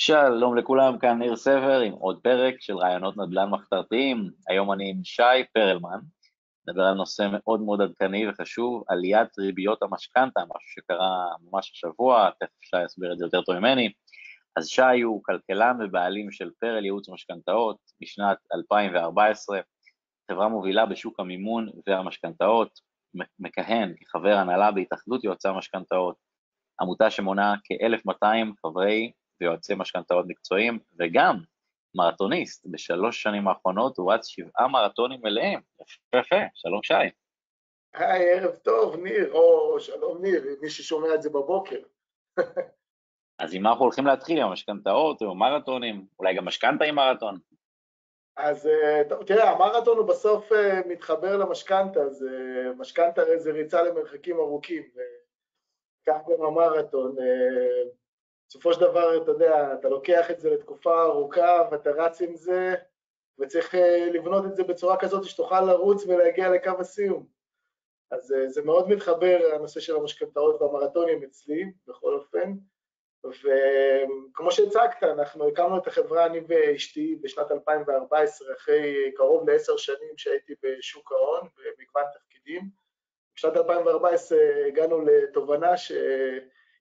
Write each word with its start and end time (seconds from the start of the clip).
שלום 0.00 0.56
לכולם, 0.56 0.98
כאן 0.98 1.18
ניר 1.18 1.36
סבר 1.36 1.80
עם 1.80 1.92
עוד 1.92 2.20
פרק 2.22 2.54
של 2.60 2.76
רעיונות 2.76 3.16
נדל"ן 3.16 3.50
מחתרתיים. 3.50 4.30
היום 4.48 4.72
אני 4.72 4.90
עם 4.90 5.04
שי 5.04 5.22
פרלמן, 5.54 5.98
נדבר 6.68 6.82
על 6.82 6.94
נושא 6.94 7.28
מאוד 7.32 7.60
מאוד 7.60 7.80
עדכני 7.80 8.28
וחשוב, 8.28 8.84
עליית 8.88 9.38
ריביות 9.38 9.82
המשכנתה, 9.82 10.40
משהו 10.40 10.70
שקרה 10.70 11.26
ממש 11.42 11.70
השבוע, 11.70 12.30
תכף 12.40 12.62
שי 12.62 12.84
יסביר 12.84 13.12
את 13.12 13.18
זה 13.18 13.24
יותר 13.24 13.42
טוב 13.42 13.58
ממני. 13.58 13.92
אז 14.56 14.68
שי 14.68 15.00
הוא 15.02 15.22
כלכלן 15.24 15.76
ובעלים 15.80 16.32
של 16.32 16.50
פרל 16.60 16.84
ייעוץ 16.84 17.08
משכנתאות 17.08 17.78
משנת 18.02 18.38
2014, 18.54 19.60
חברה 20.30 20.48
מובילה 20.48 20.86
בשוק 20.86 21.20
המימון 21.20 21.68
והמשכנתאות, 21.86 22.80
מכהן 23.38 23.94
כחבר 24.00 24.36
הנהלה 24.36 24.72
בהתאחדות 24.72 25.24
יועצי 25.24 25.48
המשכנתאות, 25.48 26.16
עמותה 26.80 27.10
שמונה 27.10 27.54
כ-1,200 27.64 28.26
חברי 28.66 29.12
ויועצי 29.40 29.74
משכנתאות 29.74 30.24
מקצועיים, 30.28 30.78
וגם 30.98 31.36
מרתוניסט, 31.94 32.66
בשלוש 32.70 33.22
שנים 33.22 33.48
האחרונות 33.48 33.98
הוא 33.98 34.12
רץ 34.12 34.26
שבעה 34.26 34.68
מרתונים 34.68 35.20
מלאים. 35.22 35.60
יפה, 35.80 36.18
יפה, 36.18 36.46
שלום 36.54 36.82
שי. 36.82 36.94
היי, 37.94 38.32
ערב 38.32 38.56
טוב, 38.56 38.96
ניר, 38.96 39.32
או 39.32 39.76
שלום 39.80 40.22
ניר, 40.22 40.44
מי 40.60 40.70
ששומע 40.70 41.14
את 41.14 41.22
זה 41.22 41.30
בבוקר. 41.30 41.78
אז 43.42 43.54
עם 43.54 43.62
מה 43.62 43.70
אנחנו 43.70 43.84
הולכים 43.84 44.06
להתחיל, 44.06 44.38
עם 44.38 44.48
המשכנתאות 44.48 45.22
או 45.22 45.34
מרתונים? 45.34 46.06
אולי 46.18 46.34
גם 46.34 46.44
משכנתה 46.44 46.84
עם 46.84 46.94
מרתון? 46.94 47.38
אז 48.36 48.66
אה, 48.66 49.02
תראה, 49.26 49.50
המרתון 49.50 49.98
הוא 49.98 50.06
בסוף 50.06 50.52
אה, 50.52 50.80
מתחבר 50.86 51.36
למשכנתה, 51.36 52.00
אז 52.00 52.26
משכנתה 52.76 53.22
הרי 53.22 53.38
זה 53.38 53.52
ריצה 53.52 53.82
למרחקים 53.82 54.36
ארוכים, 54.36 54.82
וכך 54.82 56.18
גם 56.28 56.44
המרתון. 56.44 57.16
אה, 58.48 58.50
בסופו 58.50 58.72
של 58.72 58.80
דבר, 58.80 59.22
אתה 59.22 59.30
יודע, 59.30 59.74
אתה 59.80 59.88
לוקח 59.88 60.30
את 60.30 60.40
זה 60.40 60.50
לתקופה 60.50 61.02
ארוכה 61.02 61.68
ואתה 61.70 61.90
רץ 61.90 62.22
עם 62.22 62.36
זה, 62.36 62.74
וצריך 63.38 63.74
לבנות 64.12 64.44
את 64.44 64.56
זה 64.56 64.64
בצורה 64.64 64.96
כזאת 64.96 65.24
שתוכל 65.24 65.60
לרוץ 65.60 66.04
ולהגיע 66.04 66.48
לקו 66.48 66.70
הסיום. 66.80 67.26
אז 68.10 68.34
זה 68.46 68.62
מאוד 68.62 68.88
מתחבר, 68.88 69.38
הנושא 69.54 69.80
של 69.80 69.96
המשכנתאות 69.96 70.62
והמרתונים 70.62 71.22
אצלי, 71.22 71.72
בכל 71.86 72.14
אופן. 72.14 72.52
וכמו 73.24 74.50
שהצגת, 74.50 75.02
אנחנו 75.02 75.48
הקמנו 75.48 75.78
את 75.78 75.86
החברה, 75.86 76.26
אני 76.26 76.40
ואשתי, 76.48 77.18
בשנת 77.22 77.50
2014, 77.50 78.54
אחרי 78.56 79.12
קרוב 79.16 79.50
לעשר 79.50 79.76
שנים 79.76 80.16
שהייתי 80.18 80.54
בשוק 80.62 81.12
ההון 81.12 81.48
במגוון 81.56 82.04
תפקידים. 82.14 82.70
בשנת 83.36 83.56
2014 83.56 84.38
הגענו 84.66 85.00
לתובנה 85.00 85.76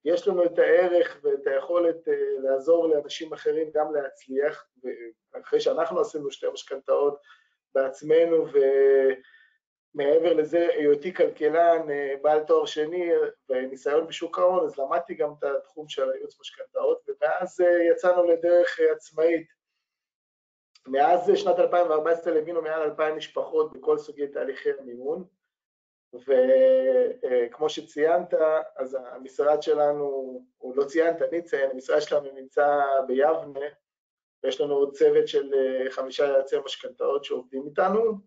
שיש 0.03 0.27
לנו 0.27 0.45
את 0.45 0.59
הערך 0.59 1.19
ואת 1.23 1.47
היכולת 1.47 2.07
אה, 2.07 2.13
לעזור 2.39 2.87
לאנשים 2.87 3.33
אחרים 3.33 3.71
גם 3.73 3.95
להצליח, 3.95 4.67
אחרי 5.41 5.59
שאנחנו 5.59 5.99
עשינו 5.99 6.31
שתי 6.31 6.47
משכנתאות 6.53 7.19
בעצמנו, 7.75 8.47
ו... 8.53 8.57
מעבר 9.97 10.33
לזה, 10.33 10.67
היותי 10.73 11.13
כלכלן, 11.13 11.89
אה, 11.89 12.13
בעל 12.21 12.43
תואר 12.43 12.65
שני 12.65 13.09
וניסיון 13.49 14.07
בשוק 14.07 14.39
ההון, 14.39 14.65
אז 14.65 14.79
למדתי 14.79 15.15
גם 15.15 15.33
את 15.39 15.43
התחום 15.43 15.89
של 15.89 16.11
הייעוץ 16.11 16.39
משכנתאות, 16.39 17.01
ומאז 17.07 17.61
אה, 17.61 17.83
יצאנו 17.91 18.23
לדרך 18.23 18.79
עצמאית. 18.91 19.47
מאז 20.87 21.31
שנת 21.35 21.59
2014 21.59 22.33
ליווינו 22.33 22.61
מעל 22.61 22.81
2,000 22.81 23.15
משפחות 23.15 23.73
בכל 23.73 23.97
סוגי 23.97 24.27
תהליכי 24.27 24.69
המימון, 24.79 25.23
וכמו 26.13 27.69
שציינת, 27.69 28.33
אז 28.75 28.97
המשרד 28.99 29.61
שלנו, 29.61 30.41
או 30.61 30.73
לא 30.75 30.83
ציינת, 30.83 31.21
אני 31.21 31.39
אציין, 31.39 31.71
המשרד 31.71 32.01
שלנו 32.01 32.31
נמצא 32.33 32.83
ביבנה, 33.07 33.65
ויש 34.43 34.61
לנו 34.61 34.75
עוד 34.75 34.93
צוות 34.93 35.27
של 35.27 35.51
חמישה 35.89 36.25
יועצי 36.25 36.55
משכנתאות 36.65 37.23
שעובדים 37.23 37.65
איתנו, 37.65 38.19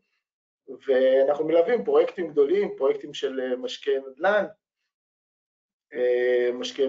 ואנחנו 0.86 1.44
מלווים 1.44 1.84
פרויקטים 1.84 2.28
גדולים, 2.28 2.76
פרויקטים 2.76 3.14
של 3.14 3.40
אה, 3.40 3.56
משקי 3.56 3.98
נדל"ן, 3.98 4.46
אה, 5.94 6.50
משקי, 6.54 6.86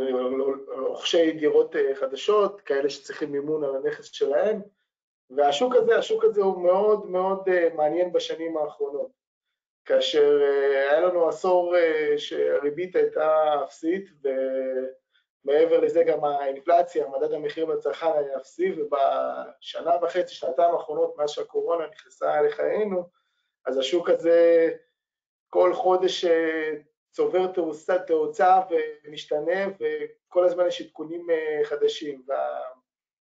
רוכשי 0.78 1.32
דירות 1.32 1.76
אה, 1.76 1.96
חדשות, 1.96 2.62
כאלה 2.62 2.90
שצריכים 2.90 3.32
מימון 3.32 3.64
על 3.64 3.76
הנכס 3.76 4.12
שלהם, 4.12 4.62
והשוק 5.30 5.76
הזה, 5.76 5.98
השוק 5.98 6.24
הזה 6.24 6.42
הוא 6.42 6.64
מאוד 6.64 7.06
מאוד 7.06 7.50
מעניין 7.76 8.12
בשנים 8.12 8.58
האחרונות, 8.58 9.21
כאשר 9.86 10.40
היה 10.90 11.00
לנו 11.00 11.30
עשור 11.30 11.76
שהריבית 12.18 12.96
הייתה 12.96 13.56
אפסית, 13.64 14.10
ומעבר 15.46 15.80
לזה 15.80 16.04
גם 16.04 16.24
האינפלציה, 16.24 17.08
מדד 17.08 17.34
המחיר 17.34 17.66
לצרכן 17.66 18.12
היה 18.18 18.38
אפסי, 18.38 18.72
ובשנה 18.72 19.96
וחצי, 20.02 20.36
שנתיים 20.36 20.74
האחרונות, 20.74 21.18
מאז 21.18 21.30
שהקורונה 21.30 21.88
נכנסה 21.88 22.42
לחיינו, 22.42 23.04
אז 23.66 23.78
השוק 23.78 24.10
הזה 24.10 24.70
כל 25.50 25.74
חודש 25.74 26.26
אה, 26.26 26.72
צובר 27.12 27.48
תאוצה, 27.48 28.00
תאוצה 28.00 28.60
ומשתנה, 28.70 29.66
וכל 29.80 30.46
הזמן 30.46 30.68
יש 30.68 30.82
עדכונים 30.82 31.30
אה, 31.30 31.62
חדשים. 31.64 32.24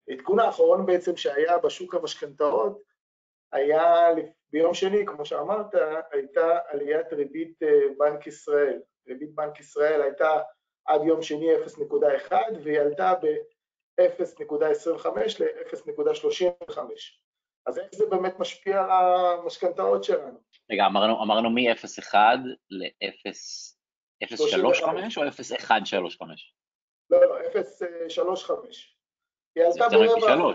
והעדכון 0.08 0.38
האחרון 0.38 0.86
בעצם 0.86 1.16
שהיה 1.16 1.58
בשוק 1.58 1.94
המשכנתאות 1.94 2.82
היה 3.52 4.08
ביום 4.52 4.74
שני, 4.74 5.06
כמו 5.06 5.26
שאמרת, 5.26 5.74
הייתה 6.12 6.58
עליית 6.68 7.12
ריבית 7.12 7.62
אה, 7.62 7.68
בנק 7.98 8.26
ישראל. 8.26 8.80
ריבית 9.08 9.34
בנק 9.34 9.60
ישראל 9.60 10.02
הייתה 10.02 10.40
עד 10.86 11.00
יום 11.04 11.22
שני 11.22 11.46
0.1 12.28 12.32
והיא 12.62 12.80
עלתה 12.80 13.12
ב-0.25 13.22 15.08
ל-0.35. 15.40 16.78
אז 17.66 17.78
איך 17.78 17.88
זה 17.94 18.06
באמת 18.10 18.38
משפיע 18.38 18.80
על 18.80 19.38
המשכנתאות 19.42 20.04
שלנו? 20.04 20.38
רגע, 20.70 20.86
אמרנו, 20.86 21.22
אמרנו 21.22 21.50
מ-0.1 21.50 22.14
ל-0.35 22.70 24.40
או 24.40 24.46
0.135? 24.72 26.22
לא, 27.10 27.20
לא, 27.20 27.40
0.35. 27.40 27.50
היא 29.56 29.64
עלתה 29.64 29.88
ברבע... 29.88 30.54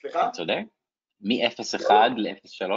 סליחה? 0.00 0.20
אתה 0.22 0.30
צודק? 0.30 0.62
מ-0.1 1.22 1.92
ל-0.3? 2.16 2.72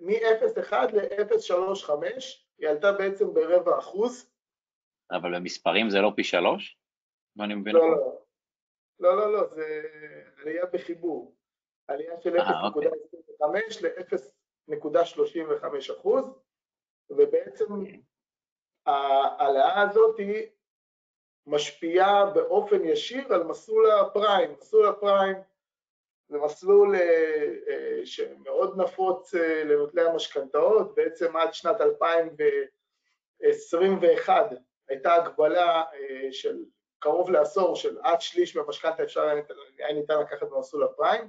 מ-0.1 0.00 0.74
ל-0.35 0.92 1.92
היא 2.58 2.68
עלתה 2.68 2.92
בעצם 2.92 3.34
ברבע 3.34 3.78
אחוז. 3.78 4.30
אבל 5.10 5.38
במספרים 5.38 5.90
זה 5.90 5.98
לא 6.00 6.12
פי 6.16 6.24
שלוש? 6.24 6.76
מה 7.36 7.44
אני 7.44 7.54
מבין? 7.54 7.74
לא, 7.74 7.90
לא. 7.90 8.20
לא, 9.00 9.16
לא, 9.16 9.32
לא, 9.32 9.46
זה 9.54 9.82
עלייה 10.40 10.66
בחיבור. 10.66 11.36
עלייה 11.88 12.20
של 12.20 12.36
0.25 12.36 12.42
אה, 13.42 13.48
ל-0.35 14.68 15.92
אחוז, 15.98 16.24
ובעצם 17.10 17.64
ההעלאה 18.86 19.82
הזאת 19.82 20.18
היא 20.18 20.46
משפיעה 21.46 22.30
באופן 22.34 22.84
ישיר 22.84 23.34
על 23.34 23.42
מסלול 23.42 23.90
הפריים. 23.90 24.52
מסלול 24.52 24.86
הפריים 24.86 25.36
זה 26.30 26.38
מסלול 26.38 26.94
אה, 26.94 27.52
אה, 27.68 28.00
שמאוד 28.04 28.80
נפוץ 28.80 29.34
לנוטלי 29.64 30.02
המשכנתאות, 30.02 30.94
בעצם 30.94 31.36
עד 31.36 31.54
שנת 31.54 31.80
2021 31.80 34.50
הייתה 34.88 35.14
הגבלה 35.14 35.82
של 36.30 36.64
קרוב 36.98 37.30
לעשור 37.30 37.76
של 37.76 37.98
עד 38.02 38.20
שליש 38.20 38.56
מהמשכנתה 38.56 39.02
אפשר 39.02 39.28
היה 39.78 39.92
ניתן 39.92 40.20
לקחת 40.20 40.48
במסלול 40.48 40.84
הפריים, 40.84 41.28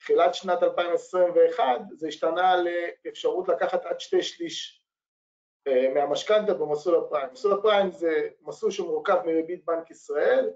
ובתחילת 0.00 0.34
שנת 0.34 0.62
2021 0.62 1.64
זה 1.92 2.08
השתנה 2.08 2.54
לאפשרות 3.04 3.48
לקחת 3.48 3.84
עד 3.84 4.00
שתי 4.00 4.22
שליש 4.22 4.82
אה, 5.66 5.88
מהמשכנתה 5.94 6.54
במסלול 6.54 7.04
הפריים. 7.04 7.28
מסלול 7.32 7.58
הפריים 7.58 7.90
זה 7.90 8.28
מסלול 8.40 8.72
שמורכב 8.72 9.18
מריבית 9.24 9.64
בנק 9.64 9.90
ישראל, 9.90 10.50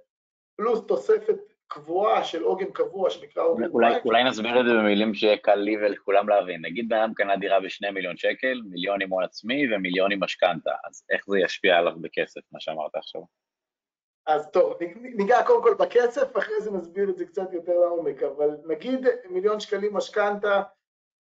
פלוס 0.57 0.81
תוספת 0.89 1.56
קבועה 1.69 2.25
של 2.25 2.43
עוגן 2.43 2.71
קבוע 2.73 3.11
שנקרא 3.11 3.43
עוגן 3.43 3.65
אולי, 3.65 3.95
בית. 3.95 4.05
אולי 4.05 4.25
נסביר 4.25 4.61
את 4.61 4.67
זה 4.67 4.73
במילים 4.73 5.15
שיהיה 5.15 5.37
קל 5.37 5.55
לי 5.55 5.77
ולכולם 5.77 6.29
להבין. 6.29 6.65
נגיד 6.65 6.89
בן 6.89 6.97
אדם 6.97 7.15
קנה 7.15 7.37
דירה 7.37 7.61
בשני 7.61 7.91
מיליון 7.91 8.17
שקל, 8.17 8.61
מיליון 8.71 9.03
עם 9.03 9.11
הון 9.11 9.25
עצמי 9.25 9.75
ומיליון 9.75 10.13
עם 10.13 10.25
משכנתה, 10.25 10.71
אז 10.89 11.05
איך 11.11 11.25
זה 11.27 11.39
ישפיע 11.39 11.77
עליו 11.77 11.93
בכסף, 12.01 12.41
מה 12.53 12.61
שאמרת 12.61 12.95
עכשיו? 12.95 13.21
אז 14.27 14.51
טוב, 14.51 14.79
ניגע 14.97 15.43
קודם 15.47 15.63
כל 15.63 15.75
בכסף, 15.75 16.37
אחרי 16.39 16.61
זה 16.61 16.71
נסביר 16.71 17.11
את 17.11 17.17
זה 17.17 17.25
קצת 17.25 17.53
יותר 17.53 17.73
לעומק, 17.73 18.23
אבל 18.23 18.51
נגיד 18.67 19.07
מיליון 19.31 19.61
שקלים 19.61 19.95
משכנתה, 19.95 20.63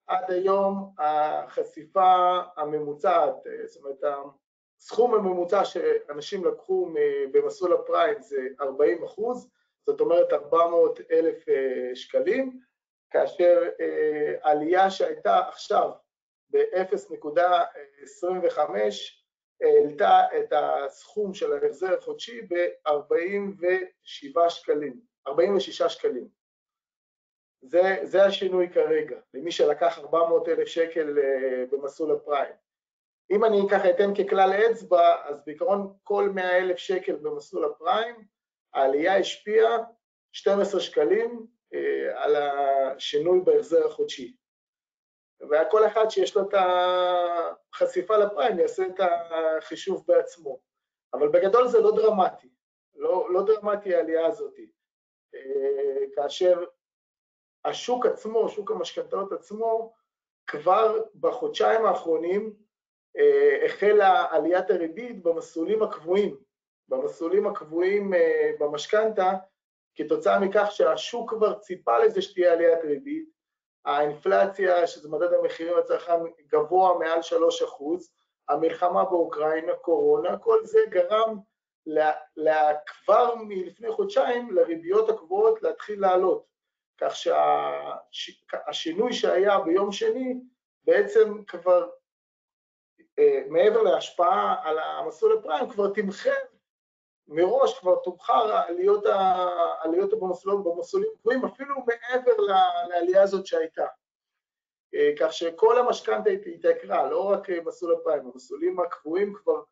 עד 0.07 0.31
היום 0.31 0.91
החשיפה 0.99 2.39
הממוצעת, 2.57 3.35
זאת 3.65 3.83
אומרת, 3.83 4.15
הסכום 4.79 5.15
הממוצע 5.15 5.65
שאנשים 5.65 6.45
לקחו 6.45 6.91
במסלול 7.33 7.73
הפריים 7.73 8.15
זה 8.21 8.37
40 8.61 9.05
אחוז, 9.05 9.51
זאת 9.87 10.01
אומרת 10.01 10.33
400 10.33 11.01
אלף 11.11 11.49
אה, 11.49 11.91
שקלים, 11.95 12.61
כאשר 13.11 13.63
אה, 13.81 14.35
עלייה 14.43 14.91
שהייתה 14.91 15.49
עכשיו 15.49 15.91
ב-0.25 16.51 18.61
העלתה 19.61 20.21
את 20.39 20.53
הסכום 20.53 21.35
של 21.35 21.53
ההחזר 21.53 21.99
החודשי 21.99 22.41
ב-47 22.41 24.49
שקלים, 24.49 25.01
46 25.29 25.83
שקלים. 25.83 26.29
זה, 27.63 27.97
זה 28.03 28.25
השינוי 28.25 28.73
כרגע, 28.73 29.17
למי 29.35 29.53
שלקח 29.53 29.99
400 29.99 30.49
אלף 30.49 30.69
שקל 30.69 31.19
אה, 31.19 31.65
במסלול 31.73 32.17
הפריים. 32.17 32.55
אם 33.31 33.45
אני 33.45 33.59
ככה 33.71 33.91
אתן 33.91 34.15
ככלל 34.15 34.53
אצבע, 34.53 35.29
אז 35.29 35.45
בעיקרון 35.47 35.93
כל 36.05 36.29
100 36.35 36.59
אלף 36.59 36.77
שקל 36.77 37.17
במסלול 37.17 37.65
הפריים, 37.65 38.36
העלייה 38.75 39.19
השפיעה 39.19 39.79
12 40.33 40.81
שקלים 40.81 41.47
אה, 41.75 42.25
על 42.25 42.37
השינוי 42.37 43.41
בהחזר 43.45 43.87
החודשי. 43.87 44.37
וכל 45.51 45.87
אחד 45.87 46.09
שיש 46.09 46.37
לו 46.37 46.43
את 46.43 46.55
החשיפה 47.75 48.17
לפריים 48.17 48.59
יעשה 48.59 48.87
את 48.87 49.01
החישוב 49.31 50.05
בעצמו. 50.09 50.61
אבל 51.15 51.29
בגדול 51.29 51.69
זה 51.69 51.81
לא 51.81 51.97
דרמטי, 51.97 52.49
לא, 52.95 53.33
לא 53.33 53.45
דרמטי 53.45 53.95
העלייה 53.95 54.27
הזאת. 54.27 54.55
אה, 55.35 56.07
כאשר 56.15 56.65
השוק 57.65 58.07
עצמו, 58.07 58.49
שוק 58.49 58.71
המשכנתאות 58.71 59.33
עצמו, 59.33 59.95
כבר 60.47 61.05
בחודשיים 61.21 61.85
האחרונים 61.85 62.57
אה, 63.17 63.67
החלה 63.67 64.27
עליית 64.31 64.71
הריבית 64.71 65.23
במסלולים 65.23 65.83
הקבועים, 65.83 66.37
במסלולים 66.89 67.47
הקבועים 67.47 68.15
אה, 68.15 68.51
במשכנתה, 68.61 69.33
כתוצאה 69.95 70.41
מכך 70.41 70.67
שהשוק 70.71 71.31
כבר 71.31 71.59
ציפה 71.59 71.99
לזה 71.99 72.23
שתהיה 72.23 72.53
עליית 72.53 72.85
ריבית, 72.85 73.29
האינפלציה, 73.85 74.87
שזה 74.87 75.09
מדד 75.09 75.33
המחירים 75.33 75.77
לצרכן, 75.79 76.21
גבוה 76.47 76.99
מעל 76.99 77.23
3 77.23 77.63
אחוז, 77.63 78.13
המלחמה 78.49 79.05
באוקראינה, 79.05 79.75
קורונה, 79.75 80.39
כל 80.39 80.65
זה 80.65 80.79
גרם 80.89 81.39
כבר 82.87 83.35
מלפני 83.35 83.91
חודשיים 83.91 84.51
לריביות 84.51 85.09
הקבועות 85.09 85.63
להתחיל 85.63 86.01
לעלות. 86.01 86.47
כך 87.01 87.13
שהשינוי 88.11 89.13
שהיה 89.13 89.59
ביום 89.59 89.93
שני 89.93 90.35
בעצם 90.85 91.45
כבר 91.45 91.89
אה, 93.19 93.43
מעבר 93.49 93.83
להשפעה 93.83 94.57
על 94.63 94.79
המסלול 94.79 95.39
הפריים 95.39 95.71
כבר 95.71 95.93
תמחר 95.95 96.31
מראש 97.29 97.79
כבר 97.79 97.97
תומחר 98.05 98.53
העליות, 98.53 99.05
העליות 99.07 100.11
במסלול, 100.21 100.63
במסלולים 100.63 101.11
קבועים 101.21 101.45
אפילו 101.45 101.75
מעבר 101.75 102.33
לעלייה 102.89 103.23
הזאת 103.23 103.47
שהייתה. 103.47 103.87
אה, 104.95 105.11
כך 105.21 105.33
שכל 105.33 105.79
המשכנתה 105.79 106.31
התייקרה, 106.31 107.11
לא 107.11 107.31
רק 107.31 107.49
מסלול 107.51 107.95
הפריים, 107.95 108.31
המסלולים 108.35 108.81
הקבועים 108.81 109.35
כבר, 109.35 109.63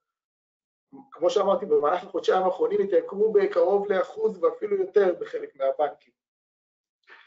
כמו 1.11 1.31
שאמרתי, 1.31 1.67
במהלך 1.67 2.03
החודשיים 2.03 2.43
האחרונים 2.43 2.81
התייקרו 2.81 3.33
בקרוב 3.33 3.93
לאחוז 3.93 4.45
ואפילו 4.45 4.77
יותר 4.77 5.15
בחלק 5.21 5.57
מהבנקים. 5.57 6.13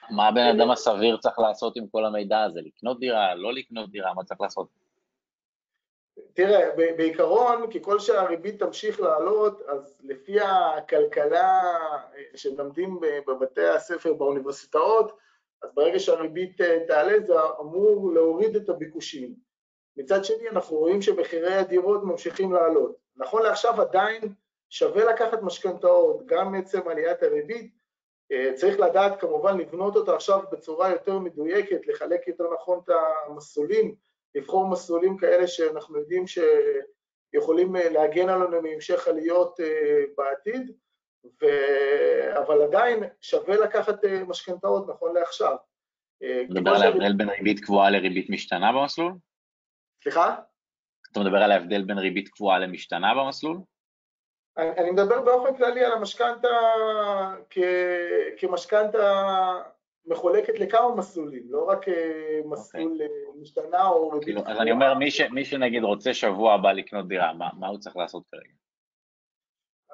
מה 0.09 0.27
הבן 0.27 0.55
אדם 0.55 0.71
הסביר 0.71 1.17
צריך 1.17 1.39
לעשות 1.39 1.77
עם 1.77 1.87
כל 1.87 2.05
המידע 2.05 2.43
הזה? 2.43 2.59
לקנות 2.63 2.99
דירה, 2.99 3.35
לא 3.35 3.53
לקנות 3.53 3.91
דירה, 3.91 4.13
מה 4.13 4.23
צריך 4.23 4.41
לעשות? 4.41 4.67
תראה, 6.33 6.75
בעיקרון, 6.97 7.71
ככל 7.71 7.99
שהריבית 7.99 8.59
תמשיך 8.59 8.99
לעלות, 8.99 9.61
אז 9.61 9.95
לפי 10.03 10.39
הכלכלה 10.39 11.61
אה, 12.15 12.23
שמלמדים 12.35 12.99
בבתי 13.27 13.67
הספר 13.67 14.13
באוניברסיטאות, 14.13 15.17
אז 15.61 15.69
ברגע 15.73 15.99
שהריבית 15.99 16.61
אה, 16.61 16.79
תעלה 16.87 17.19
זה 17.19 17.33
אמור 17.59 18.11
להוריד 18.13 18.55
את 18.55 18.69
הביקושים. 18.69 19.35
מצד 19.97 20.25
שני, 20.25 20.49
אנחנו 20.49 20.77
רואים 20.77 21.01
שמחירי 21.01 21.53
הדירות 21.53 22.03
ממשיכים 22.03 22.53
לעלות. 22.53 22.95
נכון 23.15 23.43
לעכשיו 23.43 23.81
עדיין 23.81 24.33
שווה 24.69 25.05
לקחת 25.05 25.41
משכנתאות, 25.41 26.25
גם 26.25 26.51
מעצם 26.51 26.87
עליית 26.87 27.23
הריבית, 27.23 27.71
אה, 28.31 28.51
צריך 28.55 28.79
לדעת 28.79 29.19
כמובן 29.19 29.57
לבנות 29.57 29.95
אותה 29.95 30.15
עכשיו 30.15 30.39
בצורה 30.51 30.91
יותר 30.91 31.19
מדויקת, 31.19 31.87
לחלק 31.87 32.27
יותר 32.27 32.45
נכון 32.53 32.79
את 32.83 32.89
המסלולים, 33.27 33.95
לבחור 34.37 34.67
מסלולים 34.69 35.17
כאלה 35.17 35.47
שאנחנו 35.47 35.99
יודעים 35.99 36.25
שיכולים 36.27 37.75
אה, 37.75 37.89
להגן 37.89 38.29
עלינו 38.29 38.61
מהמשך 38.61 39.07
עליות 39.07 39.59
אה, 39.59 40.03
בעתיד, 40.17 40.71
ו... 41.41 41.45
אבל 42.37 42.61
עדיין 42.61 43.03
שווה 43.21 43.57
לקחת 43.57 44.05
משכנתאות 44.27 44.89
נכון 44.89 45.15
לעכשיו. 45.15 45.55
אתה 46.17 46.27
מדבר 46.49 46.71
על 46.71 46.81
ההבדל 46.81 47.13
בין 47.13 47.29
ריבית 47.29 47.59
קבועה 47.59 47.89
לריבית 47.89 48.29
משתנה 48.29 48.71
במסלול? 48.71 49.13
סליחה? 50.03 50.35
אתה 51.11 51.19
מדבר 51.19 51.37
על 51.37 51.51
ההבדל 51.51 51.83
בין 51.83 51.97
ריבית 51.97 52.29
קבועה 52.29 52.59
למשתנה 52.59 53.15
במסלול? 53.15 53.57
אני 54.57 54.91
מדבר 54.91 55.21
באופן 55.21 55.57
כללי 55.57 55.85
על 55.85 55.91
המשכנתה 55.91 56.47
כמשכנתה 58.37 59.53
מחולקת 60.07 60.59
לכמה 60.59 60.95
מסלולים, 60.95 61.43
לא 61.49 61.65
רק 61.67 61.87
אה, 61.87 62.39
מסלול 62.45 62.91
okay. 62.91 63.03
אוקיי. 63.03 63.07
אה, 63.07 63.41
משתנה 63.41 63.87
או... 63.87 64.21
כאילו, 64.21 64.41
אז 64.45 64.59
אני 64.59 64.71
אומר, 64.71 64.93
מי, 64.93 65.11
ש, 65.11 65.21
מי 65.21 65.45
שנגיד 65.45 65.83
רוצה 65.83 66.13
שבוע 66.13 66.53
הבא 66.53 66.71
לקנות 66.71 67.07
דירה, 67.07 67.33
מה, 67.33 67.49
מה 67.59 67.67
הוא 67.67 67.77
צריך 67.77 67.97
לעשות 67.97 68.23
כרגע? 68.31 68.53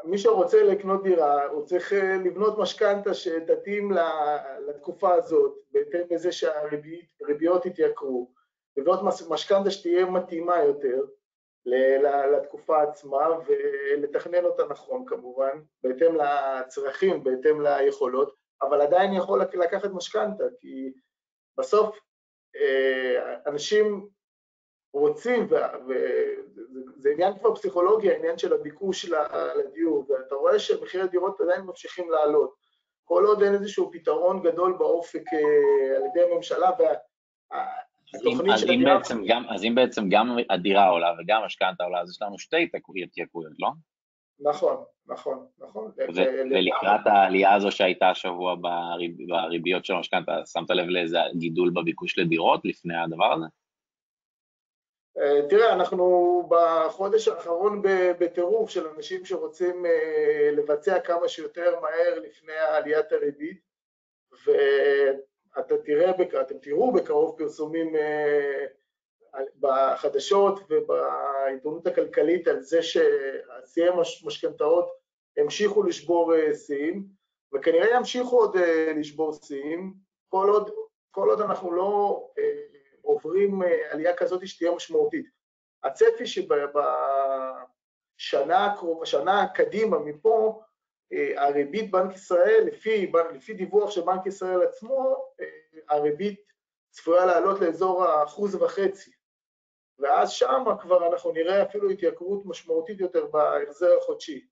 מי 0.05 0.17
שרוצה 0.17 0.63
לקנות 0.63 1.03
דירה, 1.03 1.45
הוא 1.45 1.65
צריך 1.65 1.93
אה, 1.93 2.17
לבנות 2.25 2.57
משכנתה 2.57 3.13
שתתאים 3.13 3.91
לתקופה 4.67 5.13
הזאת, 5.13 5.53
בהתאם 5.71 6.01
לזה 6.11 6.31
שהריביות 6.31 7.65
יתייקרו, 7.65 8.31
לבנות 8.77 8.99
משכנתה 9.29 9.71
שתהיה 9.71 10.05
מתאימה 10.05 10.63
יותר, 10.63 11.01
לתקופה 12.35 12.81
עצמה 12.81 13.27
ולתכנן 13.45 14.45
אותה 14.45 14.63
נכון 14.69 15.03
כמובן, 15.07 15.61
בהתאם 15.83 16.15
לצרכים, 16.15 17.23
בהתאם 17.23 17.61
ליכולות, 17.61 18.42
אבל 18.69 18.81
עדיין 18.81 19.13
יכול 19.13 19.41
לקחת 19.41 19.89
משכנתה, 19.93 20.43
כי 20.59 20.91
בסוף 21.57 21.97
אה, 22.55 23.35
אנשים 23.47 24.07
רוצים, 24.93 25.47
וזה 25.87 27.09
עניין 27.13 27.39
כבר 27.39 27.55
פסיכולוגי, 27.55 28.11
העניין 28.11 28.37
של 28.37 28.53
הביקוש 28.53 29.05
לדיור, 29.55 30.05
ואתה 30.09 30.35
רואה 30.35 30.59
שמחירי 30.59 31.07
דירות 31.07 31.41
עדיין 31.41 31.61
ממשיכים 31.61 32.09
לעלות. 32.09 32.53
כל 33.03 33.25
עוד 33.25 33.43
אין 33.43 33.53
איזשהו 33.53 33.91
פתרון 33.91 34.43
גדול 34.43 34.75
באופק 34.79 35.23
אה, 35.33 35.97
על 35.97 36.03
ידי 36.05 36.31
הממשלה, 36.31 36.69
וה... 36.79 36.93
אז 38.13 38.21
אם, 38.25 38.51
אז, 38.51 38.63
אם 38.63 38.83
בעצם 38.85 39.23
גם, 39.27 39.43
אז 39.49 39.63
אם 39.63 39.75
בעצם 39.75 40.09
גם 40.09 40.37
הדירה 40.49 40.87
עולה 40.87 41.13
וגם 41.19 41.41
המשכנתה 41.41 41.83
עולה, 41.83 42.01
אז 42.01 42.09
יש 42.09 42.21
לנו 42.21 42.39
שתי 42.39 42.63
התייקרויות, 42.63 43.09
לא? 43.59 43.67
נכון, 44.43 44.83
נכון, 45.07 45.45
נכון. 45.59 45.91
ולקראת 46.51 47.01
העלייה 47.05 47.53
הזו 47.53 47.71
שהייתה 47.71 48.09
השבוע 48.09 48.55
בריב, 48.55 49.11
בריביות 49.27 49.85
של 49.85 49.93
המשכנתה, 49.93 50.31
שמת 50.45 50.69
לב 50.69 50.85
לאיזה 50.87 51.17
גידול 51.37 51.69
בביקוש 51.69 52.19
לדירות 52.19 52.61
לפני 52.65 52.97
הדבר 52.97 53.33
הזה? 53.33 53.45
אה, 55.17 55.47
תראה, 55.49 55.73
אנחנו 55.73 56.49
בחודש 56.49 57.27
האחרון 57.27 57.81
בטירוף 58.19 58.69
של 58.69 58.87
אנשים 58.87 59.25
שרוצים 59.25 59.85
אה, 59.85 60.51
לבצע 60.51 60.99
כמה 60.99 61.27
שיותר 61.27 61.79
מהר 61.79 62.19
לפני 62.19 62.53
עליית 62.53 63.11
הריבית, 63.11 63.73
אתה 65.59 65.77
תראה, 65.85 66.11
אתם 66.41 66.57
תראו 66.61 66.93
בקרוב 66.93 67.37
פרסומים 67.37 67.95
אה, 67.95 68.65
בחדשות 69.59 70.59
ובעיתונות 70.69 71.87
הכלכלית 71.87 72.47
על 72.47 72.61
זה 72.61 72.83
שהשיאי 72.83 73.89
משכנתאות 74.25 74.89
המשיכו 75.37 75.83
לשבור 75.83 76.35
אה, 76.35 76.55
שיאים, 76.55 77.05
וכנראה 77.53 77.95
ימשיכו 77.95 78.39
עוד 78.39 78.57
אה, 78.57 78.93
לשבור 78.95 79.33
שיאים, 79.33 79.93
כל 80.29 80.63
כל 81.11 81.29
עוד 81.29 81.41
אנחנו 81.41 81.71
לא 81.71 82.23
עוברים 83.01 83.61
עלייה 83.89 84.15
כזאת 84.15 84.47
שתהיה 84.47 84.71
משמעותית. 84.71 85.25
הצפי 85.83 86.25
שבשנה 86.27 86.85
הקרובה, 88.65 89.05
שנה 89.05 89.47
קדימה 89.55 89.99
מפה, 89.99 90.61
אה, 91.13 91.45
הריבית 91.45 91.91
בנק 91.91 92.15
ישראל, 92.15 92.63
לפי, 92.65 93.11
לפי 93.33 93.53
דיווח 93.53 93.91
של 93.91 94.01
בנק 94.01 94.25
ישראל 94.25 94.63
עצמו, 94.63 95.25
אה, 95.39 95.45
הריבית 95.89 96.41
צפויה 96.89 97.25
לעלות 97.25 97.59
לאזור 97.61 98.05
האחוז 98.05 98.55
וחצי, 98.55 99.11
ואז 99.99 100.31
שם 100.31 100.63
כבר 100.81 101.07
אנחנו 101.07 101.31
נראה 101.31 101.63
אפילו 101.63 101.89
התייקרות 101.89 102.45
משמעותית 102.45 102.99
יותר 102.99 103.25
בהחזר 103.25 103.97
החודשי. 104.01 104.45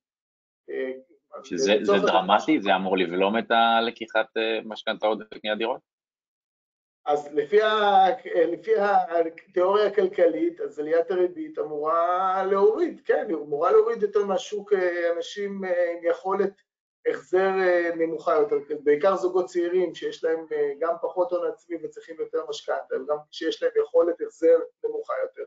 אה, 0.70 0.92
שזה 1.44 1.74
זה 1.82 1.94
דרמטי? 2.06 2.62
זה 2.62 2.76
אמור 2.76 2.98
לבלום 2.98 3.38
את 3.38 3.52
הלקיחת 3.52 4.28
משכנתאות 4.66 5.20
וקניית 5.22 5.58
דירות? 5.58 5.80
אז 7.06 7.30
לפי, 7.34 7.62
ה, 7.62 8.06
לפי 8.52 8.72
התיאוריה 8.78 9.88
הכלכלית, 9.88 10.62
אז 10.62 10.80
עליית 10.80 11.12
הריבית 11.12 11.60
אמורה 11.60 12.44
להוריד, 12.46 13.02
כן, 13.06 13.26
היא 13.28 13.36
אמורה 13.36 13.72
להוריד 13.72 14.04
יותר 14.04 14.26
מהשוק 14.26 14.74
אנשים 15.18 15.64
עם 15.64 16.10
יכולת 16.10 16.62
החזר 17.10 17.52
נמוכה 17.96 18.36
יותר, 18.36 18.56
בעיקר 18.84 19.16
זוגות 19.16 19.46
צעירים 19.46 19.96
שיש 19.96 20.24
להם 20.24 20.46
גם 20.80 20.96
פחות 21.02 21.32
הון 21.32 21.48
עצמי 21.48 21.78
וצריכים 21.84 22.16
יותר 22.20 22.46
משכנתה, 22.50 22.96
וגם 22.96 23.18
שיש 23.32 23.64
להם 23.64 23.72
יכולת 23.84 24.22
החזר 24.22 24.60
נמוכה 24.84 25.14
יותר. 25.24 25.44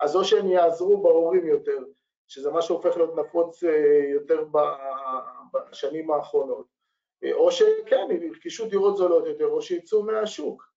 אז 0.00 0.16
או 0.16 0.24
שהם 0.24 0.48
יעזרו 0.48 1.02
בהורים 1.02 1.46
יותר 1.46 1.78
שזה 2.28 2.50
מה 2.50 2.62
שהופך 2.62 2.96
להיות 2.96 3.16
נפוץ 3.16 3.64
אה, 3.64 4.10
יותר 4.12 4.44
בשנים 5.52 6.10
האחרונות, 6.10 6.66
או 7.32 7.52
שכן, 7.52 8.06
ירכשו 8.22 8.68
דירות 8.68 8.96
זולות 8.96 9.26
יותר, 9.26 9.46
או 9.46 9.62
שיצאו 9.62 10.02
מהשוק. 10.02 10.74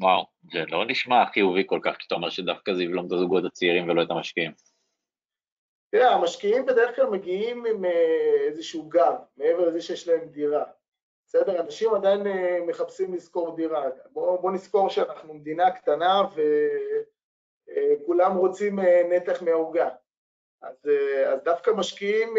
וואו, 0.00 0.24
זה 0.52 0.58
לא 0.68 0.84
נשמע 0.86 1.26
חיובי 1.32 1.62
כל 1.66 1.80
כך 1.82 1.96
כשאתה 1.98 2.14
אומר 2.14 2.30
שדווקא 2.30 2.74
זה 2.74 2.82
יבלום 2.82 3.06
את 3.06 3.12
הזוגות 3.12 3.44
הצעירים 3.44 3.88
ולא 3.88 4.02
את 4.02 4.10
המשקיעים. 4.10 4.52
תראה, 5.90 6.14
המשקיעים 6.14 6.66
בדרך 6.66 6.96
כלל 6.96 7.06
מגיעים 7.06 7.66
עם 7.66 7.84
איזשהו 8.46 8.88
גב, 8.88 9.14
מעבר 9.36 9.68
לזה 9.68 9.80
שיש 9.80 10.08
להם 10.08 10.28
דירה. 10.28 10.64
בסדר? 11.28 11.60
אנשים 11.60 11.94
עדיין 11.94 12.26
אה, 12.26 12.58
מחפשים 12.66 13.14
לשכור 13.14 13.56
דירה. 13.56 13.84
בואו 14.10 14.42
בוא 14.42 14.50
נזכור 14.50 14.90
שאנחנו 14.90 15.34
מדינה 15.34 15.70
קטנה 15.70 16.22
וכולם 17.66 18.36
רוצים 18.36 18.78
אה, 18.78 19.02
נתח 19.10 19.42
מהעוגה. 19.42 19.88
אז, 20.62 20.76
אה, 20.88 21.32
אז 21.32 21.42
דווקא 21.44 21.70
משקיעים 21.70 22.34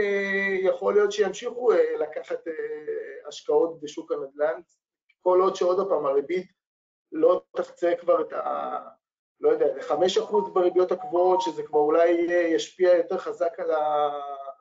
יכול 0.64 0.94
להיות 0.94 1.12
שימשיכו 1.12 1.72
לקחת 2.00 2.40
השקעות 3.28 3.80
בשוק 3.82 4.12
הנדל"ן, 4.12 4.62
כל 5.22 5.40
עוד 5.42 5.56
שעוד 5.56 5.90
פעם 5.90 6.06
הריבית 6.06 6.52
לא 7.12 7.42
תחצה 7.56 7.94
כבר 8.00 8.22
את 8.22 8.34
ה... 8.34 8.80
לא 9.42 9.50
יודע, 9.50 9.66
זה 9.74 9.80
5% 10.26 10.50
בריביות 10.54 10.92
הקבועות, 10.92 11.42
שזה 11.42 11.64
כבר 11.64 11.80
אולי 11.80 12.10
ישפיע 12.56 12.96
יותר 12.98 13.18
חזק 13.18 13.60
על, 13.60 13.72
ה, 13.72 14.10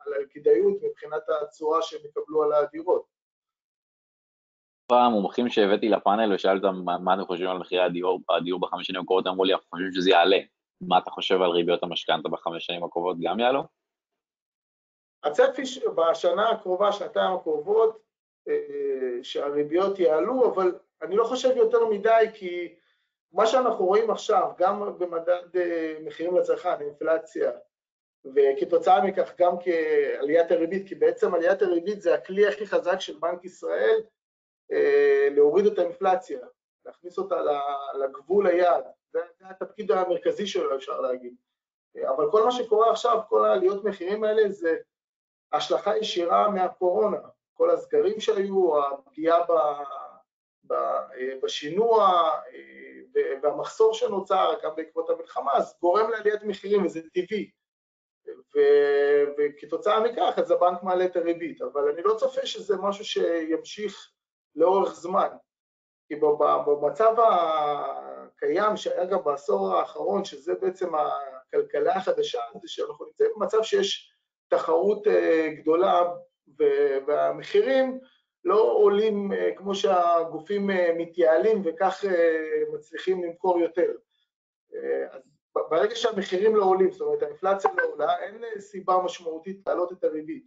על 0.06 0.12
הכדאיות 0.22 0.76
מבחינת 0.82 1.22
התשואה 1.28 1.82
שהם 1.82 2.00
יקבלו 2.04 2.42
על 2.42 2.52
הדירות. 2.52 3.18
פעם 4.86 5.12
מומחים 5.12 5.48
שהבאתי 5.48 5.88
לפאנל 5.88 6.34
ושאלתי 6.34 6.66
אותם 6.66 7.04
מה 7.04 7.14
אתם 7.14 7.24
חושבים 7.24 7.48
על 7.48 7.58
מחירי 7.58 7.82
הדיור, 7.82 8.20
הדיור 8.30 8.60
בחמש 8.60 8.86
שנים 8.86 9.00
הקרובות, 9.00 9.26
אמרו 9.26 9.44
לי, 9.44 9.52
אנחנו 9.52 9.68
חושבים 9.70 9.92
שזה 9.92 10.10
יעלה. 10.10 10.38
מה 10.80 10.98
אתה 10.98 11.10
חושב 11.10 11.42
על 11.42 11.50
ריביות 11.50 11.82
המשכנתה 11.82 12.28
בחמש 12.28 12.66
שנים 12.66 12.84
הקרובות, 12.84 13.16
גם 13.20 13.40
יעלו? 13.40 13.62
הצפי 15.24 15.62
בשנה 15.96 16.50
הקרובה, 16.50 16.92
שנתיים 16.92 17.34
הקרובות, 17.34 17.98
אה, 18.48 19.22
שהריביות 19.22 19.98
יעלו, 19.98 20.52
אבל 20.52 20.78
אני 21.02 21.16
לא 21.16 21.24
חושב 21.24 21.56
יותר 21.56 21.86
מדי, 21.86 22.26
כי 22.34 22.74
מה 23.32 23.46
שאנחנו 23.46 23.86
רואים 23.86 24.10
עכשיו, 24.10 24.50
גם 24.58 24.98
במדד 24.98 25.56
אה, 25.56 25.96
מחירים 26.04 26.36
לצרכן, 26.36 26.80
אינפלציה, 26.80 27.50
וכתוצאה 28.34 29.04
מכך 29.04 29.32
גם 29.38 29.52
כעליית 29.60 30.50
הריבית, 30.50 30.88
כי 30.88 30.94
בעצם 30.94 31.34
עליית 31.34 31.62
הריבית 31.62 32.02
זה 32.02 32.14
הכלי 32.14 32.46
הכי 32.46 32.66
חזק 32.66 33.00
של 33.00 33.18
בנק 33.18 33.44
ישראל 33.44 34.00
אה, 34.72 35.28
להוריד 35.30 35.66
את 35.66 35.78
האינפלציה, 35.78 36.40
להכניס 36.86 37.18
אותה 37.18 37.36
לגבול 37.94 38.46
היעד, 38.46 38.84
זה 39.12 39.20
התפקיד 39.42 39.92
המרכזי 39.92 40.46
שלו 40.46 40.76
אפשר 40.76 41.00
להגיד. 41.00 41.34
אבל 42.08 42.30
כל 42.30 42.44
מה 42.44 42.50
שקורה 42.50 42.90
עכשיו, 42.90 43.20
כל 43.28 43.44
העליות 43.44 43.84
מחירים 43.84 44.24
האלה 44.24 44.48
זה 44.48 44.76
השלכה 45.52 45.96
ישירה 45.96 46.50
מהקורונה, 46.50 47.18
כל 47.54 47.70
הסגרים 47.70 48.20
שהיו, 48.20 48.84
הפגיעה 48.84 49.38
אה, 50.70 51.34
בשינוע 51.42 52.30
והמחסור 53.48 53.94
שנוצר 53.94 54.54
גם 54.62 54.70
בעקבות 54.76 55.10
המלחמה, 55.10 55.52
אז 55.52 55.78
גורם 55.80 56.10
לעליית 56.10 56.42
מחירים 56.42 56.86
וזה 56.86 57.00
טבעי. 57.14 57.50
ו, 58.54 58.58
וכתוצאה 59.38 60.00
מכך 60.00 60.34
אז 60.36 60.50
הבנק 60.50 60.82
מעלה 60.82 61.04
את 61.04 61.16
הריבית, 61.16 61.62
אבל 61.62 61.90
אני 61.90 62.02
לא 62.02 62.14
צופה 62.14 62.46
שזה 62.46 62.76
משהו 62.76 63.04
שימשיך 63.04 64.10
לאורך 64.56 64.94
זמן. 64.94 65.28
כי 66.08 66.16
במצב 66.66 67.14
הקיים 67.18 68.76
שהיה 68.76 69.04
גם 69.04 69.18
בעשור 69.24 69.74
האחרון, 69.74 70.24
שזה 70.24 70.54
בעצם 70.54 70.92
הכלכלה 70.94 71.96
החדשה, 71.96 72.40
זה 72.62 72.68
שאנחנו 72.68 73.06
נמצאים 73.06 73.30
במצב 73.36 73.62
שיש 73.62 74.12
תחרות 74.48 75.06
אה, 75.06 75.48
גדולה 75.48 76.02
והמחירים 77.06 78.00
לא 78.44 78.72
עולים 78.72 79.32
אה, 79.32 79.50
כמו 79.56 79.74
שהגופים 79.74 80.70
אה, 80.70 80.90
מתייעלים 80.96 81.62
וכך 81.64 82.04
מצליחים 82.72 83.24
למכור 83.24 83.60
יותר. 83.60 83.92
אז 85.10 85.22
ברגע 85.54 85.96
שהמחירים 85.96 86.56
לא 86.56 86.64
עולים, 86.64 86.92
זאת 86.92 87.00
אומרת 87.00 87.22
האינפלציה 87.22 87.70
לא 87.76 87.82
עולה, 87.92 88.18
אין 88.18 88.44
סיבה 88.58 88.98
משמעותית 89.04 89.62
להעלות 89.66 89.92
את 89.92 90.04
הריבית. 90.04 90.46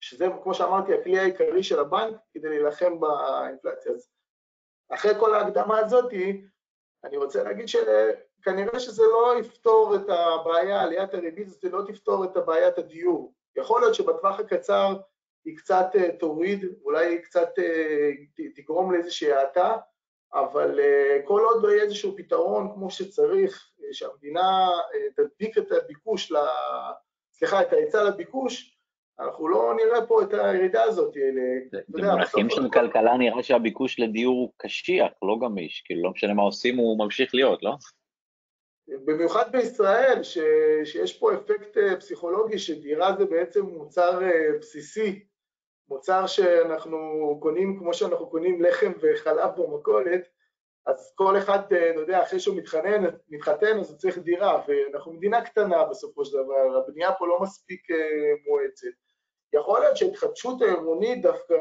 שזה, 0.00 0.26
כמו 0.42 0.54
שאמרתי, 0.54 0.94
הכלי 0.94 1.18
העיקרי 1.18 1.62
של 1.62 1.78
הבנק 1.78 2.16
כדי 2.32 2.48
להילחם 2.48 3.00
באינפלציה. 3.00 3.92
אז 3.92 4.10
אחרי 4.90 5.12
כל 5.20 5.34
ההקדמה 5.34 5.78
הזאת, 5.78 6.12
אני 7.04 7.16
רוצה 7.16 7.42
להגיד 7.42 7.68
שכנראה 7.68 8.80
שזה 8.80 9.02
לא 9.02 9.38
יפתור 9.40 9.96
את 9.96 10.08
הבעיה, 10.08 10.82
עליית 10.82 11.14
הריבית 11.14 11.46
הזאת 11.46 11.64
לא 11.64 11.82
תפתור 11.86 12.24
את 12.24 12.36
בעיית 12.46 12.78
הדיור. 12.78 13.34
יכול 13.56 13.80
להיות 13.80 13.94
שבטווח 13.94 14.40
הקצר 14.40 14.96
היא 15.44 15.56
קצת 15.56 15.86
אה, 15.94 16.16
תוריד, 16.18 16.64
אולי 16.84 17.06
היא 17.06 17.18
קצת 17.18 17.48
אה, 17.58 18.10
תגרום 18.54 18.92
לאיזושהי 18.92 19.32
האטה, 19.32 19.76
אבל 20.34 20.80
אה, 20.80 21.20
כל 21.24 21.40
עוד 21.40 21.62
לא 21.62 21.68
יהיה 21.68 21.82
איזשהו 21.82 22.16
פתרון 22.16 22.70
כמו 22.74 22.90
שצריך, 22.90 23.70
שהמדינה 23.92 24.68
תדביק 25.16 25.58
את 25.58 25.72
הביקוש, 25.72 26.32
סליחה, 27.32 27.62
את 27.62 27.72
ההיצע 27.72 28.04
לביקוש, 28.04 28.76
אנחנו 29.20 29.48
לא 29.48 29.74
נראה 29.76 30.06
פה 30.06 30.22
את 30.22 30.34
הירידה 30.34 30.82
הזאת. 30.82 31.14
במונחים 31.88 32.50
של 32.50 32.70
כלכלה 32.72 33.16
נראה 33.16 33.42
שהביקוש 33.42 34.00
לדיור 34.00 34.34
הוא 34.34 34.52
קשיח, 34.56 35.12
לא 35.22 35.38
גמיש, 35.42 35.82
כאילו 35.84 36.02
לא 36.02 36.10
משנה 36.10 36.34
מה 36.34 36.42
עושים, 36.42 36.76
הוא 36.76 36.98
ממשיך 36.98 37.34
להיות, 37.34 37.62
לא? 37.62 37.74
במיוחד 38.88 39.52
בישראל, 39.52 40.22
ש, 40.22 40.38
שיש 40.84 41.18
פה 41.18 41.34
אפקט 41.34 41.76
פסיכולוגי 41.98 42.58
שדירה 42.58 43.16
זה 43.18 43.24
בעצם 43.24 43.66
מוצר 43.66 44.20
בסיסי, 44.60 45.24
מוצר 45.90 46.26
שאנחנו 46.26 46.98
קונים 47.42 47.78
כמו 47.78 47.94
שאנחנו 47.94 48.30
קונים 48.30 48.62
לחם 48.62 48.92
וחלב 49.00 49.50
במכולת, 49.56 50.28
אז 50.86 51.12
כל 51.14 51.38
אחד, 51.38 51.72
אה, 51.72 51.90
אתה 51.90 52.00
יודע, 52.00 52.22
אחרי 52.22 52.40
שהוא 52.40 52.56
מתחנן, 52.56 53.04
מתחתן, 53.28 53.78
אז 53.78 53.90
הוא 53.90 53.98
צריך 53.98 54.18
דירה, 54.18 54.62
ואנחנו 54.68 55.12
מדינה 55.12 55.44
קטנה 55.44 55.84
בסופו 55.84 56.24
של 56.24 56.36
דבר, 56.36 56.76
הבנייה 56.76 57.12
פה 57.12 57.26
לא 57.26 57.40
מספיק 57.40 57.86
מואצת. 58.46 58.86
יכול 59.52 59.80
להיות 59.80 59.96
שההתחדשות 59.96 60.62
העירונית 60.62 61.22
דווקא 61.22 61.54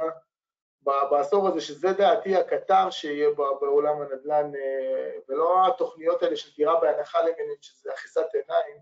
בעשור 0.82 1.48
הזה, 1.48 1.62
שזה 1.62 1.92
דעתי 1.92 2.36
הקטר 2.36 2.90
שיהיה 2.90 3.30
בעולם 3.62 4.02
הנדל"ן, 4.02 4.52
אה, 4.56 5.12
ולא 5.30 5.68
התוכניות 5.68 6.24
האלה 6.24 6.36
של 6.36 6.56
דירה 6.58 6.80
בהנחה 6.80 7.20
למיניהם, 7.22 7.58
שזה 7.62 7.94
אחיזת 7.94 8.28
עיניים, 8.34 8.78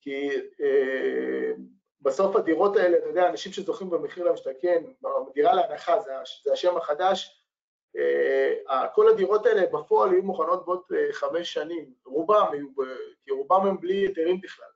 כי 0.00 0.30
אה, 0.60 1.52
בסוף 2.02 2.36
הדירות 2.36 2.76
האלה, 2.76 2.98
אתה 2.98 3.06
יודע, 3.06 3.28
אנשים 3.28 3.52
שזוכים 3.52 3.90
במחיר 3.90 4.24
למשתכן, 4.24 4.84
דירה 5.34 5.54
להנחה, 5.54 6.00
זה, 6.00 6.12
זה 6.44 6.52
השם 6.52 6.76
החדש, 6.76 7.44
אה, 7.96 8.88
כל 8.94 9.08
הדירות 9.08 9.46
האלה 9.46 9.66
בפועל 9.66 10.12
יהיו 10.12 10.22
מוכנות 10.22 10.66
בעוד 10.66 10.82
חמש 11.12 11.52
שנים, 11.52 11.92
רובם 12.06 12.46
כי 13.24 13.30
רובם 13.30 13.66
הם 13.66 13.80
בלי 13.80 13.94
היתרים 13.94 14.40
בכלל. 14.40 14.68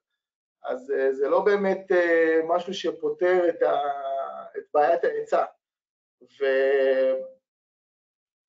אז 0.64 0.90
אה, 0.90 1.12
זה 1.12 1.28
לא 1.28 1.40
באמת 1.40 1.92
אה, 1.92 2.40
משהו 2.48 2.74
שפותר 2.74 3.48
את, 3.48 3.62
ה, 3.62 3.80
את 4.58 4.64
בעיית 4.74 5.04
ההיצע. 5.04 5.44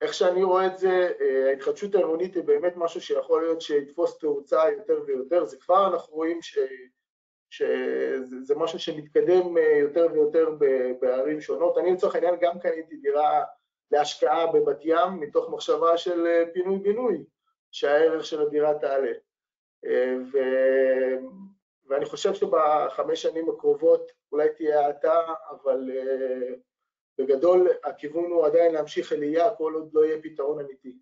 ואיך 0.02 0.14
שאני 0.14 0.44
רואה 0.44 0.68
את 0.68 0.78
זה, 0.78 1.12
אה, 1.22 1.50
ההתחדשות 1.50 1.96
העירונית 1.96 2.36
היא 2.36 2.44
באמת 2.44 2.74
משהו 2.76 3.02
שיכול 3.02 3.42
להיות 3.42 3.62
שיתפוס 3.62 4.18
תאוצה 4.18 4.70
יותר 4.72 5.02
ויותר, 5.06 5.46
זה 5.46 5.58
כבר 5.58 5.88
אנחנו 5.94 6.16
רואים 6.16 6.42
ש, 6.42 6.60
שזה 7.54 8.56
משהו 8.56 8.80
שמתקדם 8.80 9.58
יותר 9.80 10.08
ויותר 10.14 10.50
בערים 11.02 11.42
שונות. 11.42 11.78
אני 11.78 11.92
לצורך 11.92 12.16
העניין 12.16 12.36
גם 12.42 12.60
קניתי 12.60 12.98
דירה 12.98 13.44
להשקעה 13.92 14.52
בבת 14.52 14.80
ים 14.82 15.20
מתוך 15.20 15.50
מחשבה 15.50 15.98
של 15.98 16.28
פינוי-בינוי, 16.54 17.24
שהערך 17.72 18.26
של 18.26 18.42
הדירה 18.42 18.80
תעלה. 18.80 19.12
ו... 20.34 20.38
ואני 21.88 22.06
חושב 22.06 22.34
שבחמש 22.34 23.22
שנים 23.22 23.50
הקרובות 23.50 24.12
אולי 24.32 24.50
תהיה 24.58 24.86
האטה, 24.86 25.20
אבל 25.50 25.90
בגדול 27.18 27.70
הכיוון 27.84 28.32
הוא 28.32 28.46
עדיין 28.46 28.74
להמשיך 28.74 29.12
עלייה 29.12 29.56
כל 29.56 29.74
עוד 29.74 29.90
לא 29.94 30.06
יהיה 30.06 30.22
פתרון 30.22 30.60
אמיתי. 30.60 30.98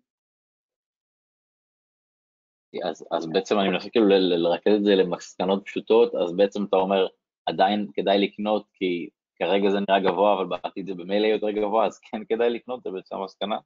אז, 2.84 3.04
אז 3.10 3.26
בעצם 3.26 3.58
אני 3.58 3.68
מנסה 3.68 3.90
כאילו 3.90 4.06
לרכז 4.08 4.72
את 4.76 4.84
זה 4.84 4.94
למסקנות 4.94 5.64
פשוטות, 5.64 6.14
אז 6.14 6.32
בעצם 6.32 6.64
אתה 6.64 6.76
אומר, 6.76 7.06
עדיין 7.46 7.86
כדאי 7.94 8.18
לקנות 8.18 8.66
כי 8.74 9.08
כרגע 9.36 9.70
זה 9.70 9.78
נראה 9.88 10.00
גבוה, 10.00 10.34
אבל 10.34 10.44
בעתיד 10.46 10.86
זה 10.86 10.94
במילא 10.94 11.26
יותר 11.26 11.50
גבוה, 11.50 11.86
אז 11.86 11.98
כן 11.98 12.24
כדאי 12.28 12.50
לקנות, 12.50 12.82
זה 12.82 12.90
בעצם 12.90 13.16
המסקנה? 13.16 13.58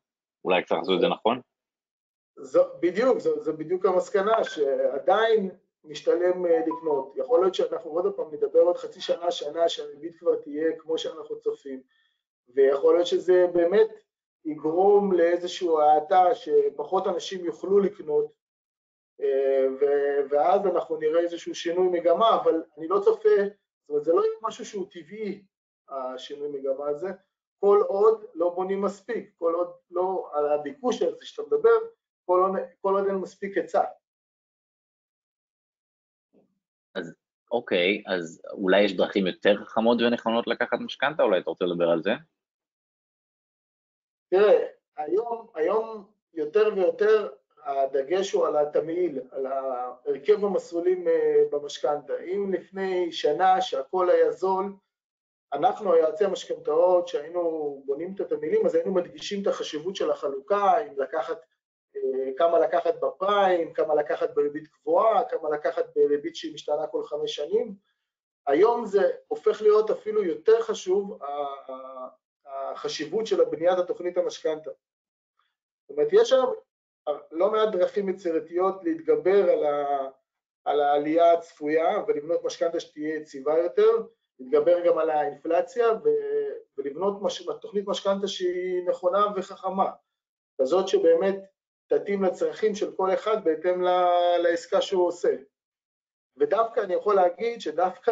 אולי 0.45 0.63
קצת 0.63 0.77
לעשות 0.77 0.95
את 0.95 1.01
זה 1.01 1.09
נכון? 1.09 1.41
זו, 2.37 2.63
בדיוק, 2.81 3.19
זו, 3.19 3.43
זו 3.43 3.57
בדיוק 3.57 3.87
המסקנה, 3.87 4.45
שעדיין 4.45 5.51
משתלם 5.85 6.47
אה, 6.47 6.61
לקנות. 6.61 7.13
יכול 7.17 7.41
להיות 7.41 7.55
שאנחנו 7.55 7.91
עוד 7.91 8.15
פעם 8.15 8.27
נדבר 8.33 8.61
עוד 8.61 8.77
חצי 8.77 9.01
שנה, 9.01 9.31
שנה, 9.31 9.69
שהריבית 9.69 10.17
כבר 10.17 10.37
תהיה 10.37 10.73
כמו 10.79 10.99
שאנחנו 10.99 11.39
צופים, 11.41 11.81
ויכול 12.55 12.95
להיות 12.95 13.07
שזה 13.07 13.47
באמת 13.55 13.89
יגרום 14.45 15.13
לאיזושהי 15.13 15.69
האטה 15.83 16.35
שפחות 16.35 17.07
אנשים 17.07 17.45
יוכלו 17.45 17.79
לקנות, 17.79 18.33
ואז 20.31 20.67
אנחנו 20.67 20.97
נראה 20.97 21.21
איזשהו 21.21 21.55
שינוי 21.55 21.89
מגמה, 21.89 22.41
אבל 22.43 22.63
אני 22.79 22.89
לא 22.89 23.01
צופה, 23.05 23.29
זאת 23.81 23.89
אומרת, 23.89 24.05
זה 24.05 24.13
לא 24.13 24.23
משהו 24.43 24.65
שהוא 24.65 24.87
טבעי, 24.91 25.45
השינוי 25.89 26.49
מגמה 26.49 26.89
הזה, 26.89 27.09
כל 27.59 27.79
עוד 27.89 28.25
לא 28.35 28.51
בונים 28.55 28.83
מספיק, 28.83 29.35
כל 29.39 29.55
עוד 29.55 29.73
לא, 29.91 30.31
על 30.35 30.53
הביקוש 30.53 31.03
הזה 31.03 31.27
שאתה 31.27 31.43
מדבר, 31.43 31.79
כל 32.25 32.41
עוד, 32.43 32.53
כל 32.81 32.95
עוד 32.95 33.07
אין 33.07 33.15
מספיק 33.15 33.57
היצע. 33.57 33.85
אז 36.95 37.15
אוקיי, 37.51 38.03
אז 38.07 38.43
אולי 38.53 38.83
יש 38.83 38.97
דרכים 38.97 39.27
יותר 39.27 39.65
חכמות 39.65 39.99
ונכונות 40.01 40.47
לקחת 40.47 40.79
משכנתה? 40.81 41.23
אולי 41.23 41.41
אתה 41.41 41.51
רוצה 41.51 41.65
לדבר 41.65 41.89
על 41.89 42.03
זה? 42.03 42.11
תראה, 44.31 44.67
היום, 44.97 45.47
היום 45.55 46.11
יותר 46.35 46.69
ויותר 46.77 47.29
הדגש 47.67 48.33
הוא 48.33 48.47
על 48.47 48.57
התמהיל, 48.57 49.21
על 49.31 49.47
הרכב 49.47 50.45
המסלולים 50.45 51.09
אה, 51.09 51.43
במשכנתה. 51.51 52.19
אם 52.19 52.53
לפני 52.53 53.13
שנה 53.13 53.61
שהכל 53.61 54.11
היה 54.11 54.33
זול, 54.33 54.73
אנחנו, 55.53 55.93
היועצי 55.93 56.25
המשכנתאות, 56.25 57.09
שהיינו 57.09 57.83
בונים 57.87 58.15
את 58.15 58.21
התמהילים, 58.21 58.67
אז 58.67 58.75
היינו 58.75 58.95
מדגישים 58.95 59.43
את 59.43 59.47
החשיבות 59.47 59.97
של 59.97 60.11
החלוקה, 60.11 60.87
אם 60.87 61.01
לקחת, 61.01 61.39
אה, 61.97 62.31
כמה 62.37 62.59
לקחת 62.59 62.95
בפריים, 63.01 63.73
כמה 63.73 63.95
לקחת 63.95 64.35
בריבית 64.35 64.69
קבועה, 64.69 65.25
כמה 65.25 65.51
לקחת 65.51 65.85
בריבית 65.97 66.37
שהיא 66.37 66.55
משתנה 66.55 66.87
כל 66.87 67.05
חמש 67.05 67.35
שנים. 67.35 67.75
היום 68.47 68.87
זה 68.87 69.11
הופך 69.29 69.63
להיות 69.63 69.91
אפילו 69.91 70.25
יותר 70.25 70.63
חשוב, 70.63 71.19
החשיבות 72.47 73.27
של 73.27 73.45
בניית 73.45 73.79
התוכנית 73.79 74.19
המשכנתה. 74.19 74.71
זאת 75.89 75.91
אומרת, 75.91 76.09
יש 76.13 76.33
היום 76.33 76.55
לא 77.33 77.51
מעט 77.51 77.69
דרכים 77.73 78.09
יצירתיות 78.09 78.85
להתגבר 78.85 79.51
על, 79.51 79.65
ה, 79.65 80.09
על 80.65 80.81
העלייה 80.81 81.33
הצפויה 81.33 82.05
ולבנות 82.09 82.45
משכנתה 82.45 82.81
שתהיה 82.81 83.17
יציבה 83.17 83.59
יותר, 83.59 84.03
להתגבר 84.39 84.87
גם 84.87 84.99
על 84.99 85.11
האינפלציה 85.11 85.93
ו, 85.93 86.09
ולבנות 86.79 87.23
מש, 87.23 87.47
תוכנית 87.61 87.87
משכנתה 87.87 88.29
שהיא 88.29 88.89
נכונה 88.89 89.27
וחכמה, 89.37 89.91
כזאת 90.61 90.89
שבאמת 90.89 91.37
תתאים 91.89 92.23
לצרכים 92.23 92.75
של 92.75 92.97
כל 92.97 93.15
אחד 93.15 93.45
בהתאם 93.45 93.83
ל, 93.83 93.89
לעסקה 94.39 94.81
שהוא 94.81 95.07
עושה. 95.07 95.37
ודווקא 96.37 96.81
אני 96.81 96.95
יכול 96.95 97.15
להגיד 97.15 97.61
שדווקא 97.61 98.11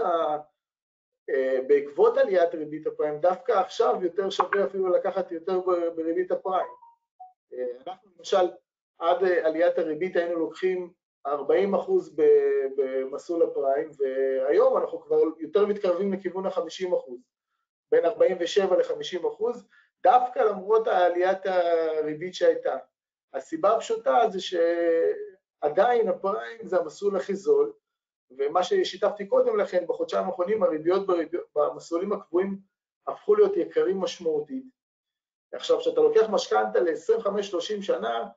אה, 1.31 1.59
בעקבות 1.67 2.19
עליית 2.19 2.55
ריבית 2.55 2.87
הפריים, 2.87 3.21
דווקא 3.21 3.53
עכשיו 3.53 3.99
יותר 4.03 4.31
שווה 4.31 4.65
אפילו 4.65 4.89
לקחת 4.89 5.33
יותר 5.33 5.61
בריבית 5.97 6.31
הפריים. 6.31 6.69
אה, 7.53 7.67
אנחנו 7.87 8.11
למשל 8.19 8.51
עד 8.99 9.25
אה, 9.25 9.47
עליית 9.47 9.79
הריבית 9.79 10.17
היינו 10.17 10.39
לוקחים 10.39 10.93
40 11.27 11.75
אחוז 11.75 12.17
במסלול 12.77 13.43
הפריים, 13.43 13.91
והיום 13.99 14.77
אנחנו 14.77 15.01
כבר 15.01 15.21
יותר 15.39 15.67
מתקרבים 15.67 16.13
לכיוון 16.13 16.47
ה-50 16.47 16.97
אחוז, 16.97 17.21
בין 17.93 18.05
47 18.05 18.77
ל-50 18.77 19.29
אחוז, 19.29 19.67
דווקא 20.03 20.39
למרות 20.39 20.89
עליית 20.89 21.47
הריבית 21.47 22.35
שהייתה. 22.35 22.77
הסיבה 23.35 23.77
הפשוטה 23.77 24.21
זה 24.31 24.41
שעדיין 24.41 26.09
הפריים 26.09 26.67
זה 26.67 26.77
המסלול 26.79 27.17
הכי 27.17 27.35
זול, 27.35 27.73
ומה 28.39 28.63
ששיתפתי 28.63 29.27
קודם 29.27 29.59
לכן, 29.59 29.85
בחודשיים 29.89 30.27
האחרונים 30.27 30.63
הריביות 30.63 31.07
במסלולים 31.57 32.13
הקבועים 32.13 32.59
הפכו 33.07 33.35
להיות 33.35 33.57
יקרים 33.57 34.01
משמעותית. 34.01 34.65
עכשיו, 35.53 35.79
כשאתה 35.79 36.01
לוקח 36.01 36.29
משכנתה 36.31 36.81
ל-25-30 36.81 37.83
שנה, 37.83 38.29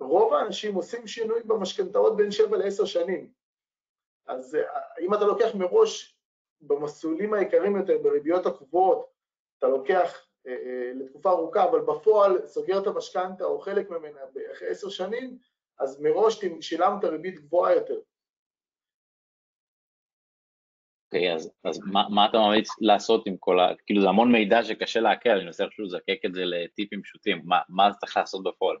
רוב 0.00 0.34
האנשים 0.34 0.74
עושים 0.74 1.06
שינוי 1.06 1.42
במשכנתאות 1.42 2.16
בין 2.16 2.30
7 2.30 2.56
ל-10 2.56 2.86
שנים. 2.86 3.30
אז 4.26 4.54
אה, 4.54 4.60
אם 5.00 5.14
אתה 5.14 5.24
לוקח 5.24 5.54
מראש 5.54 6.16
במסלולים 6.60 7.34
היקרים 7.34 7.76
יותר, 7.76 7.98
בריביות 8.02 8.46
הקבועות, 8.46 9.10
אתה 9.58 9.68
לוקח 9.68 10.26
אה, 10.46 10.52
אה, 10.52 10.92
לתקופה 10.94 11.30
ארוכה, 11.30 11.64
אבל 11.64 11.80
בפועל 11.80 12.46
סוגר 12.46 12.82
את 12.82 12.86
המשכנתה 12.86 13.44
או 13.44 13.60
חלק 13.60 13.90
ממנה 13.90 14.20
אחרי 14.52 14.68
10 14.68 14.88
שנים, 14.88 15.38
אז 15.78 16.00
מראש 16.00 16.40
שילמת 16.60 17.04
ריבית 17.04 17.40
גבוהה 17.40 17.74
יותר. 17.74 18.00
אוקיי, 21.12 21.32
okay, 21.32 21.34
אז, 21.34 21.50
אז 21.64 21.80
מה, 21.92 22.02
מה 22.08 22.26
אתה 22.26 22.38
ממליץ 22.38 22.68
לעשות 22.80 23.26
עם 23.26 23.36
כל 23.36 23.60
ה... 23.60 23.68
כאילו 23.86 24.02
זה 24.02 24.08
המון 24.08 24.32
מידע 24.32 24.64
שקשה 24.64 25.00
לעכל, 25.00 25.30
אני 25.30 25.44
מנסה 25.44 25.64
איכשהו 25.64 25.84
לזקק 25.84 26.18
את 26.26 26.34
זה 26.34 26.40
לטיפים 26.44 27.02
פשוטים, 27.02 27.42
מה, 27.44 27.60
מה 27.68 27.90
צריך 28.00 28.16
לעשות 28.16 28.42
בפועל? 28.44 28.76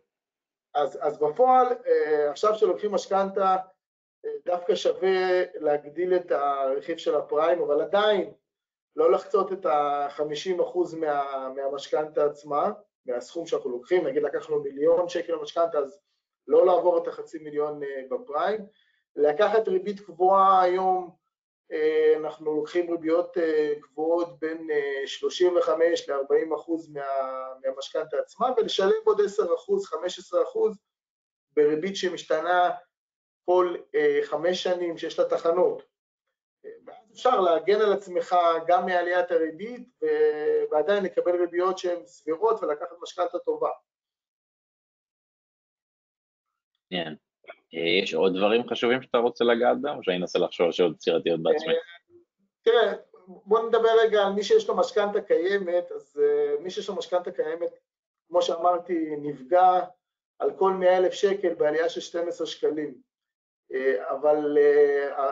אז, 0.74 0.98
אז 1.00 1.18
בפועל, 1.18 1.66
אה, 1.86 2.30
עכשיו 2.30 2.54
שלוקחים 2.54 2.92
משכנתה, 2.92 3.56
אה, 4.24 4.30
דווקא 4.46 4.74
שווה 4.74 5.42
להגדיל 5.54 6.16
את 6.16 6.32
הרכיב 6.32 6.96
של 6.96 7.14
הפריים, 7.14 7.62
אבל 7.62 7.80
עדיין 7.80 8.32
לא 8.96 9.12
לחצות 9.12 9.52
את 9.52 9.66
ה-50% 9.66 10.96
מה, 10.96 11.48
מהמשכנתה 11.56 12.24
עצמה, 12.24 12.70
מהסכום 13.06 13.46
שאנחנו 13.46 13.70
לוקחים, 13.70 14.06
נגיד 14.06 14.22
לקחנו 14.22 14.60
מיליון 14.60 15.08
שקל 15.08 15.32
למשכנתה, 15.32 15.78
אז 15.78 16.00
לא 16.48 16.66
לעבור 16.66 17.02
את 17.02 17.08
החצי 17.08 17.38
מיליון 17.38 17.82
אה, 17.82 18.02
בפריים. 18.10 18.66
לקחת 19.16 19.68
ריבית 19.68 20.00
קבועה 20.00 20.62
היום 20.62 21.19
אנחנו 22.16 22.56
לוקחים 22.56 22.90
ריביות 22.90 23.38
אה, 23.38 23.74
גבוהות 23.80 24.38
בין 24.38 24.68
35 25.06 26.10
אה, 26.10 26.16
ל-40 26.16 26.56
אחוז 26.56 26.92
מהמשכנתה 27.64 28.16
עצמה 28.18 28.48
ולשלם 28.56 29.00
עוד 29.04 29.20
10 29.20 29.54
אחוז, 29.54 29.86
15 29.86 30.42
אחוז 30.42 30.78
בריבית 31.56 31.96
שמשתנה 31.96 32.70
כל 33.44 33.76
חמש 34.22 34.62
שנים 34.62 34.98
שיש 34.98 35.18
לה 35.18 35.24
תחנות. 35.24 35.82
ואז 36.86 37.12
אפשר 37.12 37.40
להגן 37.40 37.80
על 37.80 37.92
עצמך 37.92 38.36
גם 38.66 38.86
מעליית 38.86 39.30
הריבית 39.30 39.88
ועדיין 40.70 41.04
לקבל 41.04 41.40
ריביות 41.40 41.78
שהן 41.78 42.06
סבירות 42.06 42.62
ולקחת 42.62 42.96
משכנתה 43.02 43.38
טובה. 43.38 43.70
כן. 46.90 47.12
Yeah. 47.12 47.29
אה, 47.74 48.02
יש 48.02 48.14
עוד 48.14 48.36
דברים 48.36 48.68
חשובים 48.68 49.02
שאתה 49.02 49.18
רוצה 49.18 49.44
לגעת 49.44 49.80
בהם, 49.80 49.98
או 49.98 50.02
שאני 50.02 50.16
אנסה 50.16 50.38
לחשוב 50.38 50.66
על 50.66 50.72
שאלות 50.72 50.96
יצירתיות 50.96 51.42
בעצמי? 51.42 51.72
אה, 51.72 51.78
תראה, 52.62 52.92
בוא 53.26 53.68
נדבר 53.68 53.88
רגע 54.02 54.22
על 54.22 54.32
מי 54.32 54.42
שיש 54.42 54.68
לו 54.68 54.76
משכנתה 54.76 55.20
קיימת, 55.20 55.92
אז 55.92 56.20
uh, 56.20 56.60
מי 56.60 56.70
שיש 56.70 56.88
לו 56.88 56.94
משכנתה 56.94 57.30
קיימת, 57.30 57.70
כמו 58.28 58.42
שאמרתי, 58.42 59.16
נפגע 59.22 59.80
על 60.38 60.50
כל 60.56 60.72
100 60.72 60.96
אלף 60.96 61.12
שקל 61.12 61.54
בעלייה 61.54 61.88
של 61.88 62.00
12 62.00 62.46
שקלים. 62.46 62.94
Uh, 63.72 63.76
אבל 64.10 64.58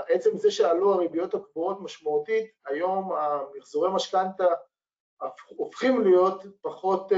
עצם 0.09 0.37
זה 0.37 0.51
שעלו 0.51 0.93
הריביות 0.93 1.35
הקבועות 1.35 1.81
משמעותית, 1.81 2.53
היום 2.67 3.13
המחזורי 3.13 3.91
משכנתה 3.95 4.47
הופכים 5.49 6.05
להיות 6.05 6.43
פחות, 6.61 7.13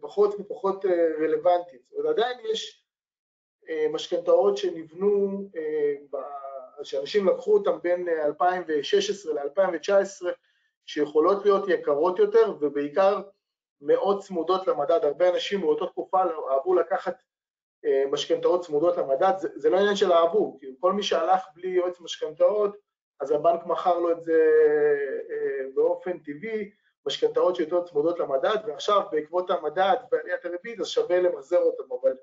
פחות 0.00 0.34
ופחות 0.40 0.84
רלוונטיים. 1.20 1.80
זאת 1.90 1.98
אומרת, 1.98 2.18
עדיין 2.18 2.38
יש 2.52 2.83
אה, 2.83 2.83
משכנתאות 3.92 4.56
שנבנו, 4.56 5.48
אה, 5.56 5.94
שאנשים 6.82 7.28
לקחו 7.28 7.54
אותן 7.54 7.78
בין 7.82 8.08
2016 8.08 9.34
ל-2019, 9.34 10.26
שיכולות 10.86 11.44
להיות 11.44 11.68
יקרות 11.68 12.18
יותר 12.18 12.56
ובעיקר 12.60 13.22
מאוד 13.80 14.22
צמודות 14.22 14.66
למדד. 14.66 15.00
הרבה 15.04 15.28
אנשים 15.28 15.60
באותה 15.60 15.86
תקופה 15.86 16.22
אהבו 16.50 16.74
לקחת 16.74 17.22
אה, 17.84 18.04
משכנתאות 18.10 18.64
צמודות 18.64 18.96
למדד, 18.96 19.32
זה, 19.38 19.48
זה 19.54 19.70
לא 19.70 19.78
עניין 19.78 19.96
של 19.96 20.12
אהבו, 20.12 20.58
כי 20.60 20.66
כל 20.80 20.92
מי 20.92 21.02
שהלך 21.02 21.40
בלי 21.54 21.68
יועץ 21.68 22.00
משכנתאות, 22.00 22.76
אז 23.20 23.30
הבנק 23.30 23.66
מכר 23.66 23.98
לו 23.98 24.10
את 24.12 24.22
זה 24.22 24.50
באופן 25.74 26.18
טבעי, 26.18 26.70
משכנתאות 27.06 27.56
שיותר 27.56 27.84
צמודות 27.84 28.18
למדד, 28.18 28.56
ועכשיו 28.66 29.02
בעקבות 29.12 29.50
המדד 29.50 29.96
ועליית 30.12 30.44
הריבית 30.44 30.80
אז 30.80 30.86
שווה 30.88 31.20
למחזר 31.20 31.58
אותם, 31.58 31.84
אבל 32.00 32.16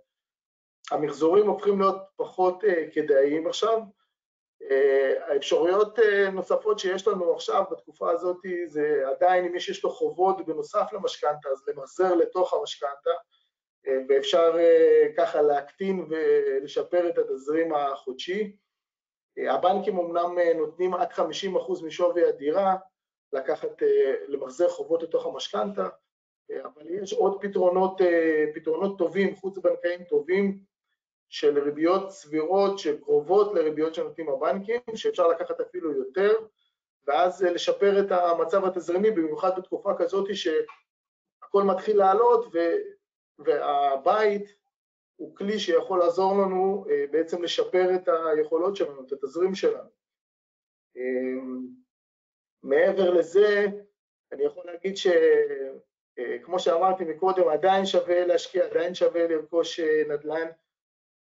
המחזורים 0.91 1.47
הופכים 1.47 1.79
להיות 1.79 2.01
פחות 2.15 2.63
uh, 2.63 2.67
כדאיים 2.93 3.47
עכשיו. 3.47 3.79
Uh, 4.63 5.31
האפשרויות 5.31 5.99
uh, 5.99 6.31
נוספות 6.31 6.79
שיש 6.79 7.07
לנו 7.07 7.33
עכשיו 7.33 7.63
בתקופה 7.71 8.11
הזאת 8.11 8.37
זה 8.67 9.03
עדיין 9.07 9.45
אם 9.45 9.55
יש 9.55 9.83
לו 9.83 9.89
חובות 9.89 10.45
בנוסף 10.45 10.87
למשכנתה 10.93 11.49
אז 11.49 11.63
למחזר 11.67 12.15
לתוך 12.15 12.53
המשכנתה 12.53 13.11
ואפשר 14.09 14.57
ככה 15.17 15.41
להקטין 15.41 16.07
ולשפר 16.09 17.09
את 17.09 17.17
התזרים 17.17 17.73
החודשי. 17.73 18.55
הבנקים 19.49 19.99
אמנם 19.99 20.37
נותנים 20.55 20.93
עד 20.93 21.11
50% 21.11 21.85
משווי 21.85 22.25
הדירה 22.25 22.75
לקחת, 23.33 23.81
למחזר 24.27 24.69
חובות 24.69 25.03
לתוך 25.03 25.25
המשכנתה, 25.25 25.87
אבל 26.63 26.89
יש 26.89 27.13
עוד 27.13 27.41
פתרונות, 27.41 28.01
פתרונות 28.53 28.97
טובים, 28.97 29.35
חוץ-בנקאיים 29.35 30.03
טובים, 30.03 30.59
של 31.31 31.59
ריביות 31.59 32.11
סבירות 32.11 32.79
שקרובות 32.79 33.53
לריביות 33.53 33.95
שנותנים 33.95 34.29
הבנקים, 34.29 34.81
שאפשר 34.95 35.27
לקחת 35.27 35.61
אפילו 35.61 35.93
יותר, 35.93 36.33
ואז 37.07 37.41
לשפר 37.43 37.99
את 37.99 38.11
המצב 38.11 38.65
התזרימי, 38.65 39.11
במיוחד 39.11 39.57
בתקופה 39.57 39.93
כזאת 39.97 40.27
שהכל 40.35 41.63
מתחיל 41.63 41.97
לעלות 41.97 42.45
ו, 42.53 42.59
והבית 43.39 44.55
הוא 45.15 45.35
כלי 45.35 45.59
שיכול 45.59 45.99
לעזור 45.99 46.33
לנו 46.33 46.85
בעצם 47.11 47.43
לשפר 47.43 47.95
את 47.95 48.07
היכולות 48.07 48.75
שלנו, 48.75 49.03
את 49.07 49.11
התזרים 49.11 49.55
שלנו. 49.55 49.89
מעבר 52.63 53.09
לזה, 53.09 53.65
אני 54.31 54.43
יכול 54.43 54.63
להגיד 54.65 54.95
שכמו 54.97 56.59
שאמרתי 56.59 57.03
מקודם, 57.03 57.47
עדיין 57.47 57.85
שווה 57.85 58.25
להשקיע, 58.25 58.65
עדיין 58.65 58.95
שווה 58.95 59.27
לרכוש 59.27 59.79
נדל"ן, 59.79 60.47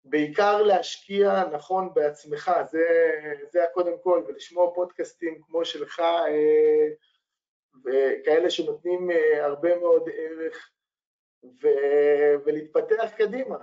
בעיקר 0.06 0.62
להשקיע 0.62 1.44
נכון 1.54 1.94
בעצמך, 1.94 2.52
זה, 2.72 3.12
זה 3.52 3.64
הקודם 3.64 3.98
כל, 4.04 4.24
ולשמוע 4.28 4.76
פודקאסטים 4.76 5.42
כמו 5.42 5.66
שלך, 5.66 6.02
וכאלה 7.86 8.50
שנותנים 8.50 9.10
הרבה 9.42 9.80
מאוד 9.80 10.10
ערך, 10.14 10.70
ו, 11.44 11.68
ולהתפתח 12.46 13.12
קדימה. 13.18 13.58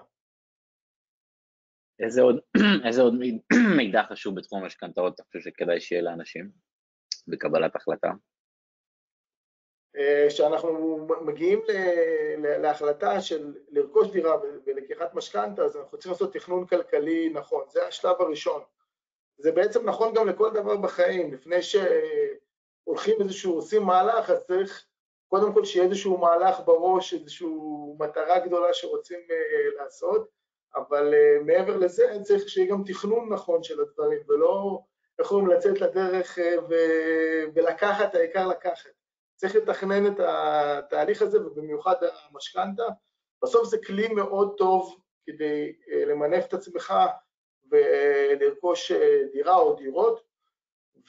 איזה 2.00 2.22
עוד, 2.22 2.40
איזה 2.86 3.02
עוד 3.02 3.14
מידע 3.76 4.02
חשוב 4.02 4.36
בתחום 4.36 4.62
המשכנתאות 4.62 5.14
אתה 5.14 5.22
חושב 5.22 5.40
שכדאי 5.40 5.80
שיהיה 5.80 6.02
לאנשים 6.02 6.50
בקבלת 7.28 7.76
החלטה? 7.76 8.10
כשאנחנו 10.28 11.06
מגיעים 11.20 11.60
להחלטה 12.38 13.20
של 13.20 13.54
לרכוש 13.68 14.10
דירה 14.10 14.36
ולקיחת 14.66 15.14
משכנתה, 15.14 15.64
אז 15.64 15.76
אנחנו 15.76 15.98
צריכים 15.98 16.12
לעשות 16.12 16.32
תכנון 16.32 16.66
כלכלי 16.66 17.28
נכון, 17.28 17.64
זה 17.68 17.86
השלב 17.86 18.16
הראשון. 18.18 18.62
זה 19.38 19.52
בעצם 19.52 19.88
נכון 19.88 20.14
גם 20.14 20.28
לכל 20.28 20.50
דבר 20.50 20.76
בחיים, 20.76 21.32
לפני 21.34 21.56
שהולכים 21.62 23.20
איזשהו, 23.20 23.54
עושים 23.54 23.82
מהלך, 23.82 24.30
אז 24.30 24.44
צריך 24.46 24.86
קודם 25.28 25.52
כל 25.52 25.64
שיהיה 25.64 25.84
איזשהו 25.84 26.18
מהלך 26.18 26.60
בראש, 26.64 27.14
איזושהי 27.14 27.46
מטרה 27.98 28.38
גדולה 28.38 28.72
שרוצים 28.72 29.20
לעשות, 29.76 30.28
אבל 30.74 31.14
מעבר 31.44 31.76
לזה 31.76 32.02
צריך 32.22 32.48
שיהיה 32.48 32.70
גם 32.70 32.82
תכנון 32.86 33.32
נכון 33.32 33.62
של 33.62 33.80
הדברים, 33.80 34.20
ולא 34.28 34.78
יכולים 35.20 35.46
לצאת 35.46 35.80
לדרך 35.80 36.38
ולקחת, 37.54 38.14
העיקר 38.14 38.48
לקחת. 38.48 38.90
צריך 39.42 39.56
לתכנן 39.56 40.06
את 40.06 40.20
התהליך 40.20 41.22
הזה, 41.22 41.46
ובמיוחד 41.46 41.94
המשכנתה. 42.02 42.82
בסוף 43.42 43.68
זה 43.68 43.78
כלי 43.86 44.08
מאוד 44.08 44.54
טוב 44.58 45.02
כדי 45.26 45.72
למנף 46.06 46.46
את 46.46 46.54
עצמך 46.54 46.94
ולרכוש 47.70 48.92
דירה 49.32 49.56
או 49.56 49.74
דירות, 49.74 50.22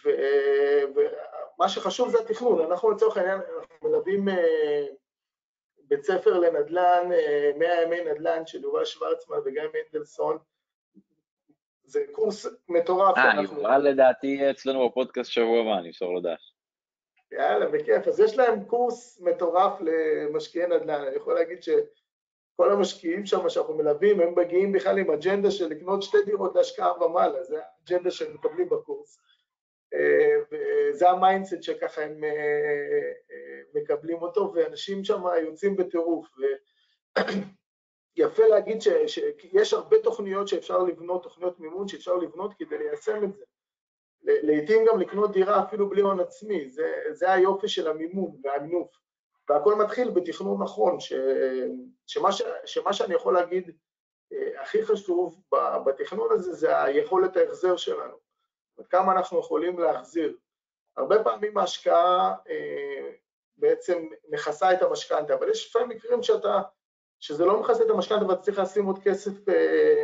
ומה 0.06 1.70
שחשוב 1.70 2.10
זה 2.10 2.18
התכנון. 2.20 2.72
אנחנו 2.72 2.92
לצורך 2.92 3.18
העניין, 3.18 3.40
אנחנו 3.60 3.90
מלווים 3.90 4.26
בית 5.78 6.04
ספר 6.04 6.40
לנדל"ן, 6.40 7.10
100 7.60 7.84
ימי 7.84 8.04
נדל"ן 8.04 8.46
של 8.46 8.64
יובל 8.64 8.86
שוורצמן 8.86 9.38
וגם 9.46 9.66
מנדלסון, 9.74 10.38
זה 11.84 12.06
קורס 12.12 12.46
מטורף. 12.70 13.18
אה, 13.18 13.42
יובל 13.44 13.78
לדעתי 13.78 14.52
אצלנו 14.52 14.90
בפודקאסט 14.90 15.32
שבוע 15.32 15.62
הבא, 15.62 15.80
אני 15.80 15.90
אפשר 15.90 16.06
לדעת. 16.06 16.53
יאללה, 17.34 17.68
בכיף. 17.68 18.08
אז 18.08 18.20
יש 18.20 18.38
להם 18.38 18.64
קורס 18.64 19.22
מטורף 19.22 19.74
למשקיעי 19.82 20.68
נדל"ן. 20.68 21.04
אני 21.04 21.16
יכול 21.16 21.34
להגיד 21.34 21.64
שכל 21.64 22.72
המשקיעים 22.72 23.26
שם 23.26 23.50
שאנחנו 23.50 23.78
מלווים, 23.78 24.22
הם 24.22 24.34
מגיעים 24.40 24.72
בכלל 24.72 24.98
עם 24.98 25.12
אג'נדה 25.12 25.52
של 25.52 25.68
לקנות 25.68 26.04
שתי 26.04 26.18
דירות 26.26 26.56
להשקעה 26.56 27.04
ומעלה, 27.04 27.44
זה 27.44 27.60
האג'נדה 27.60 28.12
שהם 28.12 28.34
מקבלים 28.34 28.70
בקורס. 28.70 29.20
וזה 30.52 31.10
ה 31.10 31.16
mindset 31.17 31.64
שככה 31.64 32.02
הם 32.02 32.22
מקבלים 33.74 34.22
אותו, 34.22 34.54
ואנשים 34.56 35.04
שם 35.04 35.22
יוצאים 35.42 35.76
בטירוף. 35.76 36.28
ויפה 38.18 38.44
להגיד 38.52 38.82
שיש 38.82 39.74
הרבה 39.74 39.98
תוכניות 40.04 40.48
שאפשר 40.48 40.78
לבנות, 40.78 41.24
תוכניות 41.24 41.60
מימון 41.60 41.88
שאפשר 41.88 42.16
לבנות 42.16 42.54
כדי 42.60 42.78
ליישם 42.78 43.24
את 43.24 43.34
זה. 43.34 43.44
לעתים 44.24 44.86
גם 44.88 45.00
לקנות 45.00 45.32
דירה 45.32 45.64
אפילו 45.64 45.90
בלי 45.90 46.02
הון 46.02 46.20
עצמי, 46.20 46.70
זה, 46.70 46.94
זה 47.12 47.32
היופי 47.32 47.68
של 47.68 47.88
המימון 47.88 48.32
והמינוף. 48.44 48.90
והכל 49.50 49.76
מתחיל 49.76 50.10
בתכנון 50.10 50.64
נכון, 50.64 51.00
ש, 51.00 51.14
שמה, 52.08 52.32
ש, 52.32 52.42
שמה 52.66 52.94
שאני 52.94 53.14
יכול 53.14 53.34
להגיד 53.34 53.72
הכי 54.62 54.86
חשוב 54.86 55.42
בתכנון 55.86 56.32
הזה 56.32 56.54
זה 56.54 56.84
היכולת 56.84 57.38
ההחזר 57.38 57.78
שלנו, 57.78 58.16
עד 58.80 58.88
כמה 58.88 59.12
אנחנו 59.12 59.40
יכולים 59.40 59.80
להחזיר. 59.80 60.38
הרבה 60.98 61.24
פעמים 61.24 61.58
ההשקעה 61.58 62.36
בעצם 63.58 64.08
מכסה 64.30 64.74
את 64.74 64.82
המשכנתה, 64.82 65.34
אבל 65.34 65.50
יש 65.50 65.70
לפעמים 65.70 65.90
מקרים 65.90 66.24
שאתה, 66.24 66.62
שזה 67.20 67.46
לא 67.46 67.60
מכסה 67.60 67.84
את 67.84 67.90
המשכנתה 67.90 68.26
ואתה 68.28 68.42
צריך 68.42 68.60
לשים 68.60 68.86
עוד 68.86 69.00
כסף 69.04 69.32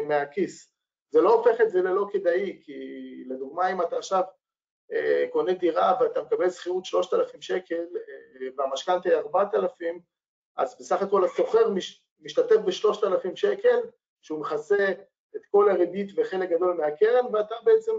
מהכיס. 0.08 0.74
זה 1.12 1.22
לא 1.22 1.34
הופך 1.34 1.62
את 1.62 1.70
זה 1.70 1.82
ללא 1.82 2.06
כדאי, 2.12 2.62
כי 2.64 2.78
לדוגמה 3.28 3.72
אם 3.72 3.82
אתה 3.82 3.98
עכשיו 3.98 4.24
אה, 4.92 5.26
קונה 5.32 5.54
דירה 5.54 5.98
ואתה 6.02 6.22
מקבל 6.22 6.50
שכירות 6.50 6.86
3,000 6.86 7.42
שקל 7.42 7.86
אה, 7.96 8.48
והמשכנתה 8.58 9.10
היא 9.10 9.18
4,000, 9.18 10.00
אז 10.58 10.76
בסך 10.80 11.02
הכל 11.02 11.24
מש, 11.74 12.04
משתתף 12.20 12.56
ב-3,000 12.56 13.36
שקל, 13.36 13.80
שהוא 14.22 14.40
מכסה 14.40 14.92
את 15.36 15.46
כל 15.52 15.70
הריבית 15.70 16.12
וחלק 16.16 16.50
גדול 16.50 16.78
מהקרן, 16.78 17.36
ואתה 17.36 17.56
בעצם 17.64 17.92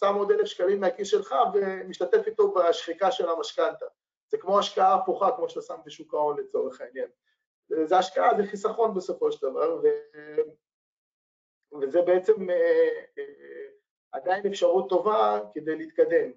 שם 0.00 0.14
עוד 0.14 0.30
1,000 0.30 0.46
שקלים 0.46 0.80
מהכיס 0.80 1.08
שלך 1.08 1.34
ומשתתף 1.54 2.26
איתו 2.26 2.54
בשחיקה 2.54 3.12
של 3.12 3.28
המשכנתה. 3.28 3.86
זה 4.28 4.38
כמו 4.38 4.58
השקעה 4.58 4.94
הפוכה, 4.94 5.30
כמו 5.36 5.48
שאתה 5.48 5.62
שם 5.62 5.76
בשוק 5.84 6.14
ההון 6.14 6.40
לצורך 6.40 6.80
העניין. 6.80 7.08
זה 7.84 7.98
השקעה, 7.98 8.36
זה 8.36 8.46
חיסכון 8.46 8.94
בסופו 8.94 9.32
של 9.32 9.50
דבר. 9.50 9.80
וזה 11.80 12.02
בעצם 12.02 12.50
אה, 12.50 12.90
אה, 13.18 13.24
עדיין 14.12 14.46
אפשרות 14.46 14.88
טובה 14.88 15.40
כדי 15.54 15.76
להתקדם. 15.76 16.30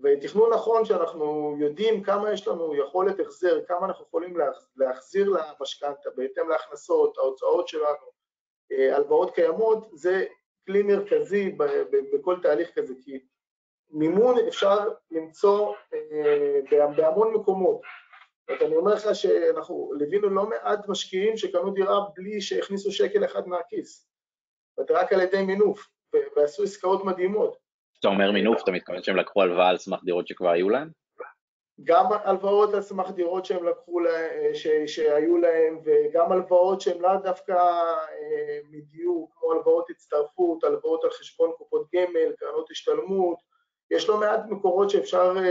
ותכנון 0.00 0.52
נכון 0.52 0.84
שאנחנו 0.84 1.56
יודעים 1.58 2.02
כמה 2.02 2.32
יש 2.32 2.48
לנו 2.48 2.74
יכולת 2.74 3.20
החזר, 3.20 3.64
כמה 3.64 3.86
אנחנו 3.86 4.04
יכולים 4.04 4.36
להחזיר 4.76 5.28
למשכנתה 5.28 6.10
בהתאם 6.16 6.48
להכנסות, 6.48 7.18
ההוצאות 7.18 7.68
שלנו, 7.68 8.06
אה, 8.72 8.96
הלוואות 8.96 9.34
קיימות, 9.34 9.88
זה 9.92 10.24
כלי 10.66 10.82
מרכזי 10.82 11.56
בכל 12.12 12.36
תהליך 12.42 12.74
כזה, 12.74 12.94
כי 13.04 13.24
מימון 13.90 14.34
אפשר 14.48 14.78
למצוא 15.10 15.74
בהמון 16.96 17.34
מקומות. 17.34 17.80
אני 18.50 18.76
אומר 18.76 18.94
לך 18.94 19.14
שאנחנו 19.14 19.92
ליווינו 19.98 20.28
לא 20.28 20.46
מעט 20.46 20.88
משקיעים 20.88 21.36
שקנו 21.36 21.70
דירה 21.70 22.00
בלי 22.16 22.40
שהכניסו 22.40 22.92
שקל 22.92 23.24
אחד 23.24 23.48
מהכיס, 23.48 24.08
זאת 24.76 24.90
רק 24.90 25.12
על 25.12 25.20
ידי 25.20 25.42
מינוף, 25.42 25.88
ועשו 26.36 26.62
עסקאות 26.62 27.04
מדהימות. 27.04 27.56
כשאתה 27.92 28.08
אומר 28.08 28.32
מינוף, 28.32 28.62
אתה 28.62 28.70
מתכוון 28.70 29.02
שהם 29.02 29.16
לקחו 29.16 29.42
הלוואה 29.42 29.68
על 29.68 29.78
סמך 29.78 30.04
דירות 30.04 30.28
שכבר 30.28 30.50
היו 30.50 30.70
להם? 30.70 30.88
גם 31.84 32.06
הלוואות 32.24 32.74
על 32.74 32.82
סמך 32.82 33.10
דירות 33.10 33.44
שהם 33.44 33.66
לקחו, 33.66 34.00
ש, 34.54 34.68
שהיו 34.86 35.38
להם, 35.38 35.78
וגם 35.84 36.32
הלוואות 36.32 36.80
שהן 36.80 36.98
לאו 36.98 37.16
דווקא 37.22 37.52
אה, 37.52 38.58
מדיוק, 38.70 39.34
כמו 39.38 39.52
הלוואות 39.52 39.90
הצטרפות, 39.90 40.64
הלוואות 40.64 41.04
על 41.04 41.10
חשבון 41.10 41.50
קופות 41.58 41.86
גמל, 41.94 42.32
קרנות 42.38 42.70
השתלמות, 42.70 43.38
יש 43.90 44.08
לא 44.08 44.20
מעט 44.20 44.40
מקורות 44.48 44.90
שאפשר 44.90 45.34
אה, 45.36 45.42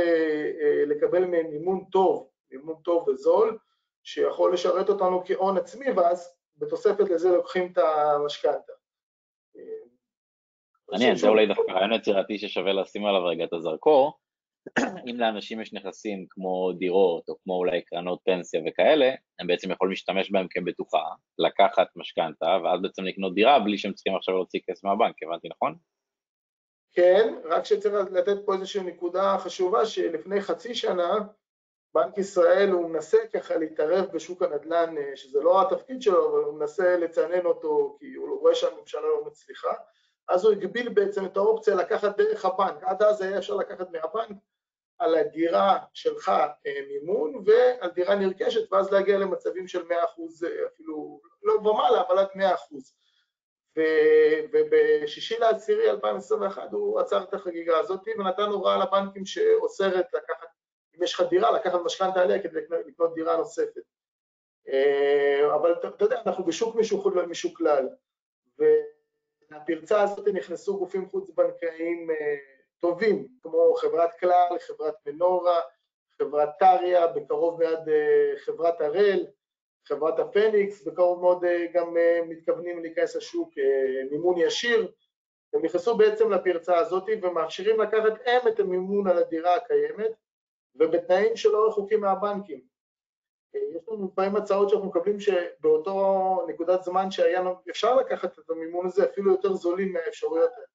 אה, 0.61 0.85
לקבל 0.85 1.25
מהם 1.25 1.49
מימון 1.49 1.83
טוב, 1.91 2.27
מימון 2.53 2.75
טוב 2.83 3.07
וזול, 3.07 3.57
שיכול 4.03 4.53
לשרת 4.53 4.89
אותנו 4.89 5.23
כהון 5.25 5.57
עצמי, 5.57 5.91
ואז 5.91 6.35
בתוספת 6.57 7.09
לזה 7.09 7.29
לוקחים 7.29 7.71
את 7.71 7.77
המשכנתה. 7.77 8.73
מעניין, 10.91 11.15
זה 11.15 11.27
אולי 11.27 11.47
דווקא 11.47 11.71
רעיון 11.71 11.93
יצירתי 11.93 12.37
ששווה 12.37 12.73
לשים 12.73 13.05
עליו 13.05 13.25
רגע 13.25 13.43
את 13.43 13.53
הזרקור. 13.53 14.19
אם 15.09 15.19
לאנשים 15.19 15.61
יש 15.61 15.73
נכסים 15.73 16.25
כמו 16.29 16.71
דירות, 16.77 17.29
או 17.29 17.35
כמו 17.43 17.53
אולי 17.53 17.81
קרנות 17.81 18.19
פנסיה 18.25 18.61
וכאלה, 18.67 19.11
הם 19.39 19.47
בעצם 19.47 19.71
יכולים 19.71 19.91
להשתמש 19.91 20.31
בהם 20.31 20.47
כבטוחה, 20.49 21.03
לקחת 21.37 21.87
משכנתה, 21.95 22.57
ואז 22.63 22.81
בעצם 22.81 23.03
לקנות 23.03 23.33
דירה 23.33 23.59
בלי 23.59 23.77
שהם 23.77 23.93
צריכים 23.93 24.15
עכשיו 24.15 24.35
להוציא 24.35 24.59
כסף 24.69 24.83
מהבנק, 24.83 25.23
הבנתי 25.23 25.47
נכון? 25.47 25.75
כן, 26.91 27.33
רק 27.43 27.65
שצריך 27.65 27.93
לתת 28.11 28.45
פה 28.45 28.53
איזושהי 28.53 28.83
נקודה 28.83 29.37
חשובה, 29.39 29.85
שלפני 29.85 30.41
חצי 30.41 30.75
שנה, 30.75 31.13
בנק 31.93 32.17
ישראל 32.17 32.69
הוא 32.69 32.89
מנסה 32.89 33.17
ככה 33.33 33.55
להתערב 33.57 34.05
בשוק 34.13 34.41
הנדל"ן, 34.41 34.97
אה, 34.97 35.15
שזה 35.15 35.41
לא 35.41 35.61
התפקיד 35.61 36.01
שלו, 36.01 36.31
אבל 36.31 36.43
הוא 36.43 36.53
מנסה 36.59 36.97
לצנן 36.97 37.45
אותו 37.45 37.97
כי 37.99 38.13
הוא 38.13 38.39
רואה 38.39 38.55
שהממשלה 38.55 39.01
לא 39.01 39.25
מצליחה, 39.25 39.73
אז 40.29 40.45
הוא 40.45 40.53
הגביל 40.53 40.89
בעצם 40.89 41.25
את 41.25 41.37
האופציה 41.37 41.75
לקחת 41.75 42.17
דרך 42.17 42.45
הבנק, 42.45 42.83
עד 42.83 43.03
אז 43.03 43.21
היה 43.21 43.37
אפשר 43.37 43.55
לקחת 43.55 43.87
מהבנק 43.91 44.37
על 44.99 45.15
הדירה 45.15 45.79
שלך 45.93 46.29
אה, 46.29 46.79
מימון 46.87 47.43
ועל 47.45 47.89
דירה 47.89 48.15
נרכשת, 48.15 48.73
ואז 48.73 48.91
להגיע 48.91 49.17
למצבים 49.17 49.67
של 49.67 49.81
100% 49.81 49.91
אה, 49.91 50.67
אפילו, 50.67 51.21
לא 51.43 51.53
ומעלה, 51.53 52.01
אבל 52.07 52.19
עד 52.19 52.27
100%. 52.35 52.39
ובשישי 54.53 55.39
לעשירי 55.39 55.89
2021 55.89 56.71
הוא 56.71 56.99
עצר 56.99 57.23
את 57.23 57.33
החגיגה 57.33 57.77
הזאת 57.77 57.99
ונתן 58.17 58.43
הוראה 58.43 58.77
לבנקים 58.77 59.25
שאוסרת 59.25 60.05
לקחת 60.13 60.47
אם 60.97 61.03
יש 61.03 61.13
לך 61.13 61.21
דירה, 61.29 61.51
לקחת 61.51 61.79
משכנתה 61.85 62.21
עליה 62.21 62.43
כדי 62.43 62.59
לקנות 62.87 63.13
דירה 63.15 63.37
נוספת. 63.37 63.81
אבל 65.55 65.73
אתה 65.73 66.05
יודע, 66.05 66.21
אנחנו 66.25 66.43
בשוק 66.43 66.75
משוקלל, 67.29 67.89
ולפרצה 68.59 70.01
הזאת 70.01 70.27
נכנסו 70.27 70.77
גופים 70.77 71.09
חוץ-בנקאיים 71.09 72.07
טובים, 72.79 73.27
כמו 73.41 73.73
חברת 73.77 74.19
כלל, 74.19 74.57
חברת 74.67 74.95
מנורה, 75.05 75.61
חברת 76.17 76.49
טריה, 76.59 77.07
בקרוב 77.07 77.59
מיד 77.59 77.79
חברת 78.37 78.81
הראל, 78.81 79.25
חברת 79.87 80.19
הפניקס, 80.19 80.87
בקרוב 80.87 81.21
מאוד 81.21 81.45
גם 81.73 81.97
מתכוונים 82.29 82.79
להיכנס 82.79 83.15
לשוק 83.15 83.49
מימון 84.11 84.37
ישיר, 84.37 84.91
הם 85.53 85.65
נכנסו 85.65 85.97
בעצם 85.97 86.31
לפרצה 86.31 86.77
הזאת 86.77 87.03
ומאפשרים 87.21 87.81
לקחת 87.81 88.13
הם 88.25 88.47
את 88.47 88.59
המימון 88.59 89.07
על 89.07 89.17
הדירה 89.17 89.55
הקיימת 89.55 90.11
ובתנאים 90.75 91.35
שלא 91.35 91.67
רחוקים 91.67 92.01
מהבנקים. 92.01 92.61
יש 93.53 93.89
לנו 93.91 94.07
לפעמים 94.07 94.35
הצעות 94.35 94.69
שאנחנו 94.69 94.87
מקבלים 94.87 95.19
שבאותו 95.19 96.45
נקודת 96.47 96.83
זמן 96.83 97.11
שהיה 97.11 97.41
אפשר 97.69 97.95
לקחת 97.95 98.39
את 98.39 98.49
המימון 98.49 98.85
הזה 98.85 99.05
אפילו 99.05 99.31
יותר 99.31 99.53
זולים 99.53 99.93
מהאפשרויות 99.93 100.51
האלה. 100.55 100.67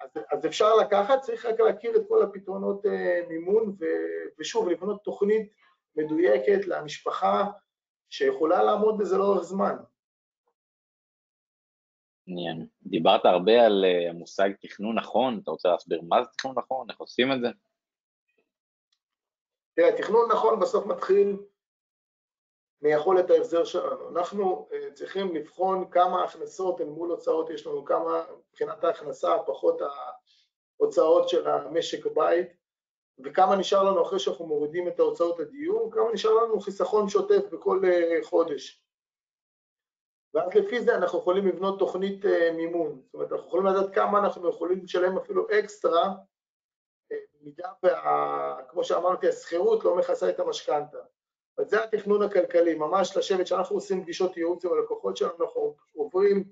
אז, 0.00 0.10
אז 0.32 0.46
אפשר 0.46 0.76
לקחת, 0.76 1.20
צריך 1.20 1.46
רק 1.46 1.60
להכיר 1.60 1.96
את 1.96 2.02
כל 2.08 2.22
הפתרונות 2.22 2.82
מימון 3.28 3.76
ו, 3.80 3.84
ושוב 4.38 4.68
לבנות 4.68 5.04
תוכנית 5.04 5.52
מדויקת 5.96 6.66
למשפחה 6.66 7.44
שיכולה 8.10 8.62
לעמוד 8.62 8.98
בזה 8.98 9.18
לאורך 9.18 9.42
זמן. 9.42 9.76
מעניין. 12.26 12.66
דיברת 12.82 13.24
הרבה 13.24 13.66
על 13.66 13.84
אה, 13.84 14.10
המושג 14.10 14.50
תכנון 14.60 14.98
נכון, 14.98 15.40
אתה 15.42 15.50
רוצה 15.50 15.68
להסביר 15.68 16.02
מה 16.02 16.22
זה 16.22 16.28
תכנון 16.28 16.54
נכון, 16.58 16.90
איך 16.90 16.98
עושים 16.98 17.32
את 17.32 17.40
זה? 17.40 17.48
תראה, 19.74 19.96
תכנון 19.96 20.28
נכון 20.32 20.60
בסוף 20.60 20.86
מתחיל 20.86 21.36
מיכולת 22.82 23.30
ההחזר 23.30 23.64
שלנו. 23.64 24.08
אנחנו 24.08 24.68
uh, 24.70 24.92
צריכים 24.94 25.34
לבחון 25.34 25.90
כמה 25.90 26.24
הכנסות 26.24 26.80
אל 26.80 26.86
מול 26.86 27.10
הוצאות 27.10 27.50
יש 27.50 27.66
לנו, 27.66 27.84
כמה 27.84 28.24
מבחינת 28.50 28.84
ההכנסה, 28.84 29.36
פחות 29.46 29.80
ההוצאות 30.80 31.28
של 31.28 31.48
המשק 31.48 32.06
בית, 32.06 32.46
וכמה 33.24 33.56
נשאר 33.56 33.82
לנו 33.82 34.02
אחרי 34.02 34.18
שאנחנו 34.18 34.46
מורידים 34.46 34.88
את 34.88 35.00
ההוצאות 35.00 35.38
לדיור, 35.38 35.90
כמה 35.92 36.12
נשאר 36.12 36.30
לנו 36.30 36.60
חיסכון 36.60 37.08
שוטף 37.08 37.42
בכל 37.52 37.80
uh, 37.84 38.24
חודש. 38.24 38.82
ואז 40.34 40.54
לפי 40.54 40.80
זה 40.80 40.94
אנחנו 40.96 41.18
יכולים 41.18 41.46
לבנות 41.46 41.78
תוכנית 41.78 42.24
uh, 42.24 42.52
מימון. 42.52 43.02
זאת 43.04 43.14
אומרת, 43.14 43.32
אנחנו 43.32 43.46
יכולים 43.46 43.66
לדעת 43.66 43.94
כמה 43.94 44.18
אנחנו 44.18 44.48
יכולים 44.48 44.80
לשלם 44.84 45.18
אפילו 45.18 45.46
אקסטרה, 45.50 46.14
במידה 47.42 47.68
וה... 47.82 48.56
כמו 48.68 48.84
שאמרתי, 48.84 49.28
השכירות 49.28 49.84
לא 49.84 49.96
מכסה 49.96 50.28
את 50.28 50.40
המשכנתה. 50.40 50.98
זה 51.60 51.84
התכנון 51.84 52.22
הכלכלי, 52.22 52.74
ממש 52.74 53.16
לשבת, 53.16 53.44
כשאנחנו 53.44 53.76
עושים 53.76 54.02
פגישות 54.02 54.36
ייעוץ 54.36 54.64
עם 54.64 54.72
הלקוחות 54.72 55.16
שלנו, 55.16 55.32
אנחנו 55.40 55.76
עוברים 55.92 56.44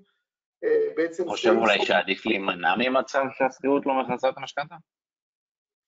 אה, 0.63 0.89
בעצם... 0.95 1.29
חושב 1.29 1.53
אולי 1.57 1.85
שעדיף 1.85 2.25
להימנע 2.25 2.75
ממצב 2.77 3.23
שהשכירות 3.37 3.85
לא 3.85 3.93
מכסה 3.93 4.29
את 4.29 4.37
המשכנתה? 4.37 4.75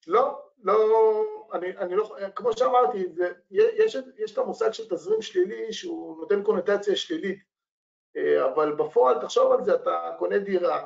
לא, 0.08 0.42
לא, 0.63 1.24
אני, 1.54 1.78
אני 1.78 1.96
לא, 1.96 2.16
כמו 2.36 2.58
שאמרתי, 2.58 3.06
זה, 3.13 3.34
יש, 3.52 3.98
יש 4.18 4.34
את 4.34 4.38
המושג 4.38 4.72
של 4.72 4.89
תזרים 4.89 5.22
שלילי 5.22 5.74
שהוא 5.74 6.18
נותן 6.18 6.44
קונוטציה 6.44 6.96
שלילית, 6.96 7.39
אה, 8.18 8.46
אבל 8.54 8.76
בפועל, 8.76 9.22
תחשוב 9.22 9.52
על 9.52 9.63
זה, 9.63 9.76
אתה 9.76 10.16
קונה 10.20 10.39
דירה, 10.39 10.86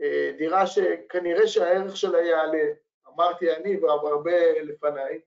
אה, 0.00 0.32
דירה 0.38 0.66
שכנראה 0.66 1.46
שהערך 1.46 1.96
שלה 1.96 2.20
יעלה, 2.20 2.64
אמרתי 3.14 3.56
אני 3.56 3.76
והרבה 3.76 4.60
לפניי, 4.62 5.20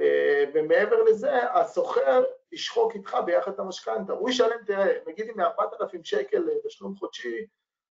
אה, 0.00 0.44
ומעבר 0.54 1.02
לזה, 1.02 1.52
הסוחר 1.52 2.22
ישחוק 2.52 2.94
איתך 2.94 3.16
ביחד 3.26 3.52
את 3.52 3.58
המשכנתה. 3.58 4.12
הוא 4.12 4.30
ישלם, 4.30 4.64
תראה, 4.66 4.98
נגיד 5.06 5.28
אם 5.28 5.40
מ-4,000 5.40 6.04
שקל 6.04 6.48
תשלום 6.64 6.96
חודשי, 6.96 7.46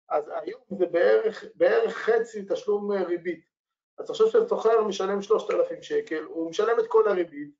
אז 0.10 0.32
היום 0.42 0.62
זה 0.80 0.86
בערך, 0.86 1.46
בערך 1.56 1.98
חצי 1.98 2.46
תשלום 2.50 2.92
ריבית. 2.92 3.46
אז 3.98 4.08
תחשוב 4.08 4.30
שהסוחר 4.32 4.84
משלם 4.84 5.22
3,000 5.22 5.84
שקל, 5.84 6.24
הוא 6.24 6.50
משלם 6.50 6.80
את 6.80 6.88
כל 6.88 7.08
הריבית, 7.08 7.52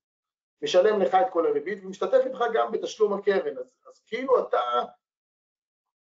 משלם 0.62 1.02
לך 1.02 1.16
את 1.16 1.30
כל 1.30 1.48
הריבית, 1.48 1.84
ומשתתף 1.84 2.22
איתך 2.26 2.44
גם 2.54 2.72
בתשלום 2.72 3.14
הקרן. 3.14 3.58
אז, 3.58 3.66
אז 3.90 4.02
כאילו 4.08 4.48
אתה 4.48 4.60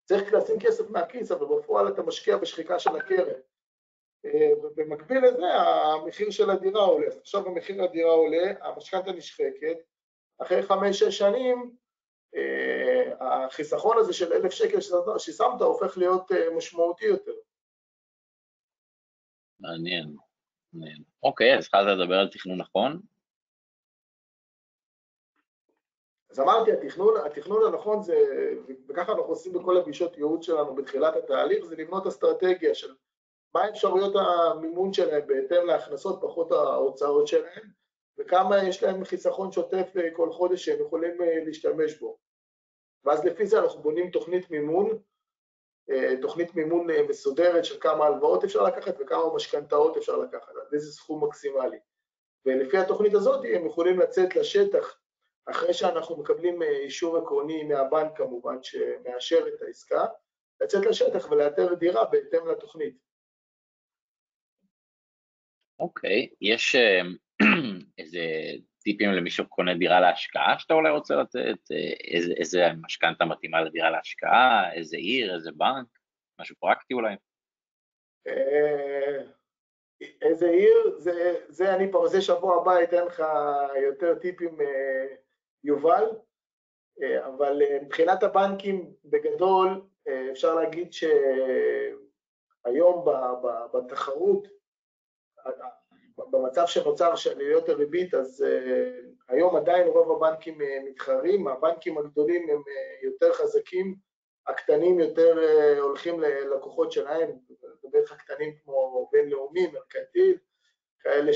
צריך 0.04 0.33
לשים 0.33 0.61
כסף 0.61 0.90
מהכיס, 0.90 1.33
אבל 1.33 1.46
בפועל 1.46 1.88
אתה 1.88 2.02
משקיע 2.02 2.37
בשחיקה 2.37 2.78
של 2.78 2.96
הקרן. 2.96 3.40
ובמקביל 4.24 5.24
לזה 5.24 5.46
המחיר 5.54 6.30
של 6.30 6.50
הדירה 6.50 6.83
עולה. 6.83 7.06
עכשיו 7.20 7.46
המחיר 7.46 7.85
הדירה 7.85 8.11
עולה, 8.11 8.52
המשכנתה 8.61 9.12
נשחקת, 9.12 9.76
אחרי 10.38 10.62
חמש-שש 10.62 11.18
שנים 11.18 11.76
אה, 12.37 13.12
החיסכון 13.20 13.98
הזה 13.98 14.12
של 14.12 14.33
אלף 14.33 14.52
שקל 14.52 14.78
ששמת 15.18 15.61
הופך 15.61 15.98
להיות 15.98 16.33
אה, 16.33 16.50
משמעותי 16.56 17.04
יותר. 17.04 17.33
מעניין, 19.61 20.16
מעניין. 20.72 21.02
אוקיי, 21.22 21.59
אז 21.59 21.64
התחלת 21.64 21.98
לדבר 21.98 22.14
על 22.14 22.28
תכנון 22.28 22.59
נכון? 22.59 23.00
אז 26.30 26.40
אמרתי, 26.40 26.72
התכנון, 26.72 27.14
התכנון 27.26 27.62
הנכון 27.66 28.02
זה, 28.02 28.14
וככה 28.88 29.12
אנחנו 29.12 29.24
עושים 29.24 29.52
בכל 29.52 29.76
הפגישות 29.76 30.16
ייעוץ 30.16 30.46
שלנו 30.46 30.74
בתחילת 30.74 31.16
התהליך, 31.16 31.64
זה 31.64 31.76
לבנות 31.76 32.06
אסטרטגיה 32.06 32.74
של 32.74 32.94
מה 33.55 33.69
אפשרויות 33.69 34.15
המימון 34.17 34.93
שלהם 34.93 35.27
בהתאם 35.27 35.67
להכנסות 35.67 36.19
פחות 36.23 36.53
ההוצאות 36.53 37.27
שלהם, 37.27 37.71
וכמה 38.19 38.65
יש 38.69 38.83
להם 38.83 39.05
חיסכון 39.05 39.53
שוטף 39.53 39.93
אה, 39.97 40.11
כל 40.13 40.33
חודש 40.33 40.65
שהם 40.65 40.83
יכולים 40.87 41.23
אה, 41.23 41.45
להשתמש 41.45 41.99
בו. 41.99 42.19
ואז 43.05 43.25
לפי 43.25 43.47
זה 43.47 43.59
אנחנו 43.59 43.83
בונים 43.83 44.11
תוכנית 44.11 44.51
מימון, 44.51 44.99
אה, 45.91 46.15
תוכנית 46.23 46.55
מימון 46.55 46.87
מסודרת 47.09 47.65
של 47.65 47.81
כמה 47.81 48.07
הלוואות 48.07 48.45
אפשר 48.45 48.63
לקחת 48.63 48.95
וכמה 49.01 49.35
משכנתאות 49.35 49.97
אפשר 49.97 50.17
לקחת, 50.17 50.49
עד 50.49 50.75
איזה 50.75 50.93
סכום 50.93 51.25
מקסימלי. 51.25 51.79
ולפי 52.47 52.79
התוכנית 52.79 53.15
הזאת 53.15 53.45
הם 53.55 53.67
יכולים 53.67 54.01
לצאת 54.01 54.37
לשטח 54.37 55.01
אחרי 55.47 55.75
שאנחנו 55.75 56.17
מקבלים 56.17 56.63
אישור 56.63 57.17
עקרוני 57.17 57.65
מהבנק 57.65 58.17
כמובן 58.17 58.63
שמאשר 58.63 59.49
את 59.49 59.63
העסקה, 59.63 60.07
לצאת 60.61 60.87
לשטח 60.87 61.31
ולאתר 61.31 61.75
דירה 61.75 62.05
בהתאם 62.05 62.47
לתוכנית. 62.47 63.10
אוקיי, 65.81 66.29
יש 66.40 66.75
אה, 66.75 67.01
איזה 67.99 68.21
טיפים 68.83 69.11
למי 69.11 69.31
שקונה 69.31 69.75
דירה 69.75 70.01
להשקעה 70.01 70.59
שאתה 70.59 70.75
אולי 70.75 70.90
רוצה 70.90 71.16
לתת? 71.16 71.71
אה, 71.73 71.93
איזה, 72.14 72.33
איזה 72.37 72.66
משכנתה 72.83 73.25
מתאימה 73.25 73.61
לדירה 73.61 73.90
להשקעה? 73.90 74.73
איזה 74.73 74.97
עיר? 74.97 75.35
איזה 75.35 75.51
בנק? 75.53 75.87
משהו 76.40 76.57
פרקטי 76.61 76.95
אולי? 76.95 77.14
אה, 78.27 79.23
איזה 80.23 80.51
עיר? 80.51 80.95
זה, 80.99 81.35
זה 81.49 81.75
אני 81.75 81.93
פה, 81.93 82.09
זה 82.09 82.21
שבוע 82.21 82.61
הבא 82.61 82.83
אתן 82.83 83.05
לך 83.05 83.23
יותר 83.83 84.14
טיפים, 84.14 84.59
יובל, 85.64 86.05
אבל 87.27 87.62
מבחינת 87.83 88.23
הבנקים, 88.23 88.93
בגדול, 89.05 89.83
אפשר 90.33 90.55
להגיד 90.55 90.93
שהיום 90.93 91.95
בתחרות, 93.73 94.49
במצב 96.31 96.66
שנוצר 96.66 97.16
של 97.16 97.31
עליות 97.31 97.68
הריבית, 97.68 98.14
אז 98.14 98.44
uh, 98.44 99.33
היום 99.33 99.57
עדיין 99.57 99.88
רוב 99.88 100.12
הבנקים 100.12 100.61
uh, 100.61 100.64
מתחרים, 100.85 101.48
הבנקים 101.48 101.98
הגדולים 101.98 102.50
הם 102.50 102.59
uh, 102.59 103.05
יותר 103.05 103.33
חזקים, 103.33 103.94
הקטנים 104.46 105.00
יותר 105.00 105.38
הולכים 105.81 106.20
ללקוחות 106.20 106.92
שלהם, 106.92 107.31
בטח 107.92 108.12
הקטנים 108.12 108.55
כמו 108.64 109.09
בינלאומי, 109.12 109.66
מרקנטיל, 109.66 110.37
כאלה 111.00 111.33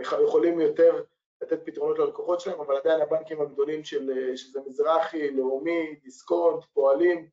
שיכולים 0.00 0.60
יותר 0.60 1.02
לתת 1.42 1.60
פתרונות 1.64 1.98
ללקוחות 1.98 2.40
שלהם, 2.40 2.60
אבל 2.60 2.76
עדיין 2.76 3.00
הבנקים 3.00 3.40
הגדולים 3.40 3.84
של, 3.84 4.36
שזה 4.36 4.60
מזרחי, 4.66 5.30
לאומי, 5.30 6.00
דיסקונט, 6.02 6.64
פועלים, 6.74 7.28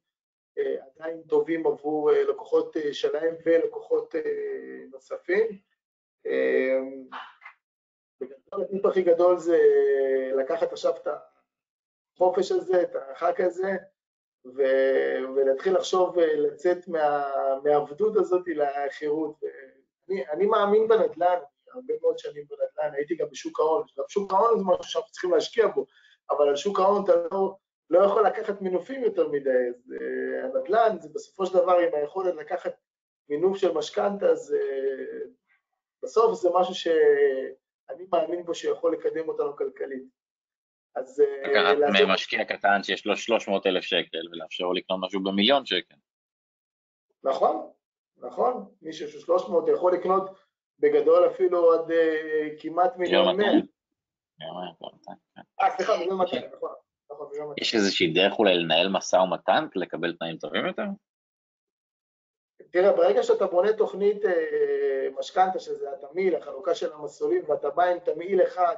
עדיין 0.57 1.21
טובים 1.21 1.67
עבור 1.67 2.11
לקוחות 2.11 2.75
שלהם 2.91 3.35
ולקוחות 3.45 4.15
נוספים. 4.91 5.47
בגדול 8.21 8.61
הטיפ 8.63 8.85
הכי 8.85 9.01
גדול 9.01 9.37
זה 9.37 9.57
לקחת 10.37 10.71
עכשיו 10.73 10.93
את 10.97 11.07
החופש 12.17 12.51
הזה, 12.51 12.81
את 12.81 12.95
החג 12.95 13.41
הזה, 13.41 13.71
ו- 14.45 15.35
ולהתחיל 15.35 15.75
לחשוב 15.75 16.19
לצאת 16.19 16.87
מה- 16.87 17.59
מהעבדות 17.63 18.17
הזאת 18.17 18.43
לחירות. 18.47 19.35
אני, 20.09 20.27
אני 20.29 20.45
מאמין 20.45 20.87
בנדל"ן, 20.87 21.39
הרבה 21.73 21.93
מאוד 22.01 22.17
שנים 22.17 22.45
בנדל"ן, 22.49 22.95
הייתי 22.95 23.15
גם 23.15 23.27
בשוק 23.31 23.59
ההון, 23.59 23.83
גם 23.97 24.03
שוק 24.07 24.33
ההון 24.33 24.57
זה 24.59 24.63
משהו 24.65 24.83
שאנחנו 24.83 25.11
צריכים 25.11 25.31
להשקיע 25.31 25.67
בו, 25.67 25.85
אבל 26.29 26.49
על 26.49 26.55
שוק 26.55 26.79
ההון 26.79 27.03
אתה 27.03 27.13
לא, 27.31 27.55
לא 27.91 28.05
יכול 28.05 28.27
לקחת 28.27 28.61
מינופים 28.61 29.03
יותר 29.03 29.27
מדי, 29.27 29.49
אז 29.49 29.93
uh, 29.93 30.45
הנדל"ן 30.45 30.99
זה 30.99 31.09
בסופו 31.13 31.45
של 31.45 31.53
דבר 31.53 31.77
עם 31.77 31.95
היכולת 31.95 32.35
לקחת 32.35 32.71
מינוף 33.29 33.57
של 33.57 33.71
משכנתה, 33.71 34.35
זה 34.35 34.59
בסוף 36.03 36.41
זה 36.41 36.49
משהו 36.59 36.75
שאני 36.75 38.05
מאמין 38.13 38.45
בו 38.45 38.55
שיכול 38.55 38.93
לקדם 38.93 39.29
אותנו 39.29 39.55
כלכלית. 39.55 40.03
אז... 40.95 41.23
לקחת 41.43 41.77
לעשות... 41.77 42.07
ממשקיע 42.07 42.45
קטן 42.45 42.83
שיש 42.83 43.05
לו 43.05 43.17
300 43.17 43.65
אלף 43.67 43.83
שקל 43.83 44.27
ולאפשר 44.31 44.63
לו 44.63 44.73
לקנות 44.73 44.99
משהו 45.03 45.23
במיליון 45.23 45.65
שקל. 45.65 45.95
נכון, 47.23 47.71
נכון. 48.17 48.65
מישהו 48.81 49.07
של 49.07 49.19
300 49.19 49.65
יכול 49.67 49.93
לקנות 49.93 50.29
בגדול 50.79 51.27
אפילו 51.27 51.73
עד 51.73 51.91
uh, 51.91 52.61
כמעט 52.61 52.97
מיליון 52.97 53.37
100. 53.37 53.47
אה, 55.61 55.71
סליחה, 55.75 55.97
מיליון 55.97 56.17
200, 56.17 56.41
נכון. 56.55 56.73
יש 57.61 57.75
איזושהי 57.75 58.13
דרך 58.13 58.39
אולי 58.39 58.57
לנהל 58.57 58.89
משא 58.89 59.15
ומתן, 59.15 59.67
לקבל 59.75 60.15
תנאים 60.19 60.37
טובים 60.37 60.65
יותר? 60.65 60.83
תראה, 62.71 62.93
ברגע 62.93 63.23
שאתה 63.23 63.47
בונה 63.47 63.73
תוכנית 63.73 64.25
אה, 64.25 65.07
משכנתה, 65.19 65.59
שזה 65.59 65.91
התמהיל, 65.91 66.35
החלוקה 66.35 66.75
של 66.75 66.93
המסלולים, 66.93 67.43
ואתה 67.47 67.69
בא 67.69 67.83
עם 67.83 67.99
תמהיל 67.99 68.43
אחד 68.43 68.75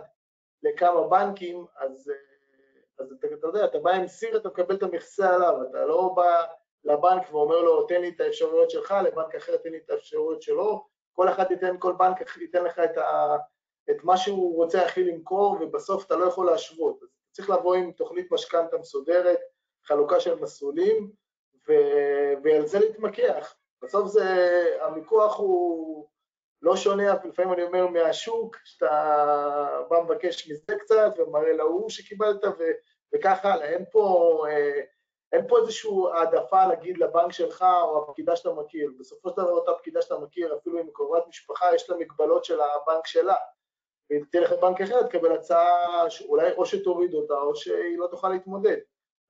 לכמה 0.64 1.08
בנקים, 1.08 1.66
אז, 1.78 2.10
אה, 2.10 3.04
אז 3.04 3.12
אתה, 3.12 3.28
אתה 3.34 3.48
יודע, 3.48 3.66
אתה 3.66 3.80
בא 3.80 3.92
עם 3.92 4.08
סיר, 4.08 4.38
אתה 4.38 4.50
מקבל 4.50 4.76
את 4.76 4.84
המכסה 4.84 5.36
עליו, 5.36 5.54
אתה 5.70 5.86
לא 5.86 6.14
בא 6.16 6.44
לבנק 6.84 7.34
ואומר 7.34 7.62
לו, 7.62 7.88
תן 7.88 8.02
לי 8.02 8.10
את 8.10 8.22
האפשרויות 8.22 8.70
שלך, 8.70 8.96
לבנק 9.06 9.36
אחר 9.36 9.58
תן 9.58 9.70
לי 9.70 9.78
את 9.78 9.90
האפשרויות 9.90 10.42
שלו, 10.42 10.86
כל 11.14 11.30
אחד 11.30 11.52
ייתן, 11.52 11.76
כל 11.80 11.94
בנק 11.98 12.38
ייתן 12.42 12.64
לך 12.64 12.80
את, 12.80 12.98
ה, 12.98 13.36
את 13.90 14.04
מה 14.04 14.18
שהוא 14.18 14.56
רוצה 14.56 14.86
הכי 14.86 15.04
למכור, 15.04 15.58
ובסוף 15.62 16.06
אתה 16.06 16.16
לא 16.16 16.26
יכול 16.26 16.46
להשוות. 16.46 17.00
אז 17.04 17.10
צריך 17.34 17.50
לבוא 17.50 17.76
עם 17.76 17.92
תוכנית 17.92 18.32
משכנתה 18.32 18.78
מסודרת, 18.78 19.40
חלוקה 19.86 20.20
של 20.20 20.36
מסלולים, 20.36 21.12
ו, 21.68 21.74
ועל 22.44 22.66
זה 22.66 22.80
להתמקח. 22.80 23.56
בסוף 23.84 24.08
זה, 24.08 24.28
המיקוח 24.82 25.38
הוא 25.38 26.08
לא 26.62 26.76
שונה, 26.76 27.14
לפעמים 27.24 27.54
אני 27.54 27.64
אומר, 27.64 27.88
מהשוק, 27.88 28.58
שאתה 28.64 29.80
בא 29.90 30.02
מבקש 30.02 30.52
מזה 30.52 30.76
קצת 30.80 31.14
ומראה 31.18 31.54
להוא 31.54 31.90
שקיבלת 31.90 32.44
ו, 32.44 32.64
וככה 33.14 33.54
הלאה. 33.54 33.70
אין 33.70 33.86
פה, 33.92 34.46
אה, 34.50 34.82
אין 35.32 35.48
פה 35.48 35.58
איזושהי 35.58 35.92
העדפה 36.14 36.66
להגיד 36.68 36.98
לבנק 36.98 37.32
שלך 37.32 37.66
או 37.82 38.04
הפקידה 38.04 38.36
שאתה 38.36 38.54
מכיר. 38.54 38.92
בסופו 39.00 39.30
של 39.30 39.36
דבר 39.36 39.52
אותה 39.52 39.72
פקידה 39.74 40.02
שאתה 40.02 40.18
מכיר, 40.18 40.58
אפילו 40.58 40.80
עם 40.80 40.88
קרובת 40.94 41.28
משפחה, 41.28 41.76
יש 41.76 41.90
לה 41.90 41.98
מגבלות 41.98 42.46
של 42.46 42.60
הבנק 42.62 43.08
שלה. 43.08 43.36
תלך 44.32 44.52
לבנק 44.52 44.82
אחר, 44.82 45.04
תקבל 45.04 45.32
הצעה 45.32 46.10
שאולי 46.10 46.52
או 46.52 46.66
שתוריד 46.66 47.14
אותה 47.14 47.34
או 47.34 47.56
שהיא 47.56 47.98
לא 47.98 48.08
תוכל 48.08 48.30
להתמודד. 48.30 48.78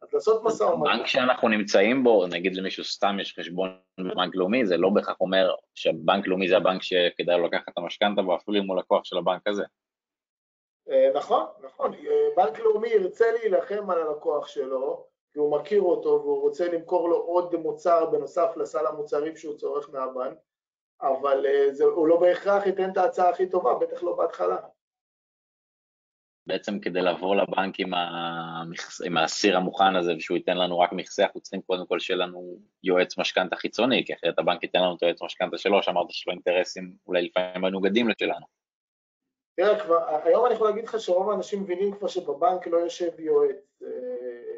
אז 0.04 0.14
לעשות 0.14 0.44
משא 0.44 0.64
ומתן. 0.64 0.98
בנק 0.98 1.08
שאנחנו 1.08 1.48
נמצאים 1.48 2.04
בו, 2.04 2.28
נגיד 2.28 2.56
למישהו 2.56 2.84
סתם 2.84 3.18
יש 3.22 3.36
חשבון 3.40 3.78
בבנק 4.00 4.36
לאומי, 4.36 4.66
זה 4.66 4.78
לא 4.78 4.90
בהכרח 4.90 5.22
אומר 5.22 5.56
שבנק 5.76 6.28
לאומי 6.28 6.48
זה 6.48 6.58
הבנק 6.58 6.84
שכדאי 6.84 7.38
לו 7.38 7.46
לקחת 7.46 7.70
את 7.70 7.78
המשכנתה 7.78 8.22
בו, 8.22 8.36
אפילו 8.36 8.58
אם 8.58 8.68
הוא 8.68 8.78
לקוח 8.78 9.04
של 9.04 9.18
הבנק 9.18 9.48
הזה. 9.48 9.64
אה, 10.90 11.12
נכון, 11.16 11.46
נכון. 11.64 11.94
אה, 11.94 12.28
בנק 12.38 12.60
לאומי 12.60 12.88
ירצה 12.88 13.32
להילחם 13.32 13.90
על 13.90 14.02
הלקוח 14.02 14.48
שלו, 14.48 15.06
כי 15.34 15.40
הוא 15.40 15.60
מכיר 15.60 15.82
אותו 15.82 16.10
והוא 16.10 16.42
רוצה 16.42 16.72
למכור 16.72 17.10
לו 17.10 17.18
עוד 17.18 17.56
מוצר 17.56 18.06
בנוסף 18.06 18.52
לסל 18.56 18.88
המוצרים 18.88 19.36
שהוא 19.36 19.58
צורך 19.58 19.90
מהבנק, 19.90 20.38
אבל 21.02 21.46
אה, 21.46 21.74
זה, 21.74 21.84
הוא 21.84 22.08
לא 22.08 22.20
בהכרח 22.20 22.66
ייתן 22.66 22.90
את 22.92 22.98
ההצעה 22.98 23.30
הכי 23.30 23.50
טובה, 23.50 23.74
בטח 23.74 24.04
לא 24.04 24.16
בהתחלה. 24.16 24.58
בעצם 26.48 26.80
כדי 26.80 27.02
לבוא 27.02 27.36
לבנק 27.36 27.80
עם, 27.80 27.94
המכס, 27.94 29.02
עם 29.02 29.18
הסיר 29.18 29.58
המוכן 29.58 29.96
הזה 29.96 30.14
ושהוא 30.18 30.38
ייתן 30.38 30.58
לנו 30.58 30.80
רק 30.80 30.94
מכסה, 30.94 31.24
אנחנו 31.24 31.42
צריכים 31.42 31.62
קודם 31.62 31.86
כל 31.88 32.00
שיהיה 32.00 32.18
לנו 32.18 32.58
יועץ 32.84 33.18
משכנתה 33.18 33.56
חיצוני, 33.56 34.06
כי 34.06 34.14
אחרת 34.14 34.40
הבנק 34.40 34.64
ייתן 34.64 34.80
לנו 34.80 34.96
את 34.96 35.04
היועץ 35.04 35.22
משכנתה 35.22 35.58
שלו, 35.58 35.84
שאמרת 35.84 36.12
שיש 36.12 36.28
לו 36.28 36.34
אינטרסים 36.34 36.94
אולי 37.08 37.22
לפעמים 37.22 37.62
מנוגדים 37.62 38.10
לשלנו. 38.10 38.46
תראה, 39.56 39.80
כבר, 39.80 40.20
היום 40.24 40.46
אני 40.46 40.54
יכול 40.54 40.68
להגיד 40.68 40.84
לך 40.84 41.00
שרוב 41.00 41.30
האנשים 41.30 41.62
מבינים 41.62 41.92
כבר 41.92 42.08
שבבנק 42.08 42.68
לא 42.68 42.78
יושב 42.78 43.20
יועץ. 43.20 43.82
אה, 43.84 44.54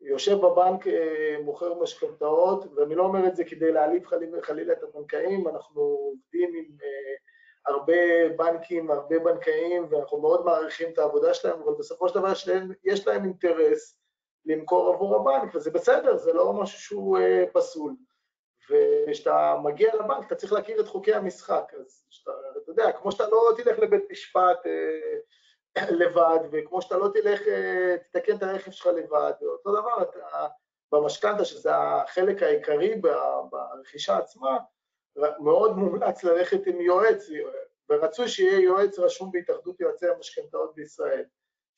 יושב 0.00 0.36
בבנק 0.36 0.86
אה, 0.86 1.36
מוכר 1.44 1.74
משכנתאות, 1.82 2.64
ואני 2.74 2.94
לא 2.94 3.02
אומר 3.02 3.26
את 3.26 3.36
זה 3.36 3.44
כדי 3.44 3.72
להעליב 3.72 4.06
חלילה 4.42 4.72
את 4.72 4.82
הבנקאים, 4.82 5.48
אנחנו 5.48 5.80
עובדים 5.80 6.54
עם 6.54 6.76
אה, 6.82 7.14
הרבה 7.66 8.28
בנקים, 8.36 8.90
הרבה 8.90 9.18
בנקאים, 9.18 9.86
ואנחנו 9.90 10.20
מאוד 10.20 10.44
מעריכים 10.44 10.92
את 10.92 10.98
העבודה 10.98 11.34
שלהם, 11.34 11.62
אבל 11.62 11.72
בסופו 11.78 12.08
של 12.08 12.14
דבר 12.14 12.32
יש 12.84 13.06
להם, 13.06 13.24
אינטרס 13.24 14.00
למכור 14.46 14.94
עבור 14.94 15.16
הבנק, 15.16 15.54
וזה 15.54 15.70
בסדר, 15.70 16.16
זה 16.16 16.32
לא 16.32 16.52
משהו 16.52 16.78
שהוא 16.78 17.18
אה, 17.18 17.44
פסול. 17.52 17.94
וכשאתה 18.70 19.56
מגיע 19.62 19.94
לבנק, 19.94 20.26
אתה 20.26 20.34
צריך 20.34 20.52
להכיר 20.52 20.80
את 20.80 20.88
חוקי 20.88 21.14
המשחק. 21.14 21.72
אז 21.80 22.04
שאתה, 22.10 22.30
אתה 22.62 22.70
יודע, 22.70 22.92
כמו 22.92 23.12
שאתה 23.12 23.28
לא 23.28 23.52
תלך 23.56 23.78
לבית 23.78 24.04
משפט 24.10 24.66
אה, 24.66 25.90
לבד, 26.00 26.38
וכמו 26.52 26.82
שאתה 26.82 26.96
לא 26.96 27.08
תלך, 27.14 27.40
אה, 27.48 27.96
תתקן 28.10 28.36
את 28.36 28.42
הרכב 28.42 28.70
שלך 28.70 28.86
לבד, 28.86 29.32
אותו 29.42 29.72
דבר, 29.72 30.02
אתה, 30.02 30.46
במשכנתה, 30.92 31.44
שזה 31.44 31.76
החלק 31.76 32.42
העיקרי 32.42 33.00
ברכישה 33.50 34.18
עצמה, 34.18 34.58
מאוד 35.16 35.76
מומלץ 35.76 36.24
ללכת 36.24 36.66
עם 36.66 36.80
יועץ, 36.80 37.26
ורצוי 37.90 38.28
שיהיה 38.28 38.60
יועץ 38.60 38.98
רשום 38.98 39.30
בהתאחדות 39.32 39.80
יועצי 39.80 40.06
המשכנתאות 40.08 40.74
בישראל, 40.74 41.24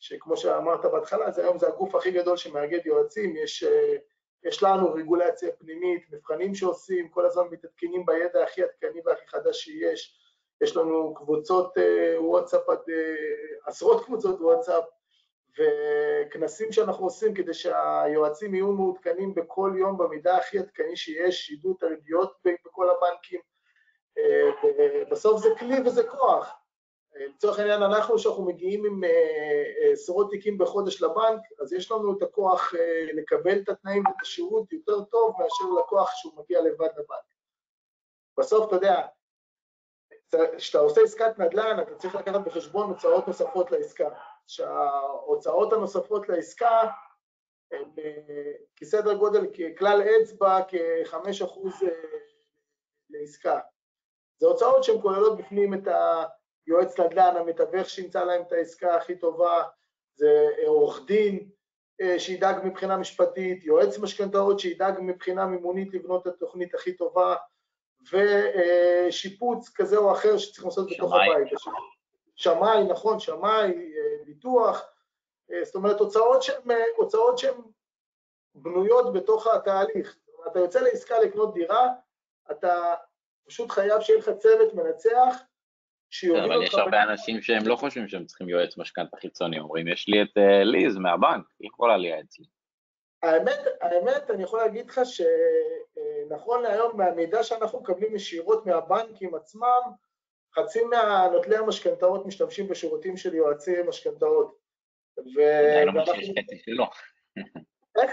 שכמו 0.01 0.37
שאמרת 0.37 0.85
בהתחלה, 0.85 1.31
זה 1.31 1.43
היום 1.43 1.59
זה 1.59 1.69
הגוף 1.69 1.95
הכי 1.95 2.11
גדול 2.11 2.37
שמאגד 2.37 2.87
יועצים, 2.87 3.37
יש, 3.37 3.65
יש 4.45 4.63
לנו 4.63 4.93
רגולציה 4.93 5.53
פנימית, 5.53 6.07
מבחנים 6.11 6.55
שעושים, 6.55 7.09
כל 7.09 7.27
הזמן 7.27 7.45
מתעדכנים 7.51 8.07
בידע 8.07 8.43
הכי 8.43 8.63
עדכני 8.63 9.01
והכי 9.05 9.29
חדש 9.29 9.65
שיש, 9.65 10.19
יש 10.61 10.77
לנו 10.77 11.15
קבוצות 11.15 11.79
אה, 11.79 12.17
וואטסאפ, 12.19 12.69
אה, 12.71 12.75
עשרות 13.67 14.05
קבוצות 14.05 14.41
וואטסאפ, 14.41 14.85
וכנסים 15.59 16.73
שאנחנו 16.73 17.05
עושים 17.05 17.35
כדי 17.35 17.55
שהיועצים 17.55 18.55
יהיו 18.55 18.73
מעודכנים 18.73 19.35
בכל 19.35 19.73
יום 19.79 19.99
במידע 19.99 20.37
הכי 20.37 20.59
עדכני 20.59 20.97
שיש, 20.97 21.47
שידעו 21.47 21.75
את 21.79 21.83
הריביות 21.83 22.37
בכל 22.45 22.89
הבנקים. 22.91 23.41
אה, 24.19 25.05
בסוף 25.11 25.41
זה 25.43 25.49
כלי 25.59 25.77
וזה 25.87 26.09
כוח. 26.09 26.55
אה, 27.17 27.27
לצורך 27.27 27.59
העניין, 27.59 27.83
אנחנו, 27.83 28.19
שאנחנו 28.19 28.45
מגיעים 28.45 28.85
עם 28.85 29.05
אה, 29.05 29.93
עשרות 29.93 30.31
תיקים 30.31 30.59
בחודש 30.59 31.03
לבנק, 31.03 31.41
אז 31.61 31.73
יש 31.73 31.91
לנו 31.91 32.19
את 32.19 32.23
הכוח 32.23 32.73
לקבל 33.13 33.59
את 33.63 33.69
התנאים 33.69 34.07
ואת 34.07 34.23
השירות 34.23 34.73
יותר 34.73 35.05
טוב 35.05 35.35
מאשר 35.39 35.65
לקוח 35.81 36.11
שהוא 36.15 36.33
מגיע 36.37 36.61
לבד 36.61 36.89
לבנק. 36.93 37.33
בסוף, 38.39 38.69
אתה 38.69 38.77
יודע, 38.77 39.07
כשאתה 40.57 40.79
עושה 40.79 41.01
עסקת 41.01 41.39
נדל"ן, 41.39 41.81
אתה 41.83 41.95
צריך 41.95 42.15
לקחת 42.15 42.41
בחשבון 42.41 42.89
הוצאות 42.89 43.27
נוספות 43.27 43.71
לעסקה. 43.71 44.09
שההוצאות 44.47 45.73
הנוספות 45.73 46.29
לעסקה 46.29 46.91
הן 47.73 47.85
אה, 47.99 48.53
כסדר 48.77 49.15
גודל, 49.15 49.47
ככלל 49.47 50.03
אצבע, 50.03 50.61
כ-5% 50.69 51.85
אה, 51.85 51.89
לעסקה. 53.11 53.59
זה 54.41 54.47
הוצאות 54.47 54.85
שהן 54.85 55.01
כוללות 55.01 55.39
בפנים 55.39 55.75
את 55.75 55.89
היועץ 56.67 57.01
נדל"ן, 57.01 57.37
המתווך 57.37 57.89
שימצא 57.89 58.25
להם 58.25 58.43
את 58.43 58.53
העסקה 58.53 58.97
הכי 58.97 59.17
טובה, 59.17 59.63
זה 60.15 60.49
עורך 60.67 61.01
דין 61.07 61.49
אה, 62.01 62.19
שידאג 62.19 62.57
מבחינה 62.65 62.97
משפטית, 62.97 63.65
יועץ 63.65 63.99
משכנתאות 63.99 64.61
שידאג 64.61 64.95
מבחינה 65.01 65.47
מימונית 65.47 65.95
לבנות 65.95 66.27
את 66.27 66.33
התוכנית 66.33 66.75
הכי 66.75 66.97
טובה, 66.97 67.37
ושיפוץ 68.13 69.73
כזה 69.75 69.97
או 69.97 70.13
אחר 70.13 70.39
שצריך 70.39 70.65
לעשות 70.65 70.89
בתוך 70.91 71.13
הבית. 71.15 71.49
שמאי, 72.35 72.85
נכון, 72.85 73.21
שמאי, 73.21 73.93
אה, 74.33 74.37
ביטוח, 74.37 74.83
אה, 75.53 75.65
זאת 75.65 75.75
אומרת 75.75 76.01
הוצאות 76.01 76.43
שהן 76.43 76.71
אה, 76.71 76.85
הוצאות 76.97 77.39
שהן 77.39 77.55
בנויות 78.55 79.13
בתוך 79.13 79.47
התהליך. 79.47 80.17
אתה 80.47 80.59
יוצא 80.59 80.81
לעסקה 80.81 81.19
לקנות 81.19 81.55
דירה, 81.55 81.89
אתה 82.51 82.95
פשוט 83.47 83.71
חייב 83.71 84.01
שיהיה 84.01 84.19
לך 84.19 84.31
צוות 84.39 84.75
מנצח, 84.75 85.43
שיוריד 86.11 86.43
אותך... 86.43 86.55
אבל 86.55 86.65
יש 86.65 86.75
הרבה 86.75 87.03
אנשים 87.03 87.43
שהם 87.43 87.67
לא 87.67 87.77
חושבים 87.77 88.09
שהם 88.09 88.27
צריכים 88.27 88.49
יועץ 88.49 88.77
משכנתה 88.79 89.17
חיצוני, 89.17 89.59
אומרים, 89.59 89.89
יש 89.89 90.09
לי 90.09 90.23
את 90.23 90.31
ליז 90.65 90.97
מהבנק, 90.97 91.45
היא 91.61 91.69
יכולה 91.69 91.97
לייעץ 91.97 92.39
לי. 92.39 92.47
האמת, 93.23 93.59
האמת, 93.81 94.31
אני 94.31 94.43
יכול 94.43 94.59
להגיד 94.59 94.91
לך 94.91 95.01
שנכון 95.05 96.63
להיום, 96.63 96.97
מהמידע 96.97 97.43
שאנחנו 97.43 97.81
מקבלים 97.81 98.17
ישירות 98.17 98.67
מהבנקים 98.67 99.35
עצמם, 99.35 99.81
חצי 100.55 100.85
מהנוטלי 100.85 101.57
המשכנתאות 101.57 102.27
משתמשים 102.27 102.69
בשירותים 102.69 103.17
של 103.17 103.35
יועצי 103.35 103.83
משכנתאות. 103.89 104.59
זה 105.17 105.83
אומר 105.87 106.05
שיש 106.05 106.31
חצי 106.39 106.59
שלו. 106.59 106.85
איך? 108.03 108.13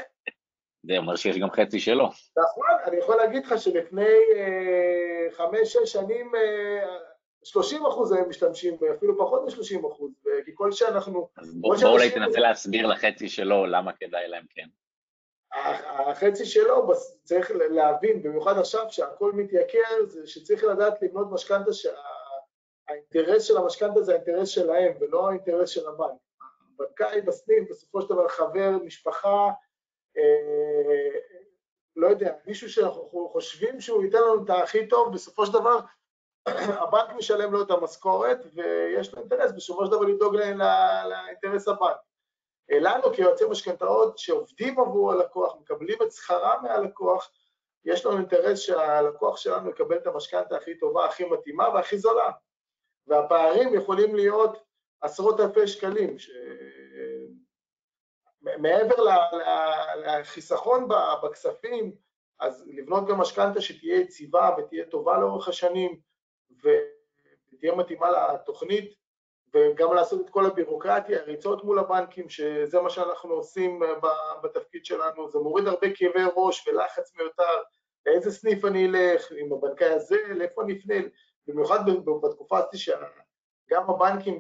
זה 0.84 0.98
אומר 0.98 1.16
שיש 1.16 1.38
גם 1.38 1.52
חצי 1.52 1.80
שלו. 1.80 2.10
נכון, 2.38 2.66
אני 2.86 2.98
יכול 2.98 3.16
להגיד 3.16 3.46
לך 3.46 3.62
שלפני 3.62 4.16
אה, 4.36 5.32
חמש-שש 5.32 5.92
שנים 5.92 6.32
30 7.44 7.86
אה, 7.86 7.90
אחוז 7.90 8.12
הם 8.12 8.30
משתמשים, 8.30 8.78
ואפילו 8.82 9.18
פחות 9.18 9.44
מ-30 9.46 9.88
אחוז, 9.88 10.12
כי 10.46 10.52
כל 10.54 10.72
שאנחנו... 10.72 11.30
אז 11.38 11.56
בואו 11.56 11.88
אולי 11.88 12.12
תנסה 12.12 12.40
להסביר 12.40 12.88
לחצי 12.88 13.30
שלו 13.30 13.66
למה 13.66 13.92
כדאי 13.94 14.28
להם 14.28 14.46
כן. 14.50 14.68
החצי 15.86 16.46
שלו 16.46 16.88
צריך 17.24 17.52
להבין, 17.70 18.24
במיוחד 18.24 18.58
עכשיו 18.58 18.86
שהכל 18.90 19.32
מתייקר, 19.32 20.06
זה 20.08 20.28
שצריך 20.28 20.64
לדעת 20.64 21.02
לבנות 21.02 21.28
משכנתה 21.32 21.74
שה... 21.74 21.90
האינטרס 22.90 23.44
של 23.44 23.58
המשכנתה 23.58 24.02
זה 24.02 24.12
האינטרס 24.12 24.50
שלהם 24.50 24.94
ולא 25.00 25.30
האינטרס 25.30 25.70
של 25.70 25.88
הבנק. 25.88 26.18
בנקאי 26.78 27.22
בסניף, 27.22 27.70
בסופו 27.70 28.02
של 28.02 28.10
דבר 28.10 28.28
חבר, 28.28 28.70
משפחה, 28.86 29.50
אה, 30.18 31.20
לא 31.96 32.08
יודע, 32.08 32.34
מישהו 32.46 32.70
שאנחנו 32.70 33.30
חושבים 33.30 33.82
שהוא 33.82 34.04
ייתן 34.04 34.18
לנו 34.18 34.44
את 34.44 34.50
הכי 34.50 34.88
טוב, 34.88 35.14
בסופו 35.14 35.46
של 35.46 35.54
דבר 35.54 35.80
הבנק 36.84 37.14
משלם 37.18 37.54
לו 37.54 37.62
את 37.62 37.72
המשכורת 37.72 38.40
ויש 38.54 39.14
לו 39.14 39.20
אינטרס 39.20 39.52
בסופו 39.52 39.86
של 39.86 39.92
דבר 39.92 40.02
לדאוג 40.02 40.36
לאינטרס 40.36 41.68
הבנק. 41.68 41.98
לנו 42.70 43.14
כיועצי 43.14 43.46
משכנתאות 43.50 44.18
שעובדים 44.18 44.80
עבור 44.80 45.12
הלקוח, 45.12 45.56
מקבלים 45.62 45.98
את 46.04 46.12
שכרם 46.12 46.60
מהלקוח, 46.64 47.32
יש 47.86 48.06
לנו 48.06 48.18
אינטרס 48.18 48.60
שהלקוח 48.60 49.38
שלנו 49.38 49.70
יקבל 49.70 49.98
את 49.98 50.08
המשכנתה 50.08 50.58
הכי 50.58 50.78
טובה, 50.78 51.06
הכי 51.06 51.26
מתאימה 51.26 51.70
והכי 51.70 51.98
זולה. 51.98 52.32
והפערים 53.10 53.74
יכולים 53.74 54.16
להיות 54.16 54.58
עשרות 55.02 55.40
אלפי 55.40 55.68
שקלים. 55.68 56.20
ש... 56.20 56.32
מעבר 58.42 58.96
לחיסכון 59.96 60.88
בכספים, 61.24 61.96
אז 62.40 62.68
לבנות 62.68 63.08
גם 63.08 63.18
משכנתה 63.18 63.62
שתהיה 63.62 64.00
יציבה 64.00 64.56
ותהיה 64.58 64.86
טובה 64.86 65.20
לאורך 65.20 65.48
השנים 65.48 66.00
ותהיה 66.58 67.76
מתאימה 67.76 68.34
לתוכנית, 68.34 68.94
וגם 69.54 69.94
לעשות 69.94 70.22
את 70.26 70.30
כל 70.30 70.46
הבירוקרטיה, 70.46 71.20
הריצות 71.20 71.64
מול 71.64 71.80
הבנקים, 71.80 72.30
שזה 72.30 72.82
מה 72.82 72.90
שאנחנו 72.90 73.34
עושים 73.34 73.80
בתפקיד 74.44 74.86
שלנו, 74.86 75.30
זה 75.30 75.40
מוריד 75.40 75.68
הרבה 75.68 75.88
כאבי 75.96 76.24
ראש 76.36 76.68
ולחץ 76.68 77.16
מיותר, 77.16 77.64
לאיזה 78.06 78.32
סניף 78.32 78.66
אני 78.66 78.86
אלך, 78.86 79.32
עם 79.38 79.54
הבנקאי 79.54 79.90
הזה, 79.90 80.18
לאיפה 80.36 80.64
אני 80.64 80.80
אפנה, 80.80 80.96
במיוחד 81.50 81.80
בתקופה 82.24 82.58
הזאת 82.58 82.78
שגם 82.78 83.90
הבנקים 83.90 84.40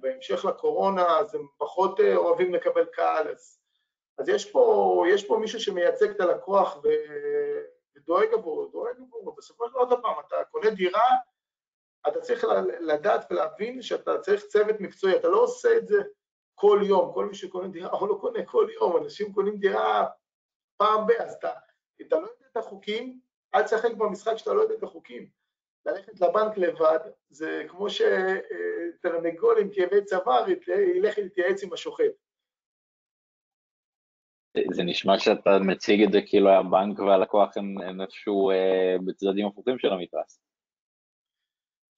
בהמשך 0.00 0.44
לקורונה, 0.44 1.18
אז 1.18 1.34
הם 1.34 1.46
פחות 1.58 2.00
אה, 2.00 2.16
אוהבים 2.16 2.54
לקבל 2.54 2.84
קהל, 2.84 3.28
אז, 3.28 3.58
אז 4.18 4.28
יש, 4.28 4.50
פה, 4.50 5.04
יש 5.08 5.26
פה 5.26 5.36
מישהו 5.36 5.60
שמייצג 5.60 6.10
את 6.10 6.20
הלקוח 6.20 6.82
ודואג 7.96 8.34
עבורו, 8.34 8.66
דואג 8.66 8.94
עבורו, 9.00 9.32
בסופו 9.32 9.68
של 9.68 9.72
דבר, 9.72 10.02
פעם, 10.02 10.14
אתה 10.26 10.36
קונה 10.50 10.70
דירה, 10.70 11.08
אתה 12.08 12.20
צריך 12.20 12.44
לדעת 12.80 13.26
ולהבין 13.30 13.82
שאתה 13.82 14.18
צריך 14.18 14.44
צוות 14.44 14.80
מקצועי, 14.80 15.16
אתה 15.16 15.28
לא 15.28 15.42
עושה 15.42 15.76
את 15.76 15.88
זה 15.88 16.02
כל 16.54 16.80
יום, 16.82 17.12
כל 17.14 17.26
מי 17.26 17.34
שקונה 17.34 17.68
דירה, 17.68 17.90
הוא 17.90 18.08
לא 18.08 18.18
קונה 18.20 18.44
כל 18.44 18.66
יום, 18.74 18.96
אנשים 18.96 19.32
קונים 19.32 19.56
דירה 19.56 20.06
פעם 20.76 21.06
ב... 21.06 21.10
אז 21.10 21.34
אתה, 21.34 21.50
אתה 22.02 22.16
לא 22.16 22.26
יודע 22.26 22.46
את 22.52 22.56
החוקים, 22.56 23.20
אל 23.54 23.62
תשחק 23.62 23.92
במשחק 23.92 24.36
שאתה 24.36 24.52
לא 24.52 24.60
יודע 24.60 24.74
את 24.74 24.82
החוקים. 24.82 25.39
ללכת 25.86 26.20
לבנק 26.20 26.58
לבד, 26.58 26.98
זה 27.30 27.64
כמו 27.68 27.86
שתרנגול 27.90 29.58
עם 29.60 29.68
כאבי 29.72 30.04
צוואר 30.04 30.44
ילך 30.96 31.18
להתייעץ 31.18 31.62
עם 31.62 31.72
השוחט. 31.72 32.04
זה 34.72 34.82
נשמע 34.82 35.18
שאתה 35.18 35.50
מציג 35.60 36.02
את 36.02 36.12
זה 36.12 36.18
כאילו 36.26 36.50
הבנק 36.50 36.98
והלקוח 36.98 37.56
הם 37.56 38.00
איפשהו 38.02 38.50
אה, 38.50 38.96
בצדדים 39.06 39.46
הפוכים 39.46 39.78
של 39.78 39.88
המתרס. 39.88 40.40